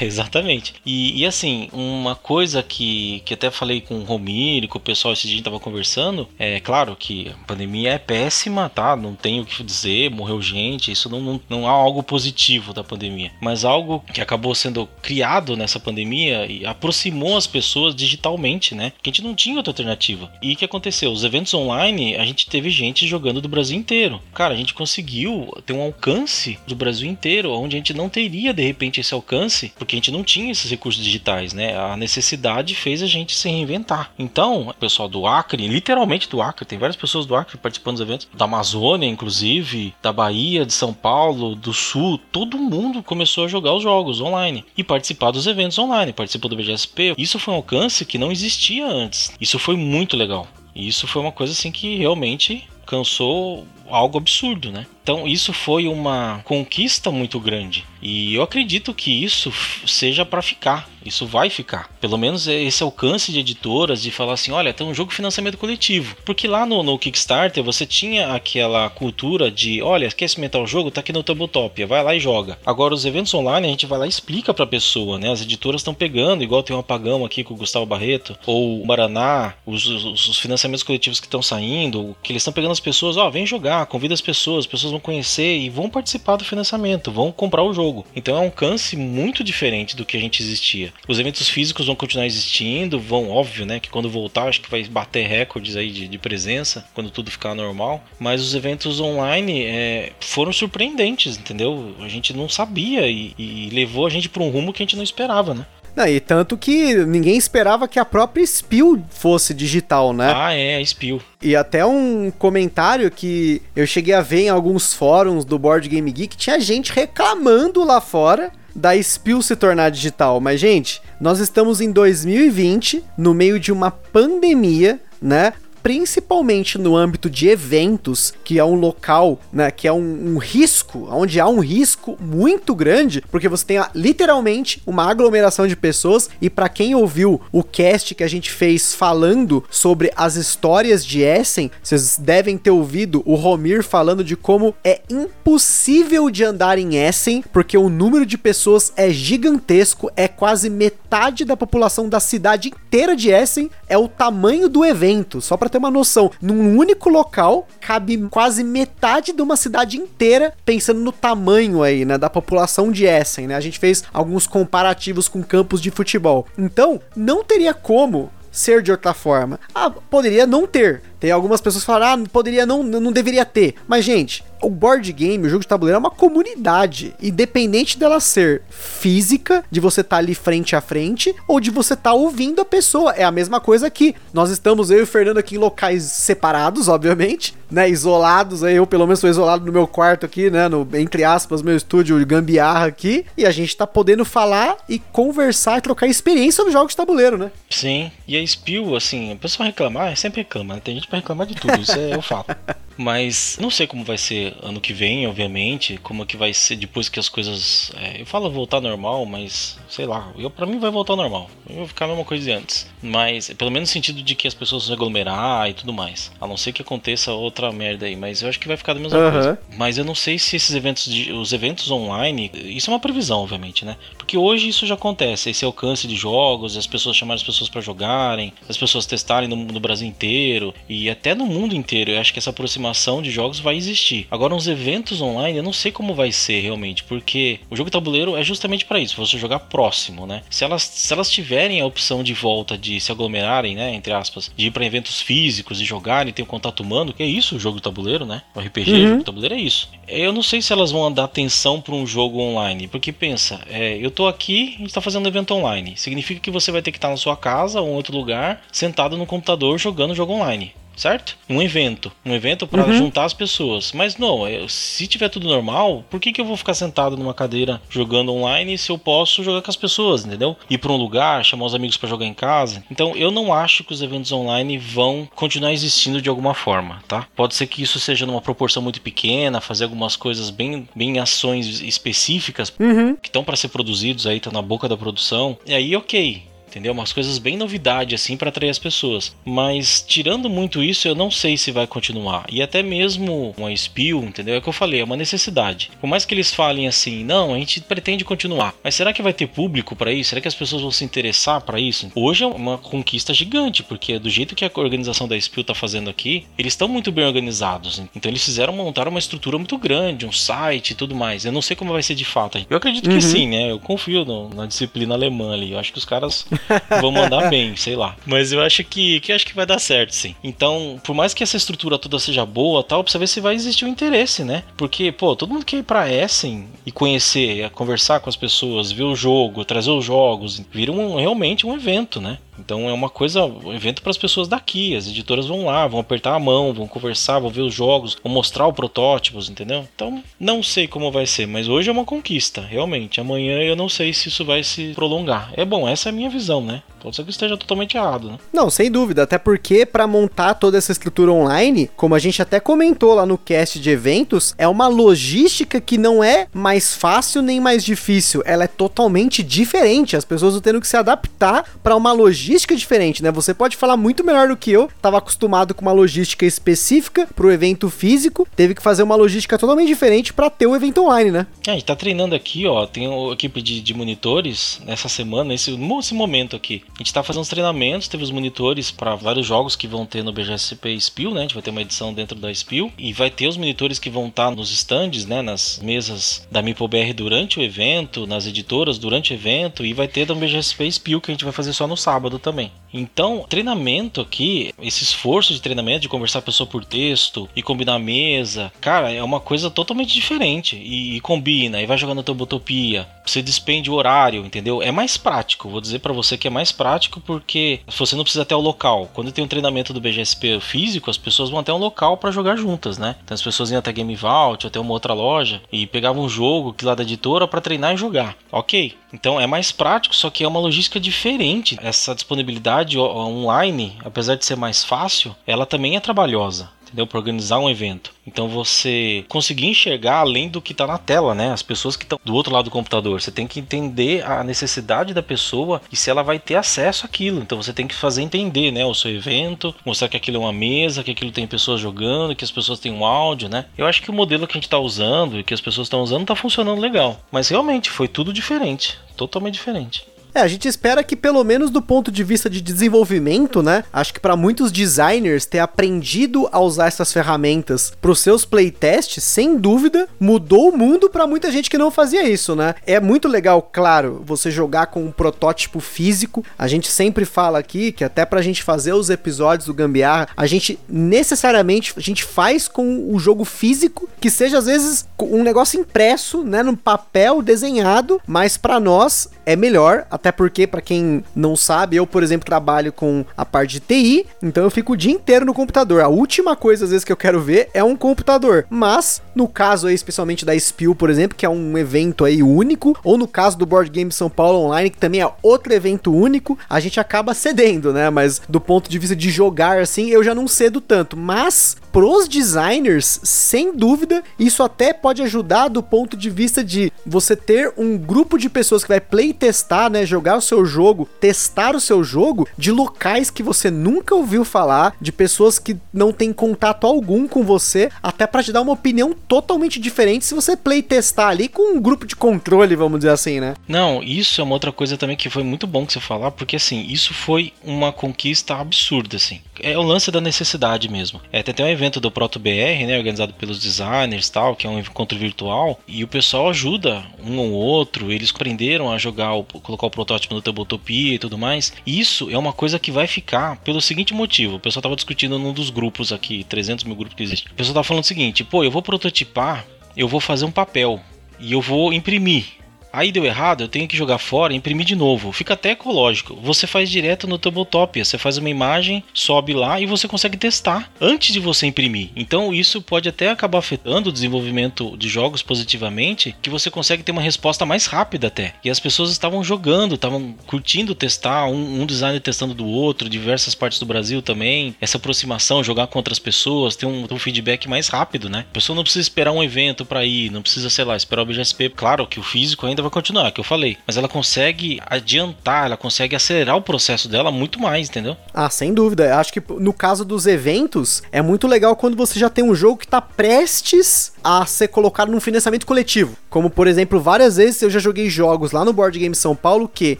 exatamente. 0.02 0.72
E, 0.86 1.20
e, 1.20 1.26
assim, 1.26 1.68
uma 1.74 2.14
coisa 2.14 2.62
que, 2.62 3.20
que 3.26 3.34
até 3.34 3.50
falei 3.50 3.82
com 3.82 3.96
o 3.96 4.02
Romir 4.02 4.64
e 4.64 4.66
com 4.66 4.78
o 4.78 4.80
pessoal 4.80 5.12
esse 5.12 5.28
dia 5.28 5.42
tava 5.42 5.60
conversando, 5.60 6.26
é 6.38 6.58
claro 6.58 6.96
que 6.96 7.28
a 7.28 7.46
pandemia 7.46 7.92
é 7.92 7.98
péssima, 7.98 8.70
tá? 8.70 8.96
Não 8.96 9.14
tenho 9.14 9.42
o 9.42 9.46
que 9.46 9.62
dizer, 9.62 10.10
morreu 10.10 10.40
gente, 10.40 10.90
isso 10.90 11.10
não, 11.10 11.20
não, 11.20 11.40
não 11.50 11.68
há 11.68 11.70
algo 11.70 12.02
positivo 12.02 12.72
da 12.72 12.82
pandemia. 12.82 13.30
Mas 13.42 13.62
algo 13.62 14.02
que 14.10 14.22
acabou 14.22 14.54
sendo 14.54 14.88
criado 15.02 15.54
nessa 15.54 15.78
pandemia 15.78 16.46
e 16.46 16.64
aproximou 16.64 17.36
as 17.36 17.46
pessoas 17.46 17.94
digitalmente, 17.94 18.74
né? 18.74 18.90
Que 19.02 19.10
a 19.10 19.12
gente 19.12 19.22
não 19.22 19.34
tinha 19.34 19.58
outra 19.58 19.70
alternativa. 19.70 20.32
E 20.40 20.56
que 20.56 20.64
aconteceu 20.64 20.77
aconteceu? 20.78 21.12
Os 21.12 21.24
eventos 21.24 21.52
online, 21.52 22.16
a 22.16 22.24
gente 22.24 22.46
teve 22.48 22.70
gente 22.70 23.06
jogando 23.06 23.40
do 23.40 23.48
Brasil 23.48 23.76
inteiro. 23.76 24.20
Cara, 24.32 24.54
a 24.54 24.56
gente 24.56 24.72
conseguiu 24.72 25.52
ter 25.66 25.72
um 25.72 25.82
alcance 25.82 26.58
do 26.66 26.74
Brasil 26.74 27.08
inteiro, 27.08 27.52
onde 27.52 27.76
a 27.76 27.78
gente 27.78 27.92
não 27.92 28.08
teria 28.08 28.54
de 28.54 28.62
repente 28.62 29.00
esse 29.00 29.12
alcance, 29.12 29.72
porque 29.76 29.94
a 29.94 29.98
gente 29.98 30.12
não 30.12 30.22
tinha 30.22 30.50
esses 30.50 30.70
recursos 30.70 31.04
digitais, 31.04 31.52
né? 31.52 31.76
A 31.76 31.96
necessidade 31.96 32.74
fez 32.74 33.02
a 33.02 33.06
gente 33.06 33.34
se 33.34 33.48
reinventar. 33.48 34.12
Então, 34.18 34.68
o 34.68 34.74
pessoal 34.74 35.08
do 35.08 35.26
Acre, 35.26 35.66
literalmente 35.66 36.28
do 36.28 36.40
Acre, 36.40 36.64
tem 36.64 36.78
várias 36.78 36.96
pessoas 36.96 37.26
do 37.26 37.34
Acre 37.34 37.58
participando 37.58 37.96
dos 37.96 38.02
eventos, 38.02 38.28
da 38.32 38.44
Amazônia, 38.44 39.06
inclusive, 39.06 39.94
da 40.00 40.12
Bahia, 40.12 40.64
de 40.64 40.72
São 40.72 40.94
Paulo, 40.94 41.54
do 41.54 41.72
Sul, 41.72 42.18
todo 42.30 42.56
mundo 42.56 43.02
começou 43.02 43.44
a 43.44 43.48
jogar 43.48 43.74
os 43.74 43.82
jogos 43.82 44.20
online 44.20 44.64
e 44.76 44.84
participar 44.84 45.32
dos 45.32 45.46
eventos 45.46 45.78
online, 45.78 46.12
participou 46.12 46.48
do 46.48 46.56
BGSP. 46.56 47.14
Isso 47.18 47.38
foi 47.38 47.54
um 47.54 47.56
alcance 47.56 48.04
que 48.04 48.18
não 48.18 48.30
existia 48.30 48.86
antes. 48.86 49.32
Isso 49.40 49.58
foi 49.58 49.76
muito 49.76 50.16
legal. 50.16 50.46
E 50.74 50.86
isso 50.86 51.06
foi 51.06 51.22
uma 51.22 51.32
coisa 51.32 51.52
assim 51.52 51.70
que 51.70 51.96
realmente 51.96 52.68
cansou 52.86 53.66
algo 53.88 54.18
absurdo, 54.18 54.70
né? 54.70 54.86
Então 55.08 55.26
isso 55.26 55.54
foi 55.54 55.88
uma 55.88 56.42
conquista 56.44 57.10
muito 57.10 57.40
grande 57.40 57.82
e 58.00 58.34
eu 58.34 58.42
acredito 58.42 58.94
que 58.94 59.24
isso 59.24 59.52
seja 59.86 60.24
para 60.24 60.42
ficar. 60.42 60.88
Isso 61.04 61.26
vai 61.26 61.48
ficar. 61.48 61.88
Pelo 62.00 62.18
menos 62.18 62.46
esse 62.46 62.82
alcance 62.82 63.32
de 63.32 63.40
editoras 63.40 64.02
de 64.02 64.10
falar 64.10 64.34
assim, 64.34 64.52
olha, 64.52 64.74
tem 64.74 64.86
um 64.86 64.94
jogo 64.94 65.10
de 65.10 65.16
financiamento 65.16 65.56
coletivo. 65.56 66.16
Porque 66.24 66.46
lá 66.46 66.66
no, 66.66 66.82
no 66.82 66.98
Kickstarter 66.98 67.62
você 67.62 67.86
tinha 67.86 68.34
aquela 68.34 68.90
cultura 68.90 69.50
de, 69.50 69.80
olha, 69.80 70.10
quer 70.10 70.26
experimentar 70.26 70.60
o 70.60 70.66
jogo? 70.66 70.90
Tá 70.90 71.00
aqui 71.00 71.12
no 71.12 71.22
Tabletopia, 71.22 71.86
vai 71.86 72.02
lá 72.02 72.14
e 72.14 72.20
joga. 72.20 72.58
Agora 72.66 72.92
os 72.92 73.04
eventos 73.04 73.32
online 73.32 73.66
a 73.66 73.70
gente 73.70 73.86
vai 73.86 73.98
lá 73.98 74.06
e 74.06 74.10
explica 74.10 74.52
para 74.52 74.64
a 74.64 74.68
pessoa, 74.68 75.18
né? 75.18 75.30
As 75.30 75.40
editoras 75.40 75.80
estão 75.80 75.94
pegando, 75.94 76.44
igual 76.44 76.62
tem 76.62 76.76
um 76.76 76.80
apagão 76.80 77.24
aqui 77.24 77.42
com 77.42 77.54
o 77.54 77.56
Gustavo 77.56 77.86
Barreto 77.86 78.36
ou 78.44 78.82
o 78.82 78.86
Maraná, 78.86 79.54
os, 79.64 79.86
os, 79.86 80.28
os 80.28 80.38
financiamentos 80.38 80.82
coletivos 80.82 81.20
que 81.20 81.26
estão 81.26 81.40
saindo, 81.40 82.14
que 82.22 82.32
eles 82.32 82.42
estão 82.42 82.52
pegando 82.52 82.72
as 82.72 82.80
pessoas, 82.80 83.16
ó, 83.16 83.26
oh, 83.26 83.30
vem 83.30 83.46
jogar, 83.46 83.86
convida 83.86 84.12
as 84.12 84.20
pessoas, 84.20 84.60
as 84.60 84.66
pessoas 84.66 84.90
vão 84.90 84.97
conhecer 85.00 85.58
e 85.58 85.70
vão 85.70 85.88
participar 85.88 86.36
do 86.36 86.44
financiamento, 86.44 87.12
vão 87.12 87.32
comprar 87.32 87.62
o 87.62 87.72
jogo. 87.72 88.06
Então 88.14 88.36
é 88.36 88.40
um 88.40 88.44
alcance 88.44 88.96
muito 88.96 89.44
diferente 89.44 89.96
do 89.96 90.04
que 90.04 90.16
a 90.16 90.20
gente 90.20 90.42
existia. 90.42 90.92
Os 91.06 91.18
eventos 91.18 91.48
físicos 91.48 91.86
vão 91.86 91.94
continuar 91.94 92.26
existindo, 92.26 92.98
vão, 92.98 93.30
óbvio, 93.30 93.64
né? 93.66 93.80
Que 93.80 93.90
quando 93.90 94.10
voltar, 94.10 94.48
acho 94.48 94.60
que 94.60 94.70
vai 94.70 94.84
bater 94.84 95.26
recordes 95.26 95.76
aí 95.76 95.90
de, 95.90 96.08
de 96.08 96.18
presença, 96.18 96.86
quando 96.94 97.10
tudo 97.10 97.30
ficar 97.30 97.54
normal. 97.54 98.02
Mas 98.18 98.42
os 98.42 98.54
eventos 98.54 99.00
online 99.00 99.64
é, 99.64 100.12
foram 100.20 100.52
surpreendentes, 100.52 101.36
entendeu? 101.36 101.94
A 102.00 102.08
gente 102.08 102.34
não 102.34 102.48
sabia 102.48 103.08
e, 103.08 103.34
e 103.38 103.70
levou 103.72 104.06
a 104.06 104.10
gente 104.10 104.28
para 104.28 104.42
um 104.42 104.50
rumo 104.50 104.72
que 104.72 104.82
a 104.82 104.84
gente 104.84 104.96
não 104.96 105.04
esperava, 105.04 105.54
né? 105.54 105.66
Não, 105.94 106.06
e 106.06 106.20
tanto 106.20 106.56
que 106.56 106.94
ninguém 107.04 107.36
esperava 107.36 107.88
que 107.88 107.98
a 107.98 108.04
própria 108.04 108.44
Spill 108.46 109.02
fosse 109.10 109.52
digital, 109.52 110.12
né? 110.12 110.32
Ah, 110.34 110.52
é, 110.52 110.76
a 110.76 110.84
Spill. 110.84 111.20
E 111.42 111.54
até 111.56 111.84
um 111.84 112.30
comentário 112.38 113.10
que 113.10 113.62
eu 113.74 113.86
cheguei 113.86 114.14
a 114.14 114.20
ver 114.20 114.42
em 114.42 114.48
alguns 114.48 114.94
fóruns 114.94 115.44
do 115.44 115.58
Board 115.58 115.88
Game 115.88 116.10
Geek, 116.10 116.36
tinha 116.36 116.60
gente 116.60 116.92
reclamando 116.92 117.84
lá 117.84 118.00
fora 118.00 118.52
da 118.74 118.96
Spill 119.00 119.42
se 119.42 119.56
tornar 119.56 119.90
digital. 119.90 120.40
Mas, 120.40 120.60
gente, 120.60 121.02
nós 121.20 121.40
estamos 121.40 121.80
em 121.80 121.90
2020, 121.90 123.04
no 123.16 123.34
meio 123.34 123.58
de 123.58 123.72
uma 123.72 123.90
pandemia, 123.90 125.00
né? 125.20 125.52
Principalmente 125.88 126.76
no 126.76 126.94
âmbito 126.94 127.30
de 127.30 127.48
eventos, 127.48 128.34
que 128.44 128.58
é 128.58 128.64
um 128.64 128.74
local, 128.74 129.40
né, 129.50 129.70
que 129.70 129.88
é 129.88 129.92
um, 129.92 130.34
um 130.34 130.36
risco, 130.36 131.08
onde 131.10 131.40
há 131.40 131.48
um 131.48 131.60
risco 131.60 132.14
muito 132.20 132.74
grande, 132.74 133.24
porque 133.30 133.48
você 133.48 133.64
tem 133.64 133.80
literalmente 133.94 134.82
uma 134.86 135.08
aglomeração 135.10 135.66
de 135.66 135.74
pessoas. 135.74 136.28
E 136.42 136.50
para 136.50 136.68
quem 136.68 136.94
ouviu 136.94 137.40
o 137.50 137.64
cast 137.64 138.14
que 138.14 138.22
a 138.22 138.28
gente 138.28 138.50
fez 138.50 138.94
falando 138.94 139.64
sobre 139.70 140.12
as 140.14 140.36
histórias 140.36 141.02
de 141.02 141.22
Essen, 141.22 141.70
vocês 141.82 142.18
devem 142.18 142.58
ter 142.58 142.70
ouvido 142.70 143.22
o 143.24 143.34
Romir 143.34 143.82
falando 143.82 144.22
de 144.22 144.36
como 144.36 144.74
é 144.84 145.00
impossível 145.08 146.28
de 146.28 146.44
andar 146.44 146.76
em 146.76 146.96
Essen, 146.96 147.42
porque 147.50 147.78
o 147.78 147.88
número 147.88 148.26
de 148.26 148.36
pessoas 148.36 148.92
é 148.94 149.08
gigantesco, 149.08 150.10
é 150.14 150.28
quase 150.28 150.68
metade 150.68 151.46
da 151.46 151.56
população 151.56 152.10
da 152.10 152.20
cidade 152.20 152.68
inteira 152.68 153.16
de 153.16 153.30
Essen, 153.30 153.70
é 153.88 153.96
o 153.96 154.06
tamanho 154.06 154.68
do 154.68 154.84
evento, 154.84 155.40
só 155.40 155.56
para 155.56 155.68
para 155.68 155.77
ter 155.78 155.84
uma 155.86 155.90
noção, 155.90 156.30
num 156.42 156.76
único 156.76 157.08
local 157.08 157.66
cabe 157.80 158.18
quase 158.30 158.64
metade 158.64 159.32
de 159.32 159.40
uma 159.40 159.56
cidade 159.56 159.96
inteira, 159.96 160.52
pensando 160.64 161.00
no 161.00 161.12
tamanho 161.12 161.82
aí, 161.82 162.04
né, 162.04 162.18
da 162.18 162.28
população 162.28 162.90
de 162.90 163.06
Essen, 163.06 163.46
né? 163.46 163.54
A 163.54 163.60
gente 163.60 163.78
fez 163.78 164.02
alguns 164.12 164.46
comparativos 164.46 165.28
com 165.28 165.42
campos 165.42 165.80
de 165.80 165.90
futebol. 165.90 166.46
Então, 166.58 167.00
não 167.16 167.44
teria 167.44 167.72
como 167.72 168.30
ser 168.50 168.82
de 168.82 168.90
outra 168.90 169.14
forma. 169.14 169.60
Ah, 169.74 169.90
poderia 169.90 170.46
não 170.46 170.66
ter, 170.66 171.02
Tem 171.20 171.30
algumas 171.30 171.60
pessoas 171.60 171.82
que 171.82 171.86
falaram, 171.86 172.24
ah, 172.24 172.28
poderia 172.32 172.66
não, 172.66 172.82
não 172.82 173.12
deveria 173.12 173.44
ter. 173.44 173.74
Mas, 173.86 174.04
gente, 174.04 174.44
o 174.62 174.70
board 174.70 175.12
game, 175.12 175.46
o 175.46 175.50
jogo 175.50 175.62
de 175.62 175.68
tabuleiro, 175.68 175.96
é 175.96 175.98
uma 175.98 176.10
comunidade. 176.10 177.14
Independente 177.22 177.98
dela 177.98 178.20
ser 178.20 178.62
física, 178.70 179.64
de 179.70 179.80
você 179.80 180.00
estar 180.00 180.16
tá 180.16 180.20
ali 180.20 180.34
frente 180.34 180.74
a 180.74 180.80
frente, 180.80 181.34
ou 181.46 181.60
de 181.60 181.70
você 181.70 181.94
estar 181.94 182.10
tá 182.10 182.14
ouvindo 182.14 182.60
a 182.60 182.64
pessoa. 182.64 183.12
É 183.12 183.24
a 183.24 183.30
mesma 183.30 183.60
coisa 183.60 183.86
aqui. 183.86 184.14
Nós 184.32 184.50
estamos, 184.50 184.90
eu 184.90 185.00
e 185.00 185.02
o 185.02 185.06
Fernando, 185.06 185.38
aqui 185.38 185.56
em 185.56 185.58
locais 185.58 186.04
separados, 186.04 186.88
obviamente, 186.88 187.54
né? 187.70 187.88
Isolados. 187.88 188.62
Eu, 188.62 188.86
pelo 188.86 189.06
menos, 189.06 189.18
estou 189.18 189.30
isolado 189.30 189.64
no 189.64 189.72
meu 189.72 189.86
quarto 189.86 190.26
aqui, 190.26 190.50
né? 190.50 190.68
No, 190.68 190.86
entre 190.94 191.24
aspas, 191.24 191.62
meu 191.62 191.76
estúdio 191.76 192.18
de 192.18 192.24
gambiarra 192.24 192.86
aqui. 192.86 193.24
E 193.36 193.46
a 193.46 193.50
gente 193.50 193.76
tá 193.76 193.86
podendo 193.86 194.24
falar 194.24 194.76
e 194.88 194.98
conversar 194.98 195.78
e 195.78 195.82
trocar 195.82 196.06
experiência 196.06 196.64
nos 196.64 196.72
jogos 196.72 196.92
de 196.92 196.96
tabuleiro, 196.96 197.38
né? 197.38 197.50
Sim. 197.70 198.10
E 198.26 198.36
a 198.36 198.46
Spill, 198.46 198.96
assim, 198.96 199.32
o 199.32 199.36
pessoal 199.36 199.66
reclamar, 199.66 200.16
sempre 200.16 200.42
reclama, 200.42 200.74
né? 200.74 200.80
Tem 200.82 200.94
gente 200.94 201.08
pra 201.08 201.18
reclamar 201.18 201.46
de 201.46 201.54
tudo, 201.54 201.78
isso 201.80 201.92
é 201.92 202.16
o 202.16 202.22
fato. 202.22 202.56
Mas 202.98 203.56
não 203.60 203.70
sei 203.70 203.86
como 203.86 204.04
vai 204.04 204.18
ser 204.18 204.54
ano 204.60 204.80
que 204.80 204.92
vem, 204.92 205.24
obviamente, 205.28 205.98
como 206.02 206.24
é 206.24 206.26
que 206.26 206.36
vai 206.36 206.52
ser 206.52 206.74
depois 206.74 207.08
que 207.08 207.20
as 207.20 207.28
coisas. 207.28 207.92
É, 207.96 208.20
eu 208.20 208.26
falo 208.26 208.50
voltar 208.50 208.80
normal, 208.80 209.24
mas 209.24 209.78
sei 209.88 210.04
lá, 210.04 210.32
eu 210.36 210.50
para 210.50 210.66
mim 210.66 210.80
vai 210.80 210.90
voltar 210.90 211.14
normal. 211.14 211.48
Eu 211.70 211.76
vou 211.76 211.86
ficar 211.86 212.06
a 212.06 212.08
mesma 212.08 212.24
coisa 212.24 212.44
de 212.44 212.50
antes. 212.50 212.90
Mas 213.00 213.50
pelo 213.52 213.70
menos 213.70 213.88
no 213.88 213.92
sentido 213.92 214.20
de 214.20 214.34
que 214.34 214.48
as 214.48 214.54
pessoas 214.54 214.88
vão 214.88 214.96
aglomerar 214.96 215.70
e 215.70 215.74
tudo 215.74 215.92
mais. 215.92 216.32
A 216.40 216.46
não 216.46 216.56
ser 216.56 216.72
que 216.72 216.82
aconteça 216.82 217.32
outra 217.32 217.70
merda 217.70 218.06
aí, 218.06 218.16
mas 218.16 218.42
eu 218.42 218.48
acho 218.48 218.58
que 218.58 218.66
vai 218.66 218.76
ficar 218.76 218.94
da 218.94 219.00
mesma 219.00 219.18
uhum. 219.18 219.30
coisa. 219.30 219.58
Mas 219.76 219.96
eu 219.96 220.04
não 220.04 220.14
sei 220.14 220.36
se 220.36 220.56
esses 220.56 220.74
eventos, 220.74 221.04
de, 221.04 221.32
os 221.32 221.52
eventos 221.52 221.88
online, 221.92 222.50
isso 222.52 222.90
é 222.90 222.94
uma 222.94 223.00
previsão, 223.00 223.42
obviamente, 223.42 223.84
né? 223.84 223.96
Porque 224.16 224.36
hoje 224.36 224.68
isso 224.68 224.86
já 224.86 224.94
acontece, 224.94 225.50
esse 225.50 225.64
alcance 225.64 226.08
de 226.08 226.16
jogos, 226.16 226.76
as 226.76 226.86
pessoas 226.86 227.16
chamarem 227.16 227.40
as 227.40 227.46
pessoas 227.46 227.70
para 227.70 227.80
jogarem, 227.80 228.52
as 228.68 228.76
pessoas 228.76 229.06
testarem 229.06 229.48
no, 229.48 229.54
no 229.54 229.78
Brasil 229.78 230.08
inteiro 230.08 230.74
e 230.88 231.08
até 231.08 231.32
no 231.32 231.46
mundo 231.46 231.76
inteiro. 231.76 232.10
Eu 232.10 232.20
acho 232.20 232.32
que 232.32 232.40
essa 232.40 232.50
aproximação 232.50 232.87
programação 232.88 233.20
de 233.22 233.30
jogos 233.30 233.60
vai 233.60 233.76
existir. 233.76 234.26
Agora, 234.30 234.54
uns 234.54 234.66
eventos 234.66 235.20
online, 235.20 235.58
eu 235.58 235.62
não 235.62 235.72
sei 235.72 235.92
como 235.92 236.14
vai 236.14 236.32
ser 236.32 236.60
realmente, 236.60 237.04
porque 237.04 237.60
o 237.70 237.76
jogo 237.76 237.90
tabuleiro 237.90 238.36
é 238.36 238.42
justamente 238.42 238.84
para 238.84 238.98
isso, 238.98 239.16
você 239.16 239.38
jogar 239.38 239.60
próximo, 239.60 240.26
né? 240.26 240.42
Se 240.50 240.64
elas, 240.64 240.82
se 240.82 241.12
elas 241.12 241.30
tiverem 241.30 241.80
a 241.80 241.86
opção 241.86 242.22
de 242.22 242.32
volta 242.32 242.76
de 242.76 243.00
se 243.00 243.12
aglomerarem, 243.12 243.74
né, 243.74 243.94
entre 243.94 244.12
aspas, 244.12 244.50
de 244.56 244.66
ir 244.66 244.70
para 244.70 244.84
eventos 244.84 245.20
físicos 245.20 245.80
e 245.80 245.84
jogarem, 245.84 246.32
ter 246.32 246.42
um 246.42 246.46
contato 246.46 246.80
humano, 246.80 247.12
que 247.12 247.22
é 247.22 247.26
isso 247.26 247.56
o 247.56 247.60
jogo 247.60 247.80
tabuleiro, 247.80 248.24
né? 248.24 248.42
O 248.54 248.60
RPG, 248.60 248.90
uhum. 248.90 249.04
o 249.04 249.08
jogo 249.08 249.24
tabuleiro 249.24 249.54
é 249.54 249.60
isso. 249.60 249.90
Eu 250.06 250.32
não 250.32 250.42
sei 250.42 250.62
se 250.62 250.72
elas 250.72 250.90
vão 250.90 251.12
dar 251.12 251.24
atenção 251.24 251.80
para 251.80 251.94
um 251.94 252.06
jogo 252.06 252.40
online, 252.40 252.88
porque 252.88 253.12
pensa, 253.12 253.60
é, 253.68 253.98
eu 254.00 254.10
tô 254.10 254.26
aqui, 254.26 254.74
a 254.76 254.82
gente 254.82 254.94
tá 254.94 255.00
fazendo 255.00 255.24
um 255.24 255.28
evento 255.28 255.54
online. 255.54 255.94
Significa 255.96 256.40
que 256.40 256.50
você 256.50 256.70
vai 256.70 256.82
ter 256.82 256.90
que 256.90 256.98
estar 256.98 257.10
na 257.10 257.16
sua 257.16 257.36
casa 257.36 257.80
ou 257.80 257.88
em 257.88 257.94
outro 257.94 258.16
lugar, 258.16 258.62
sentado 258.72 259.16
no 259.16 259.26
computador 259.26 259.78
jogando 259.78 260.14
jogo 260.14 260.32
online 260.32 260.72
certo? 260.98 261.36
Um 261.48 261.62
evento. 261.62 262.12
Um 262.24 262.34
evento 262.34 262.66
para 262.66 262.84
uhum. 262.84 262.92
juntar 262.92 263.24
as 263.24 263.32
pessoas. 263.32 263.92
Mas 263.92 264.16
não, 264.16 264.46
é, 264.46 264.66
se 264.68 265.06
tiver 265.06 265.28
tudo 265.28 265.48
normal, 265.48 266.04
por 266.10 266.20
que, 266.20 266.32
que 266.32 266.40
eu 266.40 266.44
vou 266.44 266.56
ficar 266.56 266.74
sentado 266.74 267.16
numa 267.16 267.32
cadeira 267.32 267.80
jogando 267.88 268.32
online 268.32 268.76
se 268.76 268.90
eu 268.90 268.98
posso 268.98 269.42
jogar 269.42 269.62
com 269.62 269.70
as 269.70 269.76
pessoas, 269.76 270.24
entendeu? 270.24 270.56
Ir 270.68 270.78
para 270.78 270.92
um 270.92 270.96
lugar, 270.96 271.44
chamar 271.44 271.66
os 271.66 271.74
amigos 271.74 271.96
para 271.96 272.08
jogar 272.08 272.26
em 272.26 272.34
casa. 272.34 272.84
Então 272.90 273.14
eu 273.16 273.30
não 273.30 273.52
acho 273.52 273.84
que 273.84 273.92
os 273.92 274.02
eventos 274.02 274.32
online 274.32 274.76
vão 274.76 275.28
continuar 275.34 275.72
existindo 275.72 276.20
de 276.20 276.28
alguma 276.28 276.54
forma, 276.54 277.02
tá? 277.06 277.26
Pode 277.36 277.54
ser 277.54 277.66
que 277.66 277.82
isso 277.82 278.00
seja 278.00 278.26
numa 278.26 278.40
proporção 278.40 278.82
muito 278.82 279.00
pequena, 279.00 279.60
fazer 279.60 279.84
algumas 279.84 280.16
coisas 280.16 280.50
bem, 280.50 280.88
bem 280.94 281.18
ações 281.18 281.80
específicas 281.80 282.72
uhum. 282.78 283.16
que 283.16 283.28
estão 283.28 283.44
para 283.44 283.56
ser 283.56 283.68
produzidos 283.68 284.26
aí, 284.26 284.40
tá 284.40 284.50
na 284.50 284.62
boca 284.62 284.88
da 284.88 284.96
produção. 284.96 285.56
E 285.66 285.74
aí, 285.74 285.96
ok 285.96 286.48
entendeu? 286.68 286.92
Umas 286.92 287.12
coisas 287.12 287.38
bem 287.38 287.56
novidade 287.56 288.14
assim 288.14 288.36
para 288.36 288.50
atrair 288.50 288.70
as 288.70 288.78
pessoas. 288.78 289.34
Mas 289.44 290.04
tirando 290.06 290.48
muito 290.48 290.82
isso, 290.82 291.08
eu 291.08 291.14
não 291.14 291.30
sei 291.30 291.56
se 291.56 291.72
vai 291.72 291.86
continuar. 291.86 292.46
E 292.50 292.62
até 292.62 292.82
mesmo 292.82 293.54
uma 293.56 293.72
spill, 293.72 294.22
entendeu? 294.22 294.54
É 294.54 294.58
o 294.58 294.62
que 294.62 294.68
eu 294.68 294.72
falei, 294.72 295.00
é 295.00 295.04
uma 295.04 295.16
necessidade. 295.16 295.90
Por 296.00 296.06
mais 296.06 296.24
que 296.24 296.34
eles 296.34 296.54
falem 296.54 296.86
assim, 296.86 297.24
não, 297.24 297.54
a 297.54 297.58
gente 297.58 297.80
pretende 297.80 298.24
continuar. 298.24 298.74
Mas 298.84 298.94
será 298.94 299.12
que 299.12 299.22
vai 299.22 299.32
ter 299.32 299.48
público 299.48 299.96
para 299.96 300.12
isso? 300.12 300.30
Será 300.30 300.40
que 300.40 300.48
as 300.48 300.54
pessoas 300.54 300.82
vão 300.82 300.90
se 300.90 301.04
interessar 301.04 301.60
para 301.62 301.80
isso? 301.80 302.10
Hoje 302.14 302.44
é 302.44 302.46
uma 302.46 302.78
conquista 302.78 303.32
gigante, 303.32 303.82
porque 303.82 304.18
do 304.18 304.30
jeito 304.30 304.54
que 304.54 304.64
a 304.64 304.70
organização 304.74 305.26
da 305.26 305.36
spill 305.36 305.64
tá 305.64 305.74
fazendo 305.74 306.10
aqui, 306.10 306.46
eles 306.58 306.74
estão 306.74 306.88
muito 306.88 307.10
bem 307.10 307.24
organizados. 307.24 308.02
Então 308.14 308.30
eles 308.30 308.44
fizeram 308.44 308.72
montar 308.72 309.08
uma 309.08 309.18
estrutura 309.18 309.56
muito 309.56 309.78
grande, 309.78 310.26
um 310.26 310.32
site 310.32 310.90
e 310.90 310.94
tudo 310.94 311.14
mais. 311.14 311.44
Eu 311.44 311.52
não 311.52 311.62
sei 311.62 311.76
como 311.76 311.92
vai 311.92 312.02
ser 312.02 312.14
de 312.14 312.24
fato. 312.24 312.58
Eu 312.68 312.76
acredito 312.76 313.08
que 313.08 313.14
uhum. 313.14 313.20
sim, 313.20 313.48
né? 313.48 313.70
Eu 313.70 313.78
confio 313.78 314.24
no, 314.24 314.48
na 314.50 314.66
disciplina 314.66 315.14
alemã 315.14 315.52
ali. 315.52 315.72
Eu 315.72 315.78
acho 315.78 315.92
que 315.92 315.98
os 315.98 316.04
caras 316.04 316.46
vão 317.00 317.10
mandar 317.10 317.48
bem, 317.50 317.76
sei 317.76 317.96
lá. 317.96 318.16
Mas 318.26 318.52
eu 318.52 318.60
acho 318.60 318.84
que, 318.84 319.20
que 319.20 319.32
acho 319.32 319.46
que 319.46 319.54
vai 319.54 319.66
dar 319.66 319.78
certo, 319.78 320.14
sim. 320.14 320.34
Então, 320.42 321.00
por 321.02 321.14
mais 321.14 321.34
que 321.34 321.42
essa 321.42 321.56
estrutura 321.56 321.98
toda 321.98 322.18
seja 322.18 322.44
boa, 322.44 322.82
tal, 322.82 323.02
precisa 323.02 323.18
ver 323.18 323.26
se 323.26 323.40
vai 323.40 323.54
existir 323.54 323.84
o 323.84 323.88
um 323.88 323.90
interesse, 323.90 324.44
né? 324.44 324.62
Porque, 324.76 325.12
pô, 325.12 325.34
todo 325.34 325.52
mundo 325.52 325.64
quer 325.64 325.78
ir 325.78 325.82
pra 325.82 326.12
Essen 326.12 326.68
e 326.84 326.92
conhecer, 326.92 327.70
conversar 327.70 328.20
com 328.20 328.28
as 328.28 328.36
pessoas, 328.36 328.92
ver 328.92 329.04
o 329.04 329.16
jogo, 329.16 329.64
trazer 329.64 329.90
os 329.90 330.04
jogos, 330.04 330.62
vira 330.72 330.92
um, 330.92 331.16
realmente 331.16 331.66
um 331.66 331.74
evento, 331.74 332.20
né? 332.20 332.38
Então 332.58 332.88
é 332.88 332.92
uma 332.92 333.08
coisa, 333.08 333.44
um 333.44 333.72
evento 333.72 334.02
para 334.02 334.10
as 334.10 334.18
pessoas 334.18 334.48
daqui. 334.48 334.96
As 334.96 335.06
editoras 335.06 335.46
vão 335.46 335.66
lá, 335.66 335.86
vão 335.86 336.00
apertar 336.00 336.34
a 336.34 336.38
mão, 336.38 336.74
vão 336.74 336.86
conversar, 336.86 337.38
vão 337.38 337.50
ver 337.50 337.62
os 337.62 337.74
jogos, 337.74 338.16
vão 338.22 338.32
mostrar 338.32 338.66
os 338.66 338.74
protótipos, 338.74 339.48
entendeu? 339.48 339.86
Então 339.94 340.22
não 340.38 340.62
sei 340.62 340.86
como 340.86 341.10
vai 341.12 341.26
ser, 341.26 341.46
mas 341.46 341.68
hoje 341.68 341.88
é 341.88 341.92
uma 341.92 342.04
conquista, 342.04 342.60
realmente. 342.60 343.20
Amanhã 343.20 343.60
eu 343.60 343.76
não 343.76 343.88
sei 343.88 344.12
se 344.12 344.28
isso 344.28 344.44
vai 344.44 344.62
se 344.62 344.92
prolongar. 344.94 345.52
É 345.56 345.64
bom, 345.64 345.88
essa 345.88 346.08
é 346.08 346.10
a 346.10 346.14
minha 346.14 346.30
visão, 346.30 346.60
né? 346.60 346.82
Pode 347.00 347.14
ser 347.14 347.22
que 347.22 347.30
esteja 347.30 347.56
totalmente 347.56 347.96
errado, 347.96 348.28
né? 348.28 348.38
Não, 348.52 348.68
sem 348.68 348.90
dúvida. 348.90 349.22
Até 349.22 349.38
porque 349.38 349.86
para 349.86 350.06
montar 350.06 350.54
toda 350.54 350.76
essa 350.76 350.90
estrutura 350.90 351.30
online, 351.30 351.88
como 351.96 352.14
a 352.14 352.18
gente 352.18 352.42
até 352.42 352.58
comentou 352.58 353.14
lá 353.14 353.24
no 353.24 353.38
cast 353.38 353.78
de 353.78 353.88
eventos, 353.88 354.52
é 354.58 354.66
uma 354.66 354.88
logística 354.88 355.80
que 355.80 355.96
não 355.96 356.24
é 356.24 356.48
mais 356.52 356.94
fácil 356.94 357.40
nem 357.40 357.60
mais 357.60 357.84
difícil. 357.84 358.42
Ela 358.44 358.64
é 358.64 358.68
totalmente 358.68 359.44
diferente. 359.44 360.16
As 360.16 360.24
pessoas 360.24 360.54
estão 360.54 360.72
tendo 360.72 360.80
que 360.80 360.88
se 360.88 360.96
adaptar 360.96 361.64
para 361.84 361.94
uma 361.94 362.12
logística 362.12 362.47
diferente, 362.52 363.22
né? 363.22 363.30
Você 363.32 363.52
pode 363.52 363.76
falar 363.76 363.96
muito 363.96 364.24
melhor 364.24 364.48
do 364.48 364.56
que 364.56 364.70
eu. 364.70 364.90
Tava 365.00 365.18
acostumado 365.18 365.74
com 365.74 365.82
uma 365.82 365.92
logística 365.92 366.46
específica 366.46 367.28
pro 367.34 367.52
evento 367.52 367.90
físico, 367.90 368.46
teve 368.56 368.74
que 368.74 368.82
fazer 368.82 369.02
uma 369.02 369.16
logística 369.16 369.58
totalmente 369.58 369.88
diferente 369.88 370.32
para 370.32 370.50
ter 370.50 370.66
o 370.66 370.74
evento 370.74 371.02
online, 371.02 371.30
né? 371.30 371.46
É, 371.66 371.70
a 371.70 371.74
gente 371.74 371.84
tá 371.84 371.96
treinando 371.96 372.34
aqui, 372.34 372.66
ó. 372.66 372.86
Tem 372.86 373.06
uma 373.06 373.32
equipe 373.32 373.60
de, 373.60 373.80
de 373.80 373.94
monitores 373.94 374.80
nessa 374.84 375.08
semana, 375.08 375.50
nesse, 375.50 375.76
momento 376.14 376.56
aqui. 376.56 376.82
A 376.94 376.98
gente 376.98 377.12
tá 377.12 377.22
fazendo 377.22 377.42
os 377.42 377.48
treinamentos, 377.48 378.08
teve 378.08 378.22
os 378.22 378.30
monitores 378.30 378.90
para 378.90 379.14
vários 379.14 379.46
jogos 379.46 379.76
que 379.76 379.86
vão 379.86 380.06
ter 380.06 380.22
no 380.22 380.32
BGSP 380.32 380.98
Spiel, 381.00 381.32
né? 381.32 381.40
A 381.40 381.42
gente 381.42 381.54
vai 381.54 381.62
ter 381.62 381.70
uma 381.70 381.82
edição 381.82 382.12
dentro 382.12 382.38
da 382.38 382.52
Spiel 382.52 382.90
e 382.98 383.12
vai 383.12 383.30
ter 383.30 383.46
os 383.46 383.56
monitores 383.56 383.98
que 383.98 384.10
vão 384.10 384.28
estar 384.28 384.48
tá 384.48 384.56
nos 384.56 384.70
stands, 384.70 385.26
né? 385.26 385.42
Nas 385.42 385.78
mesas 385.82 386.46
da 386.50 386.62
MipoBR 386.62 387.12
durante 387.12 387.58
o 387.58 387.62
evento, 387.62 388.26
nas 388.26 388.46
editoras 388.46 388.98
durante 388.98 389.32
o 389.32 389.34
evento 389.34 389.84
e 389.84 389.92
vai 389.92 390.08
ter 390.08 390.26
da 390.26 390.34
BGSP 390.34 390.90
Spiel 390.90 391.20
que 391.20 391.30
a 391.30 391.34
gente 391.34 391.44
vai 391.44 391.52
fazer 391.52 391.72
só 391.72 391.86
no 391.86 391.96
sábado 391.96 392.37
também. 392.38 392.70
Então, 392.92 393.44
treinamento 393.48 394.20
aqui, 394.20 394.72
esse 394.80 395.04
esforço 395.04 395.52
de 395.52 395.60
treinamento, 395.60 396.00
de 396.00 396.08
conversar 396.08 396.38
a 396.38 396.42
pessoa 396.42 396.66
por 396.66 396.84
texto 396.84 397.48
e 397.54 397.62
combinar 397.62 397.94
a 397.94 397.98
mesa, 397.98 398.72
cara, 398.80 399.12
é 399.12 399.22
uma 399.22 399.40
coisa 399.40 399.70
totalmente 399.70 400.14
diferente. 400.14 400.76
E, 400.76 401.16
e 401.16 401.20
combina, 401.20 401.80
e 401.80 401.86
vai 401.86 401.98
jogando 401.98 402.20
a 402.20 402.24
Tobotopia. 402.24 403.06
Você 403.24 403.42
despende 403.42 403.90
o 403.90 403.94
horário, 403.94 404.44
entendeu? 404.44 404.82
É 404.82 404.90
mais 404.90 405.16
prático. 405.16 405.68
Vou 405.68 405.80
dizer 405.80 405.98
para 405.98 406.12
você 406.12 406.38
que 406.38 406.46
é 406.46 406.50
mais 406.50 406.72
prático 406.72 407.20
porque 407.20 407.80
você 407.86 408.16
não 408.16 408.22
precisa 408.22 408.42
até 408.42 408.56
o 408.56 408.60
local. 408.60 409.10
Quando 409.12 409.32
tem 409.32 409.44
um 409.44 409.48
treinamento 409.48 409.92
do 409.92 410.00
BGSP 410.00 410.60
físico, 410.60 411.10
as 411.10 411.18
pessoas 411.18 411.50
vão 411.50 411.60
até 411.60 411.72
um 411.72 411.78
local 411.78 412.16
para 412.16 412.30
jogar 412.30 412.56
juntas, 412.56 412.96
né? 412.96 413.16
Então 413.22 413.34
as 413.34 413.42
pessoas 413.42 413.70
iam 413.70 413.78
até 413.78 413.92
Game 413.92 414.16
Vault, 414.16 414.66
até 414.66 414.80
uma 414.80 414.92
outra 414.92 415.12
loja 415.12 415.60
e 415.70 415.86
pegavam 415.86 416.24
um 416.24 416.28
jogo 416.28 416.72
que 416.72 416.84
lá 416.84 416.94
da 416.94 417.02
editora 417.02 417.46
para 417.46 417.60
treinar 417.60 417.92
e 417.94 417.98
jogar. 417.98 418.34
Ok. 418.50 418.96
Então 419.12 419.40
é 419.40 419.46
mais 419.46 419.72
prático, 419.72 420.14
só 420.14 420.30
que 420.30 420.44
é 420.44 420.48
uma 420.48 420.60
logística 420.60 420.98
diferente. 420.98 421.76
Essa 421.82 422.14
disponibilidade 422.28 422.98
online, 422.98 423.96
apesar 424.04 424.34
de 424.34 424.44
ser 424.44 424.56
mais 424.56 424.84
fácil, 424.84 425.34
ela 425.46 425.64
também 425.64 425.96
é 425.96 426.00
trabalhosa 426.00 426.76
entendeu? 426.88 427.06
Para 427.06 427.18
organizar 427.18 427.58
um 427.58 427.68
evento. 427.68 428.14
Então 428.26 428.48
você 428.48 429.22
conseguir 429.28 429.66
enxergar 429.66 430.20
além 430.20 430.48
do 430.48 430.58
que 430.58 430.72
está 430.72 430.86
na 430.86 430.96
tela, 430.96 431.34
né? 431.34 431.52
As 431.52 431.60
pessoas 431.60 431.96
que 431.96 432.04
estão 432.04 432.18
do 432.24 432.34
outro 432.34 432.50
lado 432.50 432.64
do 432.64 432.70
computador. 432.70 433.20
Você 433.20 433.30
tem 433.30 433.46
que 433.46 433.60
entender 433.60 434.24
a 434.24 434.42
necessidade 434.42 435.12
da 435.12 435.22
pessoa 435.22 435.82
e 435.92 435.96
se 435.96 436.08
ela 436.08 436.22
vai 436.22 436.38
ter 436.38 436.54
acesso 436.54 437.04
àquilo. 437.04 437.42
Então 437.42 437.60
você 437.60 437.74
tem 437.74 437.86
que 437.86 437.94
fazer 437.94 438.22
entender, 438.22 438.70
né? 438.70 438.86
O 438.86 438.94
seu 438.94 439.14
evento, 439.14 439.74
mostrar 439.84 440.08
que 440.08 440.16
aquilo 440.16 440.38
é 440.38 440.40
uma 440.40 440.52
mesa, 440.52 441.04
que 441.04 441.10
aquilo 441.10 441.30
tem 441.30 441.46
pessoas 441.46 441.78
jogando, 441.78 442.34
que 442.34 442.44
as 442.44 442.50
pessoas 442.50 442.80
têm 442.80 442.90
um 442.90 443.04
áudio, 443.04 443.50
né? 443.50 443.66
Eu 443.76 443.86
acho 443.86 444.00
que 444.00 444.10
o 444.10 444.14
modelo 444.14 444.46
que 444.46 444.52
a 444.52 444.56
gente 444.58 444.64
está 444.64 444.78
usando 444.78 445.38
e 445.38 445.44
que 445.44 445.52
as 445.52 445.60
pessoas 445.60 445.88
estão 445.88 446.00
usando 446.00 446.22
está 446.22 446.34
funcionando 446.34 446.80
legal. 446.80 447.20
Mas 447.30 447.50
realmente 447.50 447.90
foi 447.90 448.08
tudo 448.08 448.32
diferente, 448.32 448.98
totalmente 449.14 449.52
diferente. 449.52 450.06
É, 450.38 450.40
a 450.40 450.46
gente 450.46 450.68
espera 450.68 451.02
que 451.02 451.16
pelo 451.16 451.42
menos 451.42 451.68
do 451.68 451.82
ponto 451.82 452.12
de 452.12 452.22
vista 452.22 452.48
de 452.48 452.60
desenvolvimento, 452.60 453.60
né? 453.60 453.82
Acho 453.92 454.14
que 454.14 454.20
para 454.20 454.36
muitos 454.36 454.70
designers 454.70 455.44
ter 455.44 455.58
aprendido 455.58 456.48
a 456.52 456.60
usar 456.60 456.86
essas 456.86 457.12
ferramentas 457.12 457.92
para 458.00 458.12
os 458.12 458.20
seus 458.20 458.44
playtests, 458.44 459.24
sem 459.24 459.56
dúvida, 459.56 460.06
mudou 460.20 460.68
o 460.68 460.76
mundo 460.76 461.10
para 461.10 461.26
muita 461.26 461.50
gente 461.50 461.68
que 461.68 461.76
não 461.76 461.90
fazia 461.90 462.22
isso, 462.28 462.54
né? 462.54 462.76
É 462.86 463.00
muito 463.00 463.26
legal, 463.26 463.60
claro, 463.60 464.22
você 464.24 464.48
jogar 464.48 464.86
com 464.86 465.06
um 465.06 465.10
protótipo 465.10 465.80
físico. 465.80 466.44
A 466.56 466.68
gente 466.68 466.86
sempre 466.86 467.24
fala 467.24 467.58
aqui 467.58 467.90
que 467.90 468.04
até 468.04 468.24
pra 468.24 468.40
gente 468.40 468.62
fazer 468.62 468.92
os 468.92 469.10
episódios 469.10 469.66
do 469.66 469.74
Gambiarra, 469.74 470.28
a 470.36 470.46
gente 470.46 470.78
necessariamente 470.88 471.94
a 471.96 472.00
gente 472.00 472.22
faz 472.22 472.68
com 472.68 473.12
o 473.12 473.18
jogo 473.18 473.44
físico, 473.44 474.08
que 474.20 474.30
seja 474.30 474.58
às 474.58 474.66
vezes 474.66 475.04
um 475.20 475.42
negócio 475.42 475.80
impresso, 475.80 476.44
né, 476.44 476.62
no 476.62 476.76
papel 476.76 477.42
desenhado, 477.42 478.20
mas 478.24 478.56
para 478.56 478.78
nós 478.78 479.28
é 479.48 479.56
melhor, 479.56 480.06
até 480.10 480.30
porque 480.30 480.66
para 480.66 480.82
quem 480.82 481.24
não 481.34 481.56
sabe, 481.56 481.96
eu, 481.96 482.06
por 482.06 482.22
exemplo, 482.22 482.44
trabalho 482.44 482.92
com 482.92 483.24
a 483.34 483.46
parte 483.46 483.72
de 483.72 483.80
TI, 483.80 484.26
então 484.42 484.62
eu 484.62 484.70
fico 484.70 484.92
o 484.92 484.96
dia 484.96 485.10
inteiro 485.10 485.46
no 485.46 485.54
computador. 485.54 486.02
A 486.02 486.08
última 486.08 486.54
coisa 486.54 486.84
às 486.84 486.90
vezes 486.90 487.02
que 487.02 487.10
eu 487.10 487.16
quero 487.16 487.40
ver 487.40 487.70
é 487.72 487.82
um 487.82 487.96
computador. 487.96 488.66
Mas 488.68 489.22
no 489.34 489.48
caso 489.48 489.86
aí 489.86 489.94
especialmente 489.94 490.44
da 490.44 490.58
Spiel, 490.58 490.94
por 490.94 491.08
exemplo, 491.08 491.34
que 491.34 491.46
é 491.46 491.48
um 491.48 491.78
evento 491.78 492.26
aí 492.26 492.42
único, 492.42 492.94
ou 493.02 493.16
no 493.16 493.26
caso 493.26 493.56
do 493.56 493.64
Board 493.64 493.90
Game 493.90 494.12
São 494.12 494.28
Paulo 494.28 494.58
Online, 494.58 494.90
que 494.90 494.98
também 494.98 495.22
é 495.22 495.30
outro 495.42 495.72
evento 495.72 496.12
único, 496.12 496.58
a 496.68 496.78
gente 496.78 497.00
acaba 497.00 497.32
cedendo, 497.32 497.90
né? 497.90 498.10
Mas 498.10 498.42
do 498.46 498.60
ponto 498.60 498.90
de 498.90 498.98
vista 498.98 499.16
de 499.16 499.30
jogar 499.30 499.78
assim, 499.78 500.10
eu 500.10 500.22
já 500.22 500.34
não 500.34 500.46
cedo 500.46 500.78
tanto, 500.78 501.16
mas 501.16 501.74
pros 501.92 502.28
designers, 502.28 503.20
sem 503.22 503.74
dúvida, 503.76 504.22
isso 504.38 504.62
até 504.62 504.92
pode 504.92 505.22
ajudar 505.22 505.68
do 505.68 505.82
ponto 505.82 506.16
de 506.16 506.30
vista 506.30 506.62
de 506.62 506.92
você 507.04 507.34
ter 507.34 507.72
um 507.76 507.96
grupo 507.96 508.38
de 508.38 508.48
pessoas 508.48 508.82
que 508.82 508.88
vai 508.88 509.00
playtestar, 509.00 509.90
né, 509.90 510.04
jogar 510.04 510.36
o 510.36 510.42
seu 510.42 510.64
jogo, 510.64 511.08
testar 511.20 511.74
o 511.74 511.80
seu 511.80 512.04
jogo 512.04 512.48
de 512.56 512.70
locais 512.70 513.30
que 513.30 513.42
você 513.42 513.70
nunca 513.70 514.14
ouviu 514.14 514.44
falar, 514.44 514.94
de 515.00 515.12
pessoas 515.12 515.58
que 515.58 515.76
não 515.92 516.12
têm 516.12 516.32
contato 516.32 516.86
algum 516.86 517.26
com 517.26 517.42
você, 517.42 517.90
até 518.02 518.26
para 518.26 518.42
te 518.42 518.52
dar 518.52 518.60
uma 518.60 518.72
opinião 518.72 519.14
totalmente 519.26 519.80
diferente 519.80 520.24
se 520.24 520.34
você 520.34 520.56
playtestar 520.56 521.28
ali 521.28 521.48
com 521.48 521.74
um 521.76 521.80
grupo 521.80 522.06
de 522.06 522.14
controle, 522.14 522.76
vamos 522.76 523.00
dizer 523.00 523.10
assim, 523.10 523.40
né? 523.40 523.54
Não, 523.66 524.02
isso 524.02 524.40
é 524.40 524.44
uma 524.44 524.54
outra 524.54 524.72
coisa 524.72 524.96
também 524.96 525.16
que 525.16 525.30
foi 525.30 525.42
muito 525.42 525.66
bom 525.66 525.86
que 525.86 525.92
você 525.92 526.00
falar, 526.00 526.30
porque 526.30 526.56
assim, 526.56 526.86
isso 526.88 527.14
foi 527.14 527.52
uma 527.64 527.92
conquista 527.92 528.54
absurda, 528.54 529.16
assim. 529.16 529.40
É 529.60 529.76
o 529.76 529.82
lance 529.82 530.10
da 530.10 530.20
necessidade 530.20 530.88
mesmo. 530.88 531.20
É, 531.32 531.42
tem 531.42 531.52
até 531.52 531.64
um 531.64 531.68
evento 531.78 532.00
do 532.00 532.10
Proto 532.10 532.38
BR, 532.38 532.86
né, 532.86 532.96
organizado 532.98 533.32
pelos 533.34 533.60
designers 533.60 534.28
tal, 534.28 534.56
que 534.56 534.66
é 534.66 534.70
um 534.70 534.78
encontro 534.78 535.18
virtual, 535.18 535.78
e 535.86 536.02
o 536.02 536.08
pessoal 536.08 536.48
ajuda 536.50 537.04
um 537.24 537.38
ou 537.38 537.52
outro, 537.52 538.12
eles 538.12 538.30
aprenderam 538.30 538.90
a 538.90 538.98
jogar, 538.98 539.34
o, 539.34 539.44
colocar 539.44 539.86
o 539.86 539.90
protótipo 539.90 540.34
no 540.34 540.42
Tabletopia 540.42 541.14
e 541.14 541.18
tudo 541.18 541.38
mais. 541.38 541.72
Isso 541.86 542.28
é 542.30 542.36
uma 542.36 542.52
coisa 542.52 542.78
que 542.78 542.90
vai 542.90 543.06
ficar 543.06 543.56
pelo 543.58 543.80
seguinte 543.80 544.12
motivo, 544.12 544.56
o 544.56 544.60
pessoal 544.60 544.82
tava 544.82 544.96
discutindo 544.96 545.38
num 545.38 545.52
dos 545.52 545.70
grupos 545.70 546.12
aqui, 546.12 546.44
300 546.44 546.84
mil 546.84 546.96
grupos 546.96 547.14
que 547.14 547.22
existe. 547.22 547.46
O 547.50 547.54
pessoal 547.54 547.74
tava 547.74 547.84
falando 547.84 548.04
o 548.04 548.06
seguinte, 548.06 548.44
pô, 548.44 548.64
eu 548.64 548.70
vou 548.70 548.82
prototipar, 548.82 549.64
eu 549.96 550.08
vou 550.08 550.20
fazer 550.20 550.44
um 550.44 550.50
papel 550.50 551.00
e 551.38 551.52
eu 551.52 551.60
vou 551.60 551.92
imprimir. 551.92 552.58
Aí 552.98 553.12
deu 553.12 553.24
errado, 553.24 553.62
eu 553.62 553.68
tenho 553.68 553.86
que 553.86 553.96
jogar 553.96 554.18
fora 554.18 554.52
e 554.52 554.56
imprimir 554.56 554.84
de 554.84 554.96
novo. 554.96 555.30
Fica 555.30 555.54
até 555.54 555.70
ecológico. 555.70 556.34
Você 556.42 556.66
faz 556.66 556.90
direto 556.90 557.28
no 557.28 557.38
Tabletopia. 557.38 558.04
Você 558.04 558.18
faz 558.18 558.38
uma 558.38 558.50
imagem, 558.50 559.04
sobe 559.14 559.54
lá 559.54 559.80
e 559.80 559.86
você 559.86 560.08
consegue 560.08 560.36
testar 560.36 560.90
antes 561.00 561.32
de 561.32 561.38
você 561.38 561.64
imprimir. 561.64 562.10
Então 562.16 562.52
isso 562.52 562.82
pode 562.82 563.08
até 563.08 563.30
acabar 563.30 563.60
afetando 563.60 564.08
o 564.08 564.12
desenvolvimento 564.12 564.96
de 564.96 565.08
jogos 565.08 565.42
positivamente, 565.42 566.34
que 566.42 566.50
você 566.50 566.72
consegue 566.72 567.04
ter 567.04 567.12
uma 567.12 567.22
resposta 567.22 567.64
mais 567.64 567.86
rápida 567.86 568.26
até. 568.26 568.54
E 568.64 568.68
as 568.68 568.80
pessoas 568.80 569.12
estavam 569.12 569.44
jogando, 569.44 569.94
estavam 569.94 570.34
curtindo 570.48 570.92
testar, 570.92 571.46
um, 571.46 571.82
um 571.82 571.86
designer 571.86 572.18
testando 572.18 572.52
do 572.52 572.66
outro, 572.66 573.08
diversas 573.08 573.54
partes 573.54 573.78
do 573.78 573.86
Brasil 573.86 574.20
também. 574.20 574.74
Essa 574.80 574.96
aproximação, 574.96 575.62
jogar 575.62 575.86
com 575.86 576.00
outras 576.00 576.18
pessoas, 576.18 576.74
ter 576.74 576.86
um, 576.86 577.06
ter 577.06 577.14
um 577.14 577.18
feedback 577.20 577.68
mais 577.68 577.86
rápido, 577.86 578.28
né? 578.28 578.44
A 578.50 578.54
pessoa 578.54 578.74
não 578.74 578.82
precisa 578.82 579.02
esperar 579.02 579.30
um 579.30 579.44
evento 579.44 579.84
para 579.84 580.04
ir, 580.04 580.32
não 580.32 580.42
precisa, 580.42 580.68
sei 580.68 580.84
lá, 580.84 580.96
esperar 580.96 581.22
o 581.22 581.26
BGSP. 581.26 581.68
Claro 581.68 582.04
que 582.04 582.18
o 582.18 582.24
físico 582.24 582.66
ainda 582.66 582.82
vai 582.82 582.87
continuar, 582.90 583.30
que 583.32 583.40
eu 583.40 583.44
falei. 583.44 583.76
Mas 583.86 583.96
ela 583.96 584.08
consegue 584.08 584.80
adiantar, 584.86 585.66
ela 585.66 585.76
consegue 585.76 586.14
acelerar 586.14 586.56
o 586.56 586.62
processo 586.62 587.08
dela 587.08 587.30
muito 587.30 587.60
mais, 587.60 587.88
entendeu? 587.88 588.16
Ah, 588.32 588.50
sem 588.50 588.72
dúvida. 588.72 589.16
Acho 589.18 589.32
que 589.32 589.42
no 589.58 589.72
caso 589.72 590.04
dos 590.04 590.26
eventos, 590.26 591.02
é 591.10 591.22
muito 591.22 591.46
legal 591.46 591.76
quando 591.76 591.96
você 591.96 592.18
já 592.18 592.28
tem 592.28 592.44
um 592.44 592.54
jogo 592.54 592.78
que 592.78 592.84
está 592.84 593.00
prestes 593.00 594.12
a 594.22 594.44
ser 594.46 594.68
colocado 594.68 595.10
num 595.10 595.20
financiamento 595.20 595.66
coletivo. 595.66 596.16
Como, 596.28 596.50
por 596.50 596.66
exemplo, 596.66 597.00
várias 597.00 597.36
vezes 597.36 597.62
eu 597.62 597.70
já 597.70 597.78
joguei 597.78 598.10
jogos 598.10 598.52
lá 598.52 598.64
no 598.64 598.72
Board 598.72 598.98
Game 598.98 599.14
São 599.14 599.34
Paulo 599.34 599.68
que 599.68 599.98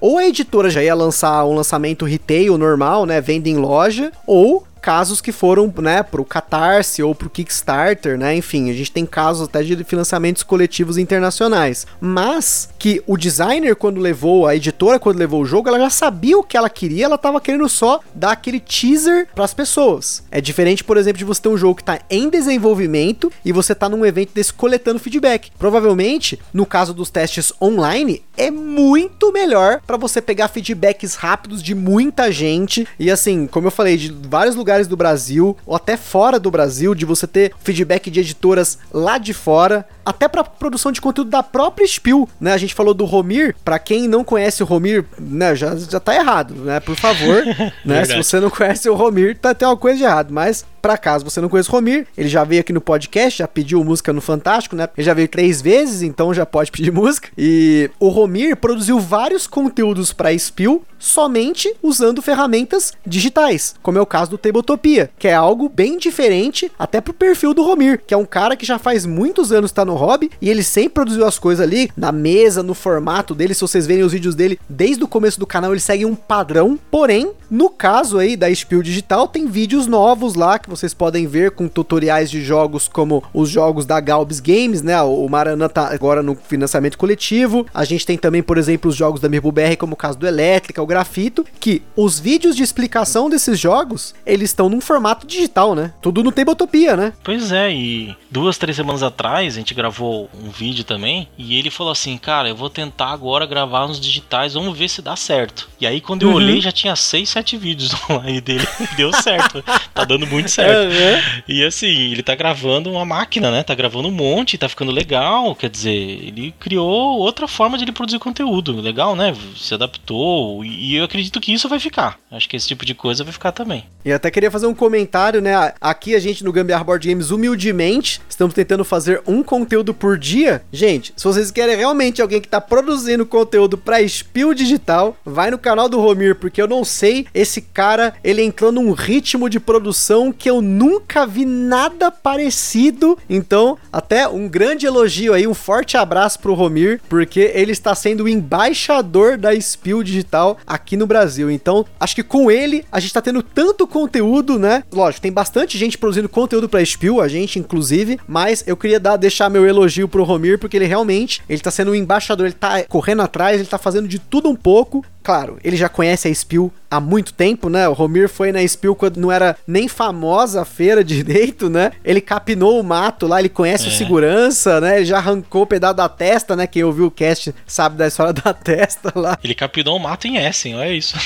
ou 0.00 0.18
a 0.18 0.26
editora 0.26 0.70
já 0.70 0.82
ia 0.82 0.94
lançar 0.94 1.44
um 1.44 1.54
lançamento 1.54 2.04
retail 2.04 2.56
normal, 2.56 3.06
né, 3.06 3.20
venda 3.20 3.48
em 3.48 3.56
loja, 3.56 4.12
ou 4.26 4.66
casos 4.86 5.20
que 5.20 5.32
foram, 5.32 5.74
né, 5.78 6.00
pro 6.04 6.24
Catarse 6.24 7.02
ou 7.02 7.12
pro 7.12 7.28
Kickstarter, 7.28 8.16
né? 8.16 8.36
Enfim, 8.36 8.70
a 8.70 8.72
gente 8.72 8.92
tem 8.92 9.04
casos 9.04 9.48
até 9.48 9.60
de 9.60 9.82
financiamentos 9.82 10.44
coletivos 10.44 10.96
internacionais. 10.96 11.88
Mas 12.00 12.68
que 12.78 13.02
o 13.04 13.16
designer 13.16 13.74
quando 13.74 13.98
levou, 13.98 14.46
a 14.46 14.54
editora 14.54 15.00
quando 15.00 15.18
levou 15.18 15.42
o 15.42 15.44
jogo, 15.44 15.68
ela 15.68 15.80
já 15.80 15.90
sabia 15.90 16.38
o 16.38 16.44
que 16.44 16.56
ela 16.56 16.70
queria, 16.70 17.06
ela 17.06 17.18
tava 17.18 17.40
querendo 17.40 17.68
só 17.68 17.98
dar 18.14 18.30
aquele 18.30 18.60
teaser 18.60 19.26
para 19.34 19.44
as 19.44 19.52
pessoas. 19.52 20.22
É 20.30 20.40
diferente, 20.40 20.84
por 20.84 20.96
exemplo, 20.96 21.18
de 21.18 21.24
você 21.24 21.42
ter 21.42 21.48
um 21.48 21.58
jogo 21.58 21.74
que 21.74 21.84
tá 21.84 21.98
em 22.08 22.30
desenvolvimento 22.30 23.32
e 23.44 23.50
você 23.50 23.74
tá 23.74 23.88
num 23.88 24.06
evento 24.06 24.34
desse 24.34 24.52
coletando 24.52 25.00
feedback. 25.00 25.50
Provavelmente, 25.58 26.38
no 26.54 26.64
caso 26.64 26.94
dos 26.94 27.10
testes 27.10 27.52
online, 27.60 28.22
é 28.36 28.52
muito 28.52 29.32
melhor 29.32 29.80
para 29.84 29.96
você 29.96 30.22
pegar 30.22 30.46
feedbacks 30.46 31.16
rápidos 31.16 31.60
de 31.60 31.74
muita 31.74 32.30
gente 32.30 32.86
e 33.00 33.10
assim, 33.10 33.48
como 33.48 33.66
eu 33.66 33.72
falei, 33.72 33.96
de 33.96 34.14
vários 34.28 34.54
lugares 34.54 34.75
lugares 34.76 34.86
do 34.86 34.96
Brasil, 34.96 35.56
ou 35.64 35.74
até 35.74 35.96
fora 35.96 36.38
do 36.38 36.50
Brasil, 36.50 36.94
de 36.94 37.06
você 37.06 37.26
ter 37.26 37.52
feedback 37.62 38.10
de 38.10 38.20
editoras 38.20 38.78
lá 38.92 39.16
de 39.16 39.32
fora, 39.32 39.86
até 40.06 40.28
para 40.28 40.44
produção 40.44 40.92
de 40.92 41.00
conteúdo 41.00 41.28
da 41.30 41.42
própria 41.42 41.86
Spiel, 41.86 42.28
né? 42.40 42.52
A 42.52 42.56
gente 42.56 42.74
falou 42.74 42.94
do 42.94 43.04
Romir, 43.04 43.56
para 43.64 43.76
quem 43.78 44.06
não 44.06 44.22
conhece 44.22 44.62
o 44.62 44.66
Romir, 44.66 45.04
né, 45.18 45.56
já, 45.56 45.74
já 45.74 45.98
tá 45.98 46.14
errado, 46.14 46.54
né? 46.54 46.78
Por 46.78 46.94
favor, 46.94 47.42
né? 47.84 48.04
Se 48.04 48.16
você 48.16 48.38
não 48.38 48.48
conhece 48.48 48.88
o 48.88 48.94
Romir, 48.94 49.36
tá 49.36 49.52
tem 49.52 49.66
uma 49.66 49.76
coisa 49.76 49.98
de 49.98 50.04
errado, 50.04 50.32
mas 50.32 50.64
para 50.86 50.96
caso 50.96 51.24
você 51.24 51.40
não 51.40 51.48
conheça 51.48 51.68
o 51.68 51.72
Romir, 51.72 52.06
ele 52.16 52.28
já 52.28 52.44
veio 52.44 52.60
aqui 52.60 52.72
no 52.72 52.80
podcast, 52.80 53.40
já 53.40 53.48
pediu 53.48 53.82
música 53.82 54.12
no 54.12 54.20
Fantástico, 54.20 54.76
né? 54.76 54.88
Ele 54.96 55.04
já 55.04 55.12
veio 55.12 55.26
três 55.26 55.60
vezes, 55.60 56.02
então 56.02 56.32
já 56.32 56.46
pode 56.46 56.70
pedir 56.70 56.92
música. 56.92 57.28
E 57.36 57.90
o 57.98 58.08
Romir 58.08 58.56
produziu 58.56 59.00
vários 59.00 59.48
conteúdos 59.48 60.12
para 60.12 60.36
Spiel 60.38 60.82
somente 60.96 61.74
usando 61.82 62.22
ferramentas 62.22 62.92
digitais, 63.04 63.74
como 63.82 63.98
é 63.98 64.00
o 64.00 64.06
caso 64.06 64.30
do 64.30 64.38
Tabletopia, 64.38 65.10
que 65.18 65.26
é 65.26 65.34
algo 65.34 65.68
bem 65.68 65.98
diferente 65.98 66.70
até 66.78 67.00
pro 67.00 67.12
perfil 67.12 67.52
do 67.52 67.64
Romir, 67.64 68.00
que 68.06 68.14
é 68.14 68.16
um 68.16 68.24
cara 68.24 68.56
que 68.56 68.64
já 68.64 68.78
faz 68.78 69.04
muitos 69.04 69.50
anos 69.50 69.72
tá 69.72 69.84
no 69.84 69.95
hobby 69.96 70.30
e 70.40 70.48
ele 70.48 70.62
sempre 70.62 70.90
produziu 70.90 71.26
as 71.26 71.38
coisas 71.38 71.66
ali 71.66 71.90
na 71.96 72.12
mesa, 72.12 72.62
no 72.62 72.74
formato 72.74 73.34
dele. 73.34 73.54
Se 73.54 73.60
vocês 73.60 73.86
verem 73.86 74.04
os 74.04 74.12
vídeos 74.12 74.34
dele 74.34 74.58
desde 74.68 75.02
o 75.02 75.08
começo 75.08 75.38
do 75.38 75.46
canal, 75.46 75.72
ele 75.72 75.80
segue 75.80 76.04
um 76.04 76.14
padrão. 76.14 76.78
Porém, 76.90 77.32
no 77.50 77.70
caso 77.70 78.18
aí 78.18 78.36
da 78.36 78.52
Spiel 78.54 78.82
Digital, 78.82 79.28
tem 79.28 79.46
vídeos 79.46 79.86
novos 79.86 80.34
lá 80.34 80.58
que 80.58 80.68
vocês 80.68 80.92
podem 80.92 81.26
ver 81.26 81.52
com 81.52 81.68
tutoriais 81.68 82.30
de 82.30 82.42
jogos 82.42 82.88
como 82.88 83.22
os 83.32 83.48
jogos 83.48 83.86
da 83.86 84.00
Galbs 84.00 84.40
Games, 84.40 84.82
né? 84.82 85.00
O 85.02 85.28
Maranã 85.28 85.68
tá 85.68 85.92
agora 85.92 86.22
no 86.22 86.34
financiamento 86.34 86.98
coletivo. 86.98 87.66
A 87.72 87.84
gente 87.84 88.04
tem 88.04 88.18
também, 88.18 88.42
por 88.42 88.58
exemplo, 88.58 88.90
os 88.90 88.96
jogos 88.96 89.20
da 89.20 89.28
Mirbu 89.28 89.52
BR, 89.52 89.76
como 89.78 89.94
o 89.94 89.96
caso 89.96 90.18
do 90.18 90.26
Elétrica, 90.26 90.82
o 90.82 90.86
Grafito, 90.86 91.44
que 91.60 91.82
os 91.94 92.18
vídeos 92.18 92.56
de 92.56 92.62
explicação 92.62 93.30
desses 93.30 93.58
jogos, 93.58 94.14
eles 94.24 94.50
estão 94.50 94.68
num 94.68 94.80
formato 94.80 95.26
digital, 95.26 95.74
né? 95.74 95.92
Tudo 96.02 96.22
no 96.22 96.32
Tabletopia, 96.32 96.96
né? 96.96 97.12
Pois 97.22 97.52
é, 97.52 97.72
e 97.72 98.16
duas, 98.30 98.58
três 98.58 98.76
semanas 98.76 99.02
atrás 99.02 99.54
a 99.54 99.58
gente 99.58 99.74
gravou 99.74 99.85
um 99.88 100.50
vídeo 100.50 100.84
também 100.84 101.28
e 101.36 101.58
ele 101.58 101.70
falou 101.70 101.92
assim, 101.92 102.16
cara, 102.18 102.48
eu 102.48 102.56
vou 102.56 102.70
tentar 102.70 103.10
agora 103.10 103.46
gravar 103.46 103.86
nos 103.86 104.00
digitais, 104.00 104.54
vamos 104.54 104.76
ver 104.76 104.88
se 104.88 105.02
dá 105.02 105.16
certo. 105.16 105.68
E 105.80 105.86
aí 105.86 106.00
quando 106.00 106.22
eu 106.22 106.28
uhum. 106.28 106.36
olhei 106.36 106.60
já 106.60 106.72
tinha 106.72 106.94
seis, 106.96 107.28
sete 107.28 107.56
vídeos 107.56 107.92
online 108.08 108.40
dele, 108.40 108.66
deu 108.96 109.12
certo, 109.12 109.62
tá 109.94 110.04
dando 110.04 110.26
muito 110.26 110.50
certo. 110.50 110.66
Uhum. 110.96 111.42
E 111.48 111.64
assim, 111.64 111.86
ele 111.86 112.22
tá 112.22 112.34
gravando 112.34 112.90
uma 112.90 113.04
máquina, 113.04 113.50
né? 113.50 113.62
Tá 113.62 113.74
gravando 113.74 114.08
um 114.08 114.12
monte, 114.12 114.58
tá 114.58 114.68
ficando 114.68 114.92
legal. 114.92 115.54
Quer 115.54 115.70
dizer, 115.70 115.90
ele 115.90 116.54
criou 116.58 117.18
outra 117.18 117.46
forma 117.46 117.76
de 117.76 117.84
ele 117.84 117.92
produzir 117.92 118.18
conteúdo. 118.18 118.80
Legal, 118.80 119.14
né? 119.14 119.34
Se 119.56 119.74
adaptou. 119.74 120.64
E 120.64 120.96
eu 120.96 121.04
acredito 121.04 121.40
que 121.40 121.52
isso 121.52 121.68
vai 121.68 121.78
ficar. 121.78 122.18
Acho 122.30 122.48
que 122.48 122.56
esse 122.56 122.68
tipo 122.68 122.84
de 122.84 122.94
coisa 122.94 123.24
vai 123.24 123.32
ficar 123.32 123.52
também. 123.52 123.84
E 124.04 124.12
até 124.12 124.30
queria 124.30 124.50
fazer 124.50 124.66
um 124.66 124.74
comentário, 124.74 125.40
né? 125.40 125.74
Aqui 125.80 126.14
a 126.14 126.20
gente 126.20 126.44
no 126.44 126.52
Gambiar 126.52 126.84
Board 126.84 127.08
Games, 127.08 127.30
humildemente, 127.30 128.20
estamos 128.28 128.54
tentando 128.54 128.84
fazer 128.84 129.22
um 129.26 129.42
conteúdo 129.42 129.75
conteúdo 129.76 129.92
por 129.92 130.16
dia, 130.16 130.62
gente, 130.72 131.12
se 131.16 131.24
vocês 131.24 131.50
querem 131.50 131.76
realmente 131.76 132.22
alguém 132.22 132.40
que 132.40 132.48
tá 132.48 132.60
produzindo 132.60 133.26
conteúdo 133.26 133.76
pra 133.76 134.06
Spill 134.06 134.54
Digital, 134.54 135.14
vai 135.22 135.50
no 135.50 135.58
canal 135.58 135.86
do 135.86 136.00
Romir, 136.00 136.34
porque 136.36 136.62
eu 136.62 136.66
não 136.66 136.82
sei, 136.82 137.26
esse 137.34 137.60
cara, 137.60 138.14
ele 138.24 138.42
entrou 138.42 138.72
num 138.72 138.92
ritmo 138.92 139.50
de 139.50 139.60
produção 139.60 140.32
que 140.32 140.48
eu 140.48 140.62
nunca 140.62 141.26
vi 141.26 141.44
nada 141.44 142.10
parecido. 142.10 143.18
Então, 143.28 143.76
até 143.92 144.26
um 144.26 144.48
grande 144.48 144.86
elogio 144.86 145.34
aí, 145.34 145.46
um 145.46 145.52
forte 145.52 145.96
abraço 145.96 146.38
pro 146.38 146.54
Romir, 146.54 147.00
porque 147.06 147.52
ele 147.54 147.72
está 147.72 147.94
sendo 147.94 148.24
o 148.24 148.28
embaixador 148.28 149.36
da 149.36 149.54
Spill 149.60 150.02
Digital 150.02 150.56
aqui 150.66 150.96
no 150.96 151.06
Brasil. 151.06 151.50
Então, 151.50 151.84
acho 152.00 152.14
que 152.14 152.22
com 152.22 152.50
ele 152.50 152.84
a 152.90 152.98
gente 152.98 153.12
tá 153.12 153.20
tendo 153.20 153.42
tanto 153.42 153.86
conteúdo, 153.86 154.58
né? 154.58 154.84
Lógico, 154.90 155.20
tem 155.20 155.32
bastante 155.32 155.76
gente 155.76 155.98
produzindo 155.98 156.28
conteúdo 156.28 156.68
pra 156.68 156.84
Spill, 156.84 157.20
a 157.20 157.28
gente 157.28 157.58
inclusive, 157.58 158.18
mas 158.26 158.64
eu 158.66 158.76
queria 158.76 158.98
dar, 158.98 159.16
deixar 159.16 159.50
meu 159.50 159.65
elogio 159.68 160.08
pro 160.08 160.24
Romir, 160.24 160.58
porque 160.58 160.76
ele 160.76 160.86
realmente, 160.86 161.42
ele 161.48 161.60
tá 161.60 161.70
sendo 161.70 161.90
um 161.90 161.94
embaixador, 161.94 162.46
ele 162.46 162.54
tá 162.54 162.82
correndo 162.84 163.22
atrás, 163.22 163.60
ele 163.60 163.68
tá 163.68 163.78
fazendo 163.78 164.08
de 164.08 164.18
tudo 164.18 164.48
um 164.48 164.56
pouco. 164.56 165.04
Claro, 165.22 165.58
ele 165.64 165.76
já 165.76 165.88
conhece 165.88 166.28
a 166.28 166.34
Spill 166.34 166.72
há 166.90 167.00
muito 167.00 167.32
tempo, 167.32 167.68
né? 167.68 167.88
O 167.88 167.92
Romir 167.92 168.28
foi 168.28 168.52
na 168.52 168.66
Spill 168.66 168.94
quando 168.94 169.16
não 169.16 169.30
era 169.30 169.56
nem 169.66 169.88
famosa 169.88 170.62
a 170.62 170.64
feira 170.64 171.02
direito, 171.02 171.68
né? 171.68 171.92
Ele 172.04 172.20
capinou 172.20 172.78
o 172.78 172.84
mato 172.84 173.26
lá, 173.26 173.40
ele 173.40 173.48
conhece 173.48 173.86
é. 173.86 173.88
o 173.88 173.90
segurança, 173.90 174.80
né? 174.80 174.98
Ele 174.98 175.04
já 175.04 175.18
arrancou 175.18 175.62
o 175.62 175.66
pedaço 175.66 175.94
da 175.94 176.08
testa, 176.08 176.54
né? 176.54 176.66
Quem 176.66 176.84
ouviu 176.84 177.06
o 177.06 177.10
cast 177.10 177.54
sabe 177.66 177.96
da 177.96 178.06
história 178.06 178.32
da 178.32 178.54
testa 178.54 179.12
lá. 179.14 179.36
Ele 179.42 179.54
capinou 179.54 179.96
o 179.96 180.00
mato 180.00 180.26
em 180.26 180.36
Essen, 180.36 180.76
olha 180.76 180.92
isso. 180.92 181.16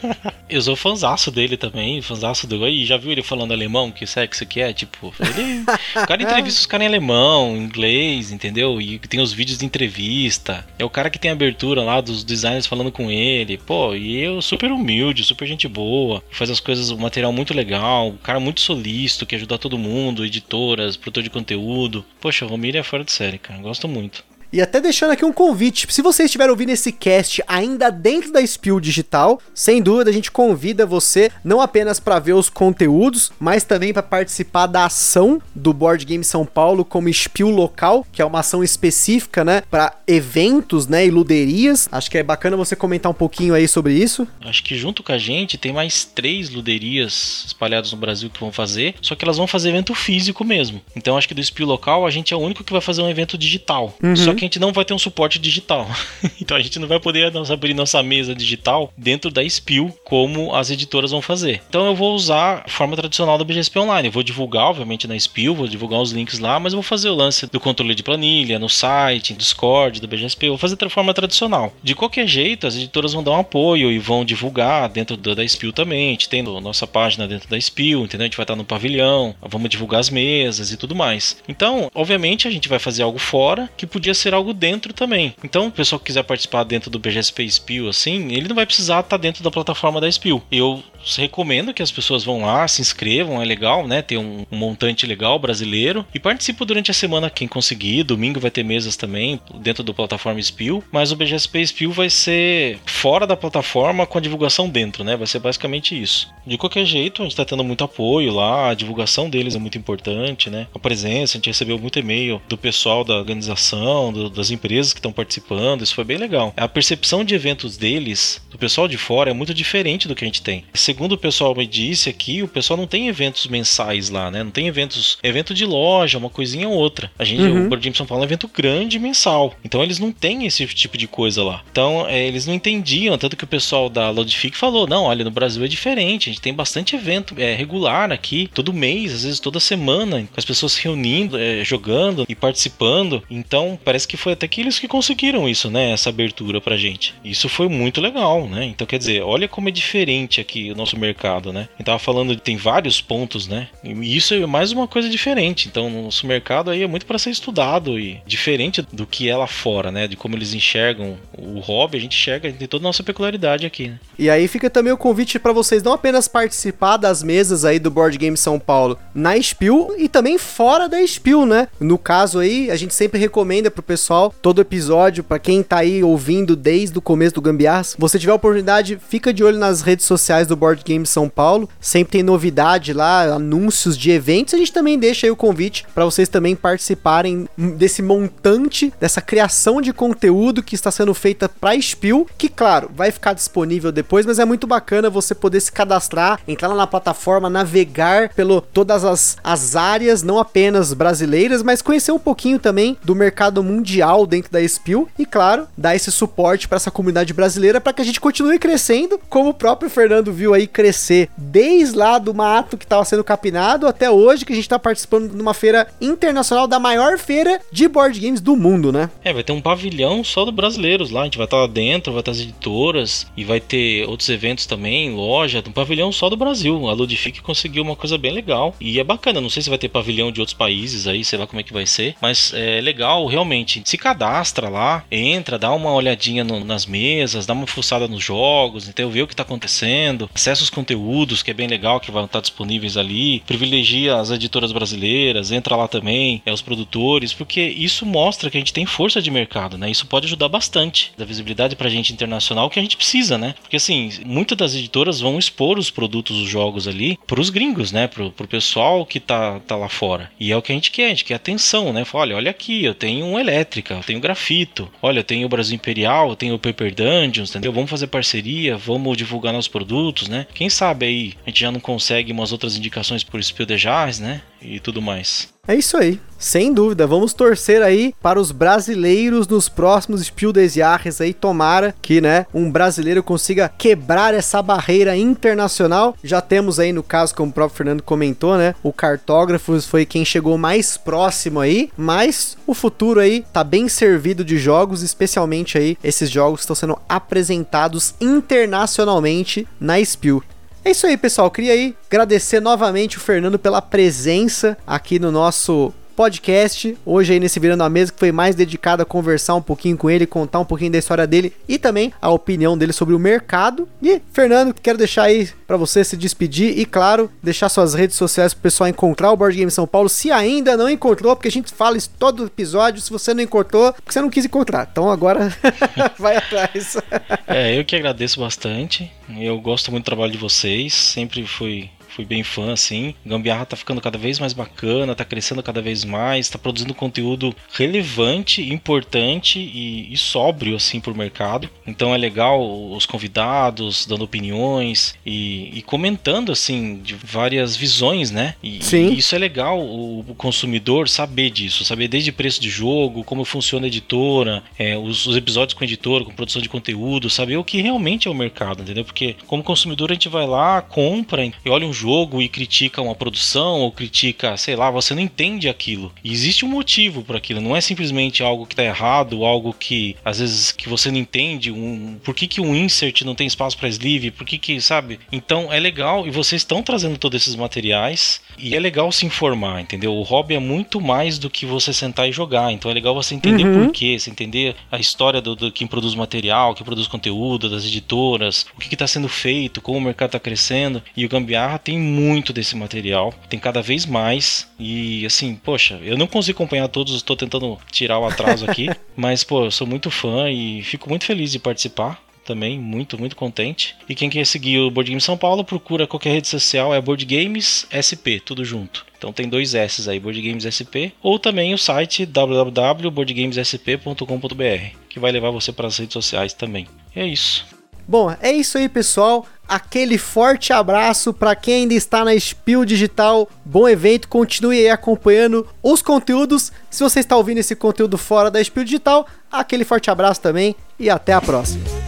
Eu 0.48 0.60
sou 0.62 0.74
fanzaço 0.74 1.30
dele 1.30 1.56
também, 1.56 2.02
fanzaço 2.02 2.46
do... 2.46 2.66
E 2.66 2.84
já 2.84 2.96
viu 2.96 3.12
ele 3.12 3.22
falando 3.22 3.52
alemão, 3.52 3.92
que 3.92 4.04
sexo 4.06 4.44
que 4.44 4.60
é? 4.60 4.72
Tipo, 4.72 5.14
ele... 5.20 5.62
O 5.62 6.06
cara 6.06 6.20
entrevista 6.22 6.60
os 6.60 6.66
caras 6.66 6.84
em 6.84 6.88
alemão, 6.88 7.56
inglês, 7.56 7.79
entendeu? 7.86 8.80
E 8.80 8.98
tem 8.98 9.20
os 9.20 9.32
vídeos 9.32 9.58
de 9.58 9.66
entrevista. 9.66 10.66
É 10.78 10.84
o 10.84 10.90
cara 10.90 11.10
que 11.10 11.18
tem 11.18 11.30
a 11.30 11.34
abertura 11.34 11.82
lá 11.82 12.00
dos 12.00 12.24
designers 12.24 12.66
falando 12.66 12.92
com 12.92 13.10
ele. 13.10 13.58
Pô, 13.58 13.94
e 13.94 14.18
eu 14.20 14.40
super 14.42 14.70
humilde, 14.72 15.24
super 15.24 15.46
gente 15.46 15.68
boa, 15.68 16.22
faz 16.30 16.50
as 16.50 16.60
coisas, 16.60 16.90
o 16.90 16.98
material 16.98 17.32
muito 17.32 17.54
legal, 17.54 18.08
um 18.08 18.16
cara 18.16 18.40
muito 18.40 18.60
solícito, 18.60 19.26
que 19.26 19.34
ajuda 19.34 19.58
todo 19.58 19.78
mundo, 19.78 20.24
editoras, 20.24 20.96
produtor 20.96 21.22
de 21.22 21.30
conteúdo. 21.30 22.04
Poxa, 22.20 22.44
o 22.44 22.48
Romir 22.48 22.76
é 22.76 22.82
fora 22.82 23.04
de 23.04 23.12
série, 23.12 23.38
cara. 23.38 23.60
Gosto 23.60 23.88
muito. 23.88 24.29
E 24.52 24.60
até 24.60 24.80
deixando 24.80 25.12
aqui 25.12 25.24
um 25.24 25.32
convite, 25.32 25.86
se 25.90 26.02
você 26.02 26.24
estiver 26.24 26.50
ouvindo 26.50 26.70
esse 26.70 26.90
cast 26.90 27.42
ainda 27.46 27.90
dentro 27.90 28.32
da 28.32 28.44
Spill 28.44 28.80
Digital, 28.80 29.40
sem 29.54 29.80
dúvida 29.80 30.10
a 30.10 30.12
gente 30.12 30.30
convida 30.30 30.84
você 30.84 31.30
não 31.44 31.60
apenas 31.60 32.00
para 32.00 32.18
ver 32.18 32.32
os 32.32 32.50
conteúdos, 32.50 33.32
mas 33.38 33.64
também 33.64 33.92
para 33.92 34.02
participar 34.02 34.66
da 34.66 34.86
ação 34.86 35.40
do 35.54 35.72
Board 35.72 36.04
Game 36.04 36.24
São 36.24 36.44
Paulo 36.44 36.84
como 36.84 37.12
Spill 37.12 37.50
local, 37.50 38.06
que 38.12 38.20
é 38.20 38.24
uma 38.24 38.40
ação 38.40 38.64
específica, 38.64 39.44
né, 39.44 39.62
para 39.70 39.94
eventos, 40.06 40.86
né, 40.86 41.06
e 41.06 41.10
luderias. 41.10 41.88
Acho 41.92 42.10
que 42.10 42.18
é 42.18 42.22
bacana 42.22 42.56
você 42.56 42.74
comentar 42.74 43.10
um 43.10 43.14
pouquinho 43.14 43.54
aí 43.54 43.68
sobre 43.68 43.94
isso. 43.94 44.26
Acho 44.40 44.64
que 44.64 44.76
junto 44.76 45.02
com 45.02 45.12
a 45.12 45.18
gente 45.18 45.58
tem 45.58 45.72
mais 45.72 46.04
três 46.04 46.50
luderias 46.50 47.44
espalhadas 47.46 47.92
no 47.92 47.98
Brasil 47.98 48.28
que 48.30 48.40
vão 48.40 48.50
fazer, 48.50 48.94
só 49.00 49.14
que 49.14 49.24
elas 49.24 49.36
vão 49.36 49.46
fazer 49.46 49.68
evento 49.68 49.94
físico 49.94 50.44
mesmo. 50.44 50.80
Então 50.96 51.16
acho 51.16 51.28
que 51.28 51.34
do 51.34 51.42
Spill 51.42 51.66
local 51.66 52.04
a 52.06 52.10
gente 52.10 52.34
é 52.34 52.36
o 52.36 52.40
único 52.40 52.64
que 52.64 52.72
vai 52.72 52.80
fazer 52.80 53.02
um 53.02 53.08
evento 53.08 53.38
digital. 53.38 53.94
Uhum. 54.02 54.16
Só 54.16 54.34
que 54.34 54.39
a 54.44 54.46
gente 54.46 54.58
não 54.58 54.72
vai 54.72 54.84
ter 54.84 54.94
um 54.94 54.98
suporte 54.98 55.38
digital. 55.38 55.88
então 56.40 56.56
a 56.56 56.60
gente 56.60 56.78
não 56.78 56.88
vai 56.88 57.00
poder 57.00 57.32
abrir 57.50 57.74
nossa 57.74 58.02
mesa 58.02 58.34
digital 58.34 58.92
dentro 58.96 59.30
da 59.30 59.46
Spill 59.48 59.94
como 60.04 60.54
as 60.54 60.70
editoras 60.70 61.10
vão 61.10 61.22
fazer. 61.22 61.62
Então 61.68 61.86
eu 61.86 61.94
vou 61.94 62.14
usar 62.14 62.64
a 62.66 62.68
forma 62.68 62.96
tradicional 62.96 63.38
da 63.38 63.44
BGSP 63.44 63.78
Online. 63.78 64.08
Eu 64.08 64.12
vou 64.12 64.22
divulgar, 64.22 64.66
obviamente, 64.66 65.06
na 65.06 65.18
Spill, 65.18 65.54
vou 65.54 65.68
divulgar 65.68 66.00
os 66.00 66.12
links 66.12 66.38
lá, 66.38 66.58
mas 66.58 66.72
eu 66.72 66.78
vou 66.78 66.82
fazer 66.82 67.08
o 67.08 67.14
lance 67.14 67.46
do 67.46 67.60
controle 67.60 67.94
de 67.94 68.02
planilha 68.02 68.58
no 68.58 68.68
site, 68.68 69.34
Discord, 69.34 70.00
do 70.00 70.08
BGSP. 70.08 70.46
Eu 70.46 70.52
vou 70.52 70.58
fazer 70.58 70.76
da 70.76 70.90
forma 70.90 71.12
tradicional. 71.14 71.72
De 71.82 71.94
qualquer 71.94 72.26
jeito, 72.26 72.66
as 72.66 72.76
editoras 72.76 73.12
vão 73.12 73.22
dar 73.22 73.32
um 73.32 73.40
apoio 73.40 73.90
e 73.90 73.98
vão 73.98 74.24
divulgar 74.24 74.88
dentro 74.88 75.16
da 75.16 75.46
Spill 75.46 75.72
também. 75.72 76.08
A 76.08 76.10
gente 76.12 76.28
tem 76.28 76.42
nossa 76.42 76.86
página 76.86 77.28
dentro 77.28 77.48
da 77.48 77.60
Spill, 77.60 78.04
entendeu? 78.04 78.24
A 78.24 78.28
gente 78.28 78.36
vai 78.36 78.44
estar 78.44 78.56
no 78.56 78.64
pavilhão, 78.64 79.34
vamos 79.42 79.68
divulgar 79.68 80.00
as 80.00 80.10
mesas 80.10 80.72
e 80.72 80.76
tudo 80.76 80.94
mais. 80.94 81.36
Então, 81.48 81.90
obviamente, 81.94 82.48
a 82.48 82.50
gente 82.50 82.68
vai 82.68 82.78
fazer 82.78 83.02
algo 83.02 83.18
fora 83.18 83.68
que 83.76 83.86
podia 83.86 84.14
ser 84.14 84.29
algo 84.34 84.52
dentro 84.52 84.92
também. 84.92 85.34
Então, 85.42 85.68
o 85.68 85.72
pessoal 85.72 85.98
que 85.98 86.06
quiser 86.06 86.22
participar 86.22 86.64
dentro 86.64 86.90
do 86.90 86.98
BGSP 86.98 87.48
Spill, 87.48 87.88
assim, 87.88 88.32
ele 88.32 88.48
não 88.48 88.56
vai 88.56 88.66
precisar 88.66 89.00
estar 89.00 89.16
dentro 89.16 89.42
da 89.42 89.50
plataforma 89.50 90.00
da 90.00 90.10
Spill. 90.10 90.42
Eu 90.50 90.82
recomendo 91.16 91.72
que 91.72 91.82
as 91.82 91.90
pessoas 91.90 92.24
vão 92.24 92.42
lá, 92.42 92.66
se 92.68 92.80
inscrevam, 92.80 93.40
é 93.40 93.44
legal, 93.44 93.86
né? 93.86 94.02
Ter 94.02 94.18
um, 94.18 94.44
um, 94.50 94.56
montante 94.56 95.06
legal 95.06 95.38
brasileiro 95.38 96.04
e 96.14 96.18
participa 96.18 96.64
durante 96.64 96.90
a 96.90 96.94
semana 96.94 97.30
quem 97.30 97.48
conseguir. 97.48 98.02
Domingo 98.02 98.40
vai 98.40 98.50
ter 98.50 98.62
mesas 98.62 98.96
também 98.96 99.40
dentro 99.60 99.82
do 99.82 99.94
plataforma 99.94 100.40
Spill, 100.40 100.82
mas 100.92 101.12
o 101.12 101.16
BGSP 101.16 101.66
Spill 101.66 101.92
vai 101.92 102.10
ser 102.10 102.78
fora 102.86 103.26
da 103.26 103.36
plataforma 103.36 104.06
com 104.06 104.18
a 104.18 104.20
divulgação 104.20 104.68
dentro, 104.68 105.04
né? 105.04 105.16
Vai 105.16 105.26
ser 105.26 105.38
basicamente 105.38 106.00
isso. 106.00 106.28
De 106.46 106.58
qualquer 106.58 106.84
jeito, 106.84 107.22
a 107.22 107.24
gente 107.24 107.36
tá 107.36 107.44
tendo 107.44 107.64
muito 107.64 107.84
apoio 107.84 108.32
lá, 108.32 108.70
a 108.70 108.74
divulgação 108.74 109.28
deles 109.28 109.54
é 109.54 109.58
muito 109.58 109.78
importante, 109.78 110.50
né? 110.50 110.66
A 110.74 110.78
presença, 110.78 111.36
a 111.36 111.38
gente 111.38 111.48
recebeu 111.48 111.78
muito 111.78 111.98
e-mail 111.98 112.40
do 112.48 112.56
pessoal 112.56 113.04
da 113.04 113.16
organização, 113.16 114.12
do, 114.12 114.30
das 114.30 114.50
empresas 114.50 114.92
que 114.92 114.98
estão 114.98 115.12
participando, 115.12 115.82
isso 115.82 115.94
foi 115.94 116.04
bem 116.04 116.18
legal. 116.18 116.52
A 116.56 116.68
percepção 116.68 117.24
de 117.24 117.34
eventos 117.34 117.76
deles, 117.76 118.40
do 118.50 118.58
pessoal 118.58 118.88
de 118.88 118.96
fora, 118.96 119.30
é 119.30 119.34
muito 119.34 119.54
diferente 119.54 120.08
do 120.08 120.14
que 120.14 120.24
a 120.24 120.26
gente 120.26 120.42
tem 120.42 120.64
segundo 120.90 121.12
o 121.12 121.18
pessoal 121.18 121.54
me 121.54 121.68
disse 121.68 122.08
aqui, 122.08 122.42
o 122.42 122.48
pessoal 122.48 122.76
não 122.76 122.86
tem 122.86 123.06
eventos 123.06 123.46
mensais 123.46 124.10
lá, 124.10 124.28
né? 124.28 124.42
Não 124.42 124.50
tem 124.50 124.66
eventos, 124.66 125.18
evento 125.22 125.54
de 125.54 125.64
loja, 125.64 126.18
uma 126.18 126.28
coisinha 126.28 126.68
ou 126.68 126.74
outra. 126.74 127.12
A 127.16 127.24
gente, 127.24 127.42
uhum. 127.42 127.66
o 127.66 127.68
Board 127.68 127.84
Game 127.84 127.96
São 127.96 128.04
Paulo 128.04 128.24
é 128.24 128.26
um 128.26 128.28
evento 128.28 128.50
grande 128.52 128.98
mensal. 128.98 129.54
Então 129.64 129.84
eles 129.84 130.00
não 130.00 130.10
têm 130.10 130.46
esse 130.46 130.66
tipo 130.66 130.98
de 130.98 131.06
coisa 131.06 131.44
lá. 131.44 131.62
Então 131.70 132.08
é, 132.08 132.26
eles 132.26 132.44
não 132.44 132.54
entendiam, 132.54 133.16
tanto 133.16 133.36
que 133.36 133.44
o 133.44 133.46
pessoal 133.46 133.88
da 133.88 134.10
Lodific 134.10 134.56
falou: 134.56 134.84
não, 134.88 135.04
olha, 135.04 135.24
no 135.24 135.30
Brasil 135.30 135.64
é 135.64 135.68
diferente, 135.68 136.28
a 136.28 136.32
gente 136.32 136.42
tem 136.42 136.52
bastante 136.52 136.96
evento 136.96 137.36
é, 137.38 137.54
regular 137.54 138.10
aqui, 138.10 138.50
todo 138.52 138.72
mês, 138.72 139.12
às 139.14 139.22
vezes 139.22 139.38
toda 139.38 139.60
semana, 139.60 140.22
com 140.22 140.40
as 140.40 140.44
pessoas 140.44 140.72
se 140.72 140.82
reunindo, 140.82 141.38
é, 141.38 141.62
jogando 141.62 142.26
e 142.28 142.34
participando. 142.34 143.22
Então 143.30 143.78
parece 143.84 144.08
que 144.08 144.16
foi 144.16 144.32
até 144.32 144.48
que 144.48 144.60
eles 144.60 144.80
que 144.80 144.88
conseguiram 144.88 145.48
isso, 145.48 145.70
né? 145.70 145.92
Essa 145.92 146.08
abertura 146.08 146.60
pra 146.60 146.76
gente. 146.76 147.14
Isso 147.24 147.48
foi 147.48 147.68
muito 147.68 148.00
legal, 148.00 148.48
né? 148.48 148.64
Então 148.64 148.86
quer 148.86 148.98
dizer, 148.98 149.22
olha 149.22 149.46
como 149.46 149.68
é 149.68 149.72
diferente 149.72 150.40
aqui 150.40 150.74
nosso 150.80 150.98
mercado, 150.98 151.52
né? 151.52 151.68
A 151.78 151.82
tava 151.82 151.98
falando 151.98 152.36
tem 152.36 152.56
vários 152.56 153.00
pontos, 153.00 153.46
né? 153.46 153.68
E 153.84 154.16
isso 154.16 154.34
é 154.34 154.46
mais 154.46 154.72
uma 154.72 154.88
coisa 154.88 155.08
diferente. 155.08 155.68
Então, 155.68 155.86
o 155.86 156.02
nosso 156.04 156.26
mercado 156.26 156.70
aí 156.70 156.82
é 156.82 156.86
muito 156.86 157.06
para 157.06 157.18
ser 157.18 157.30
estudado 157.30 157.98
e 157.98 158.20
diferente 158.26 158.82
do 158.92 159.06
que 159.06 159.28
é 159.28 159.36
lá 159.36 159.46
fora, 159.46 159.90
né? 159.90 160.06
De 160.06 160.16
como 160.16 160.36
eles 160.36 160.54
enxergam 160.54 161.16
o 161.36 161.60
hobby, 161.60 161.98
a 161.98 162.00
gente 162.00 162.16
enxerga, 162.16 162.52
tem 162.52 162.68
toda 162.68 162.82
a 162.82 162.88
nossa 162.88 163.02
peculiaridade 163.02 163.66
aqui, 163.66 163.88
né? 163.88 163.98
E 164.18 164.28
aí 164.28 164.46
fica 164.48 164.68
também 164.68 164.92
o 164.92 164.96
convite 164.96 165.38
para 165.38 165.52
vocês 165.52 165.82
não 165.82 165.92
apenas 165.92 166.28
participar 166.28 166.96
das 166.96 167.22
mesas 167.22 167.64
aí 167.64 167.78
do 167.78 167.90
Board 167.90 168.16
Game 168.18 168.36
São 168.36 168.58
Paulo 168.58 168.98
na 169.14 169.40
Spiel 169.40 169.94
e 169.98 170.08
também 170.08 170.38
fora 170.38 170.88
da 170.88 171.04
Spiel, 171.06 171.46
né? 171.46 171.68
No 171.78 171.98
caso 171.98 172.38
aí, 172.38 172.70
a 172.70 172.76
gente 172.76 172.94
sempre 172.94 173.18
recomenda 173.18 173.70
pro 173.70 173.82
pessoal 173.82 174.34
todo 174.42 174.60
episódio 174.60 175.24
para 175.24 175.38
quem 175.38 175.62
tá 175.62 175.78
aí 175.78 176.02
ouvindo 176.02 176.54
desde 176.54 176.98
o 176.98 177.02
começo 177.02 177.34
do 177.34 177.40
Gambiarra, 177.40 177.84
se 177.84 177.96
você 177.98 178.18
tiver 178.18 178.32
a 178.32 178.36
oportunidade, 178.36 178.98
fica 179.08 179.32
de 179.32 179.42
olho 179.42 179.58
nas 179.58 179.80
redes 179.82 180.06
sociais 180.06 180.46
do 180.46 180.56
Board 180.56 180.69
Board 180.70 180.84
Game 180.84 181.06
São 181.06 181.28
Paulo. 181.28 181.68
Sempre 181.80 182.12
tem 182.12 182.22
novidade 182.22 182.92
lá, 182.92 183.24
anúncios 183.24 183.98
de 183.98 184.10
eventos. 184.10 184.54
A 184.54 184.58
gente 184.58 184.72
também 184.72 184.98
deixa 184.98 185.26
aí 185.26 185.30
o 185.30 185.36
convite 185.36 185.84
para 185.94 186.04
vocês 186.04 186.28
também 186.28 186.54
participarem 186.54 187.48
desse 187.56 188.02
montante, 188.02 188.92
dessa 189.00 189.20
criação 189.20 189.80
de 189.80 189.92
conteúdo 189.92 190.62
que 190.62 190.74
está 190.74 190.90
sendo 190.90 191.12
feita 191.12 191.48
para 191.48 191.80
Spill, 191.80 192.26
que 192.38 192.48
claro, 192.48 192.90
vai 192.94 193.10
ficar 193.10 193.32
disponível 193.32 193.90
depois, 193.90 194.24
mas 194.24 194.38
é 194.38 194.44
muito 194.44 194.66
bacana 194.66 195.10
você 195.10 195.34
poder 195.34 195.60
se 195.60 195.72
cadastrar, 195.72 196.40
entrar 196.46 196.68
lá 196.68 196.74
na 196.74 196.86
plataforma, 196.86 197.50
navegar 197.50 198.32
pelo 198.34 198.60
todas 198.60 199.04
as, 199.04 199.36
as 199.42 199.74
áreas, 199.74 200.22
não 200.22 200.38
apenas 200.38 200.92
brasileiras, 200.92 201.62
mas 201.62 201.82
conhecer 201.82 202.12
um 202.12 202.18
pouquinho 202.18 202.58
também 202.58 202.96
do 203.02 203.14
mercado 203.14 203.62
mundial 203.62 204.26
dentro 204.26 204.52
da 204.52 204.66
Spill 204.66 205.08
e 205.18 205.26
claro, 205.26 205.66
dar 205.76 205.96
esse 205.96 206.12
suporte 206.12 206.68
para 206.68 206.76
essa 206.76 206.90
comunidade 206.90 207.32
brasileira 207.32 207.80
para 207.80 207.92
que 207.92 208.02
a 208.02 208.04
gente 208.04 208.20
continue 208.20 208.58
crescendo, 208.58 209.18
como 209.28 209.50
o 209.50 209.54
próprio 209.54 209.90
Fernando 209.90 210.32
viu 210.32 210.54
aí 210.54 210.59
aí 210.60 210.66
crescer 210.66 211.28
desde 211.36 211.96
lá 211.96 212.18
do 212.18 212.34
mato 212.34 212.76
que 212.76 212.84
estava 212.84 213.04
sendo 213.04 213.24
capinado 213.24 213.86
até 213.86 214.10
hoje 214.10 214.44
que 214.44 214.52
a 214.52 214.54
gente 214.54 214.64
está 214.64 214.78
participando 214.78 215.34
de 215.34 215.40
uma 215.40 215.54
feira 215.54 215.86
internacional 216.00 216.66
da 216.66 216.78
maior 216.78 217.18
feira 217.18 217.60
de 217.72 217.88
board 217.88 218.18
games 218.18 218.40
do 218.40 218.56
mundo, 218.56 218.92
né? 218.92 219.10
É, 219.24 219.32
vai 219.32 219.42
ter 219.42 219.52
um 219.52 219.60
pavilhão 219.60 220.22
só 220.22 220.44
do 220.44 220.52
brasileiros 220.52 221.10
lá, 221.10 221.22
a 221.22 221.24
gente 221.24 221.38
vai 221.38 221.46
estar 221.46 221.56
lá 221.58 221.66
dentro, 221.66 222.12
vai 222.12 222.20
estar 222.20 222.32
as 222.32 222.40
editoras 222.40 223.26
e 223.36 223.44
vai 223.44 223.60
ter 223.60 224.08
outros 224.08 224.28
eventos 224.28 224.66
também, 224.66 225.14
loja, 225.14 225.62
um 225.66 225.72
pavilhão 225.72 226.12
só 226.12 226.28
do 226.28 226.36
Brasil. 226.36 226.88
A 226.88 226.92
Ludific 226.92 227.40
conseguiu 227.42 227.82
uma 227.82 227.96
coisa 227.96 228.16
bem 228.16 228.32
legal 228.32 228.74
e 228.80 228.98
é 229.00 229.04
bacana, 229.04 229.40
não 229.40 229.50
sei 229.50 229.62
se 229.62 229.68
vai 229.68 229.78
ter 229.78 229.88
pavilhão 229.88 230.30
de 230.30 230.40
outros 230.40 230.56
países 230.56 231.06
aí, 231.06 231.24
sei 231.24 231.38
lá 231.38 231.46
como 231.46 231.60
é 231.60 231.62
que 231.62 231.72
vai 231.72 231.86
ser, 231.86 232.14
mas 232.20 232.52
é 232.54 232.80
legal 232.80 233.26
realmente. 233.26 233.82
Se 233.84 233.96
cadastra 233.96 234.68
lá, 234.68 235.04
entra, 235.10 235.58
dá 235.58 235.72
uma 235.72 235.92
olhadinha 235.92 236.44
no, 236.44 236.64
nas 236.64 236.86
mesas, 236.86 237.46
dá 237.46 237.52
uma 237.52 237.66
fuçada 237.66 238.06
nos 238.06 238.22
jogos, 238.22 238.88
entendeu? 238.88 239.10
Vê 239.10 239.22
o 239.22 239.26
que 239.26 239.32
está 239.32 239.42
acontecendo, 239.42 240.28
acessa 240.50 240.64
os 240.64 240.70
conteúdos, 240.70 241.42
que 241.42 241.50
é 241.50 241.54
bem 241.54 241.68
legal, 241.68 242.00
que 242.00 242.10
vão 242.10 242.24
estar 242.24 242.40
disponíveis 242.40 242.96
ali, 242.96 243.40
privilegia 243.46 244.16
as 244.16 244.30
editoras 244.30 244.72
brasileiras, 244.72 245.52
entra 245.52 245.76
lá 245.76 245.86
também, 245.86 246.42
é 246.44 246.52
os 246.52 246.62
produtores, 246.62 247.32
porque 247.32 247.60
isso 247.60 248.04
mostra 248.04 248.50
que 248.50 248.56
a 248.56 248.60
gente 248.60 248.72
tem 248.72 248.84
força 248.84 249.22
de 249.22 249.30
mercado, 249.30 249.78
né? 249.78 249.90
Isso 249.90 250.06
pode 250.06 250.26
ajudar 250.26 250.48
bastante 250.48 251.12
da 251.16 251.24
visibilidade 251.24 251.76
pra 251.76 251.88
gente 251.88 252.12
internacional 252.12 252.68
que 252.68 252.78
a 252.78 252.82
gente 252.82 252.96
precisa, 252.96 253.38
né? 253.38 253.54
Porque 253.60 253.76
assim, 253.76 254.10
muitas 254.24 254.58
das 254.58 254.74
editoras 254.74 255.20
vão 255.20 255.38
expor 255.38 255.78
os 255.78 255.90
produtos, 255.90 256.36
os 256.36 256.48
jogos 256.48 256.88
ali 256.88 257.18
pros 257.26 257.50
gringos, 257.50 257.92
né? 257.92 258.08
Pro, 258.08 258.30
pro 258.30 258.48
pessoal 258.48 259.06
que 259.06 259.20
tá, 259.20 259.60
tá 259.60 259.76
lá 259.76 259.88
fora. 259.88 260.30
E 260.38 260.50
é 260.50 260.56
o 260.56 260.62
que 260.62 260.72
a 260.72 260.74
gente 260.74 260.90
quer, 260.90 261.06
a 261.06 261.10
gente 261.10 261.24
quer 261.24 261.34
atenção, 261.34 261.92
né? 261.92 262.04
Fala, 262.04 262.22
olha, 262.22 262.36
olha 262.36 262.50
aqui, 262.50 262.84
eu 262.84 262.94
tenho 262.94 263.24
um 263.24 263.38
elétrica, 263.38 263.94
eu 263.94 264.02
tenho 264.02 264.20
grafito, 264.20 264.90
olha, 265.00 265.20
eu 265.20 265.24
tenho 265.24 265.46
o 265.46 265.48
Brasil 265.48 265.76
Imperial, 265.76 266.30
eu 266.30 266.36
tenho 266.36 266.54
o 266.54 266.58
Paper 266.58 266.94
Dungeons, 266.94 267.50
entendeu? 267.50 267.72
Vamos 267.72 267.90
fazer 267.90 268.08
parceria, 268.08 268.76
vamos 268.76 269.16
divulgar 269.16 269.52
nossos 269.52 269.68
produtos, 269.68 270.28
né? 270.28 270.39
Quem 270.54 270.70
sabe 270.70 271.06
aí 271.06 271.34
a 271.44 271.50
gente 271.50 271.60
já 271.60 271.70
não 271.70 271.80
consegue 271.80 272.32
umas 272.32 272.52
outras 272.52 272.76
indicações 272.76 273.22
por 273.24 273.42
Spiel 273.42 273.66
de 273.66 273.76
Jars, 273.76 274.18
né? 274.18 274.42
E 274.62 274.78
tudo 274.78 275.00
mais. 275.00 275.48
É 275.66 275.74
isso 275.74 275.96
aí, 275.96 276.20
sem 276.38 276.72
dúvida. 276.72 277.06
Vamos 277.06 277.32
torcer 277.32 277.80
aí 277.80 278.12
para 278.20 278.40
os 278.40 278.50
brasileiros 278.50 279.46
nos 279.46 279.68
próximos 279.68 280.20
Spiel 280.22 280.52
des 280.52 280.74
Jahres 280.74 281.20
aí. 281.20 281.32
Tomara 281.32 281.94
que, 282.02 282.20
né, 282.20 282.46
um 282.52 282.70
brasileiro 282.70 283.22
consiga 283.22 283.68
quebrar 283.68 284.34
essa 284.34 284.60
barreira 284.60 285.16
internacional. 285.16 286.16
Já 286.24 286.40
temos 286.40 286.80
aí, 286.80 286.92
no 286.92 287.02
caso, 287.02 287.34
como 287.34 287.50
o 287.50 287.54
próprio 287.54 287.76
Fernando 287.76 288.02
comentou, 288.02 288.58
né, 288.58 288.74
o 288.82 288.92
Cartógrafos 288.92 289.86
foi 289.86 290.04
quem 290.04 290.24
chegou 290.24 290.58
mais 290.58 290.96
próximo 290.96 291.60
aí, 291.60 291.90
mas 291.96 292.56
o 292.66 292.74
futuro 292.74 293.20
aí 293.20 293.44
tá 293.52 293.62
bem 293.62 293.88
servido 293.88 294.44
de 294.44 294.58
jogos, 294.58 295.02
especialmente 295.02 295.78
aí 295.78 295.96
esses 296.02 296.28
jogos 296.28 296.60
que 296.60 296.64
estão 296.64 296.74
sendo 296.76 296.98
apresentados 297.08 298.14
internacionalmente 298.20 299.68
na 299.78 300.04
Spiel. 300.04 300.42
É 300.84 300.90
isso 300.90 301.06
aí, 301.06 301.16
pessoal. 301.16 301.50
Queria 301.50 301.72
aí 301.72 301.94
agradecer 302.08 302.58
novamente 302.58 303.18
o 303.18 303.20
Fernando 303.20 303.58
pela 303.58 303.82
presença 303.82 304.78
aqui 304.86 305.18
no 305.18 305.30
nosso 305.30 305.92
podcast. 306.20 306.98
Hoje 307.06 307.32
aí 307.32 307.40
nesse 307.40 307.58
Virando 307.58 307.82
a 307.82 307.88
Mesa 307.88 308.12
que 308.12 308.18
foi 308.18 308.30
mais 308.30 308.54
dedicado 308.54 309.02
a 309.02 309.06
conversar 309.06 309.54
um 309.54 309.62
pouquinho 309.62 309.96
com 309.96 310.10
ele, 310.10 310.26
contar 310.26 310.60
um 310.60 310.66
pouquinho 310.66 310.92
da 310.92 310.98
história 310.98 311.26
dele 311.26 311.50
e 311.66 311.78
também 311.78 312.12
a 312.20 312.28
opinião 312.28 312.76
dele 312.76 312.92
sobre 312.92 313.14
o 313.14 313.18
mercado. 313.18 313.88
E 314.02 314.20
Fernando, 314.30 314.74
quero 314.74 314.98
deixar 314.98 315.22
aí 315.22 315.48
para 315.66 315.78
você 315.78 316.04
se 316.04 316.18
despedir 316.18 316.78
e 316.78 316.84
claro, 316.84 317.30
deixar 317.42 317.70
suas 317.70 317.94
redes 317.94 318.16
sociais 318.16 318.52
pro 318.52 318.64
pessoal 318.64 318.86
encontrar 318.86 319.32
o 319.32 319.36
Board 319.36 319.56
Game 319.56 319.70
São 319.70 319.86
Paulo, 319.86 320.10
se 320.10 320.30
ainda 320.30 320.76
não 320.76 320.90
encontrou, 320.90 321.34
porque 321.34 321.48
a 321.48 321.50
gente 321.50 321.72
fala 321.72 321.96
isso 321.96 322.10
todo 322.18 322.44
episódio, 322.44 323.00
se 323.00 323.10
você 323.10 323.32
não 323.32 323.42
encontrou, 323.42 323.90
porque 323.90 324.12
você 324.12 324.20
não 324.20 324.28
quis 324.28 324.44
encontrar. 324.44 324.86
Então 324.92 325.10
agora 325.10 325.48
vai 326.20 326.36
atrás. 326.36 326.98
é, 327.46 327.78
eu 327.78 327.82
que 327.82 327.96
agradeço 327.96 328.38
bastante. 328.40 329.10
Eu 329.38 329.58
gosto 329.58 329.90
muito 329.90 330.04
do 330.04 330.06
trabalho 330.06 330.32
de 330.32 330.38
vocês, 330.38 330.92
sempre 330.92 331.46
fui 331.46 331.88
fui 332.10 332.24
bem 332.24 332.42
fã, 332.42 332.72
assim. 332.72 333.14
Gambiarra 333.24 333.66
tá 333.66 333.76
ficando 333.76 334.00
cada 334.00 334.18
vez 334.18 334.38
mais 334.38 334.52
bacana, 334.52 335.14
tá 335.14 335.24
crescendo 335.24 335.62
cada 335.62 335.80
vez 335.80 336.04
mais, 336.04 336.48
tá 336.48 336.58
produzindo 336.58 336.94
conteúdo 336.94 337.54
relevante, 337.72 338.62
importante 338.72 339.58
e, 339.58 340.12
e 340.12 340.16
sóbrio, 340.16 340.76
assim, 340.76 341.00
pro 341.00 341.14
mercado. 341.14 341.68
Então 341.86 342.14
é 342.14 342.18
legal 342.18 342.60
os 342.92 343.06
convidados 343.06 344.06
dando 344.06 344.24
opiniões 344.24 345.14
e, 345.24 345.78
e 345.78 345.82
comentando, 345.82 346.52
assim, 346.52 347.00
de 347.02 347.14
várias 347.14 347.76
visões, 347.76 348.30
né? 348.30 348.54
E, 348.62 348.82
Sim. 348.82 349.12
E 349.12 349.18
isso 349.18 349.34
é 349.34 349.38
legal 349.38 349.80
o, 349.80 350.20
o, 350.20 350.34
consumidor 350.34 351.08
saber 351.08 351.50
disso, 351.50 351.84
saber 351.84 352.08
desde 352.08 352.32
preço 352.32 352.60
de 352.60 352.68
jogo, 352.68 353.24
como 353.24 353.44
funciona 353.44 353.86
a 353.86 353.88
editora, 353.88 354.62
é, 354.78 354.96
os, 354.96 355.26
os 355.26 355.36
episódios 355.36 355.74
com 355.74 355.84
a 355.84 355.86
editora, 355.86 356.24
com 356.24 356.32
produção 356.32 356.60
de 356.60 356.68
conteúdo, 356.68 357.30
saber 357.30 357.56
o 357.56 357.64
que 357.64 357.80
realmente 357.80 358.28
é 358.28 358.30
o 358.30 358.34
mercado, 358.34 358.82
entendeu? 358.82 359.04
Porque 359.04 359.36
como 359.46 359.62
consumidor 359.62 360.10
a 360.10 360.14
gente 360.14 360.28
vai 360.28 360.46
lá, 360.46 360.82
compra 360.82 361.44
e 361.44 361.52
olha 361.68 361.86
um 361.86 361.92
jogo 362.00 362.40
e 362.40 362.48
critica 362.48 363.02
uma 363.02 363.14
produção 363.14 363.80
ou 363.80 363.92
critica, 363.92 364.56
sei 364.56 364.74
lá, 364.74 364.90
você 364.90 365.14
não 365.14 365.20
entende 365.20 365.68
aquilo. 365.68 366.12
E 366.24 366.32
existe 366.32 366.64
um 366.64 366.68
motivo 366.68 367.22
para 367.22 367.36
aquilo, 367.36 367.60
não 367.60 367.76
é 367.76 367.80
simplesmente 367.80 368.42
algo 368.42 368.66
que 368.66 368.74
tá 368.74 368.82
errado, 368.82 369.44
algo 369.44 369.74
que 369.74 370.16
às 370.24 370.38
vezes 370.38 370.72
que 370.72 370.88
você 370.88 371.10
não 371.10 371.18
entende, 371.18 371.70
um, 371.70 372.18
por 372.24 372.34
que, 372.34 372.46
que 372.46 372.60
um 372.60 372.74
insert 372.74 373.22
não 373.22 373.34
tem 373.34 373.46
espaço 373.46 373.76
para 373.76 373.88
sleeve, 373.88 374.30
por 374.30 374.46
que 374.46 374.56
que, 374.56 374.80
sabe? 374.80 375.20
Então 375.30 375.72
é 375.72 375.78
legal 375.78 376.26
e 376.26 376.30
vocês 376.30 376.62
estão 376.62 376.82
trazendo 376.82 377.18
todos 377.18 377.42
esses 377.42 377.54
materiais 377.54 378.40
e 378.58 378.74
é 378.74 378.80
legal 378.80 379.12
se 379.12 379.26
informar, 379.26 379.80
entendeu? 379.80 380.14
O 380.14 380.22
hobby 380.22 380.54
é 380.54 380.58
muito 380.58 381.00
mais 381.00 381.38
do 381.38 381.50
que 381.50 381.66
você 381.66 381.92
sentar 381.92 382.28
e 382.28 382.32
jogar, 382.32 382.72
então 382.72 382.90
é 382.90 382.94
legal 382.94 383.14
você 383.14 383.34
entender 383.34 383.64
uhum. 383.64 383.86
por 383.86 383.92
quê, 383.92 384.18
você 384.18 384.30
entender 384.30 384.74
a 384.90 384.98
história 384.98 385.40
do, 385.40 385.54
do 385.54 385.72
quem 385.72 385.86
produz 385.86 386.14
material, 386.14 386.74
quem 386.74 386.84
produz 386.84 387.06
conteúdo, 387.06 387.68
das 387.68 387.84
editoras, 387.84 388.66
o 388.76 388.80
que 388.80 388.94
está 388.94 389.06
sendo 389.06 389.28
feito, 389.28 389.80
como 389.80 389.98
o 389.98 390.00
mercado 390.00 390.28
está 390.28 390.40
crescendo 390.40 391.02
e 391.16 391.24
o 391.24 391.28
Gambiarra 391.28 391.78
tem 391.78 391.89
muito 391.98 392.52
desse 392.52 392.76
material, 392.76 393.34
tem 393.48 393.58
cada 393.58 393.82
vez 393.82 394.06
mais. 394.06 394.68
E 394.78 395.24
assim, 395.26 395.54
poxa, 395.54 395.98
eu 396.02 396.16
não 396.16 396.26
consigo 396.26 396.56
acompanhar 396.56 396.88
todos, 396.88 397.14
estou 397.14 397.36
tentando 397.36 397.78
tirar 397.90 398.18
o 398.18 398.26
atraso 398.26 398.68
aqui, 398.68 398.88
mas 399.16 399.44
pô, 399.44 399.64
eu 399.64 399.70
sou 399.70 399.86
muito 399.86 400.10
fã 400.10 400.50
e 400.50 400.82
fico 400.82 401.08
muito 401.08 401.24
feliz 401.24 401.52
de 401.52 401.58
participar 401.58 402.22
também, 402.44 402.78
muito, 402.78 403.18
muito 403.18 403.34
contente. 403.36 403.96
E 404.08 404.14
quem 404.14 404.28
quer 404.28 404.44
seguir 404.44 404.78
o 404.78 404.90
Board 404.90 405.10
Game 405.10 405.20
São 405.20 405.36
Paulo, 405.36 405.64
procura 405.64 406.06
qualquer 406.06 406.32
rede 406.32 406.46
social, 406.48 406.94
é 406.94 407.00
Board 407.00 407.24
Games 407.24 407.86
SP, 407.94 408.42
tudo 408.44 408.64
junto. 408.64 409.06
Então 409.16 409.32
tem 409.32 409.48
dois 409.48 409.74
S 409.74 410.10
aí, 410.10 410.18
Board 410.18 410.40
Games 410.40 410.64
SP, 410.66 411.12
ou 411.22 411.38
também 411.38 411.72
o 411.74 411.78
site 411.78 412.26
www.boardgamessp.com.br, 412.26 414.96
que 415.08 415.20
vai 415.20 415.30
levar 415.30 415.50
você 415.50 415.72
para 415.72 415.86
as 415.86 415.98
redes 415.98 416.14
sociais 416.14 416.52
também. 416.52 416.88
E 417.14 417.20
é 417.20 417.26
isso. 417.26 417.79
Bom, 418.10 418.34
é 418.40 418.50
isso 418.50 418.76
aí, 418.76 418.88
pessoal. 418.88 419.46
Aquele 419.68 420.18
forte 420.18 420.72
abraço 420.72 421.32
para 421.32 421.54
quem 421.54 421.82
ainda 421.82 421.94
está 421.94 422.24
na 422.24 422.36
Spiel 422.36 422.84
Digital. 422.84 423.48
Bom 423.64 423.88
evento, 423.88 424.26
continue 424.26 424.78
aí 424.78 424.90
acompanhando 424.90 425.64
os 425.80 426.02
conteúdos. 426.02 426.72
Se 426.90 427.04
você 427.04 427.20
está 427.20 427.36
ouvindo 427.36 427.58
esse 427.58 427.76
conteúdo 427.76 428.18
fora 428.18 428.50
da 428.50 428.62
Spiel 428.64 428.84
Digital, 428.84 429.28
aquele 429.48 429.84
forte 429.84 430.10
abraço 430.10 430.40
também 430.40 430.74
e 430.98 431.08
até 431.08 431.32
a 431.32 431.40
próxima. 431.40 431.99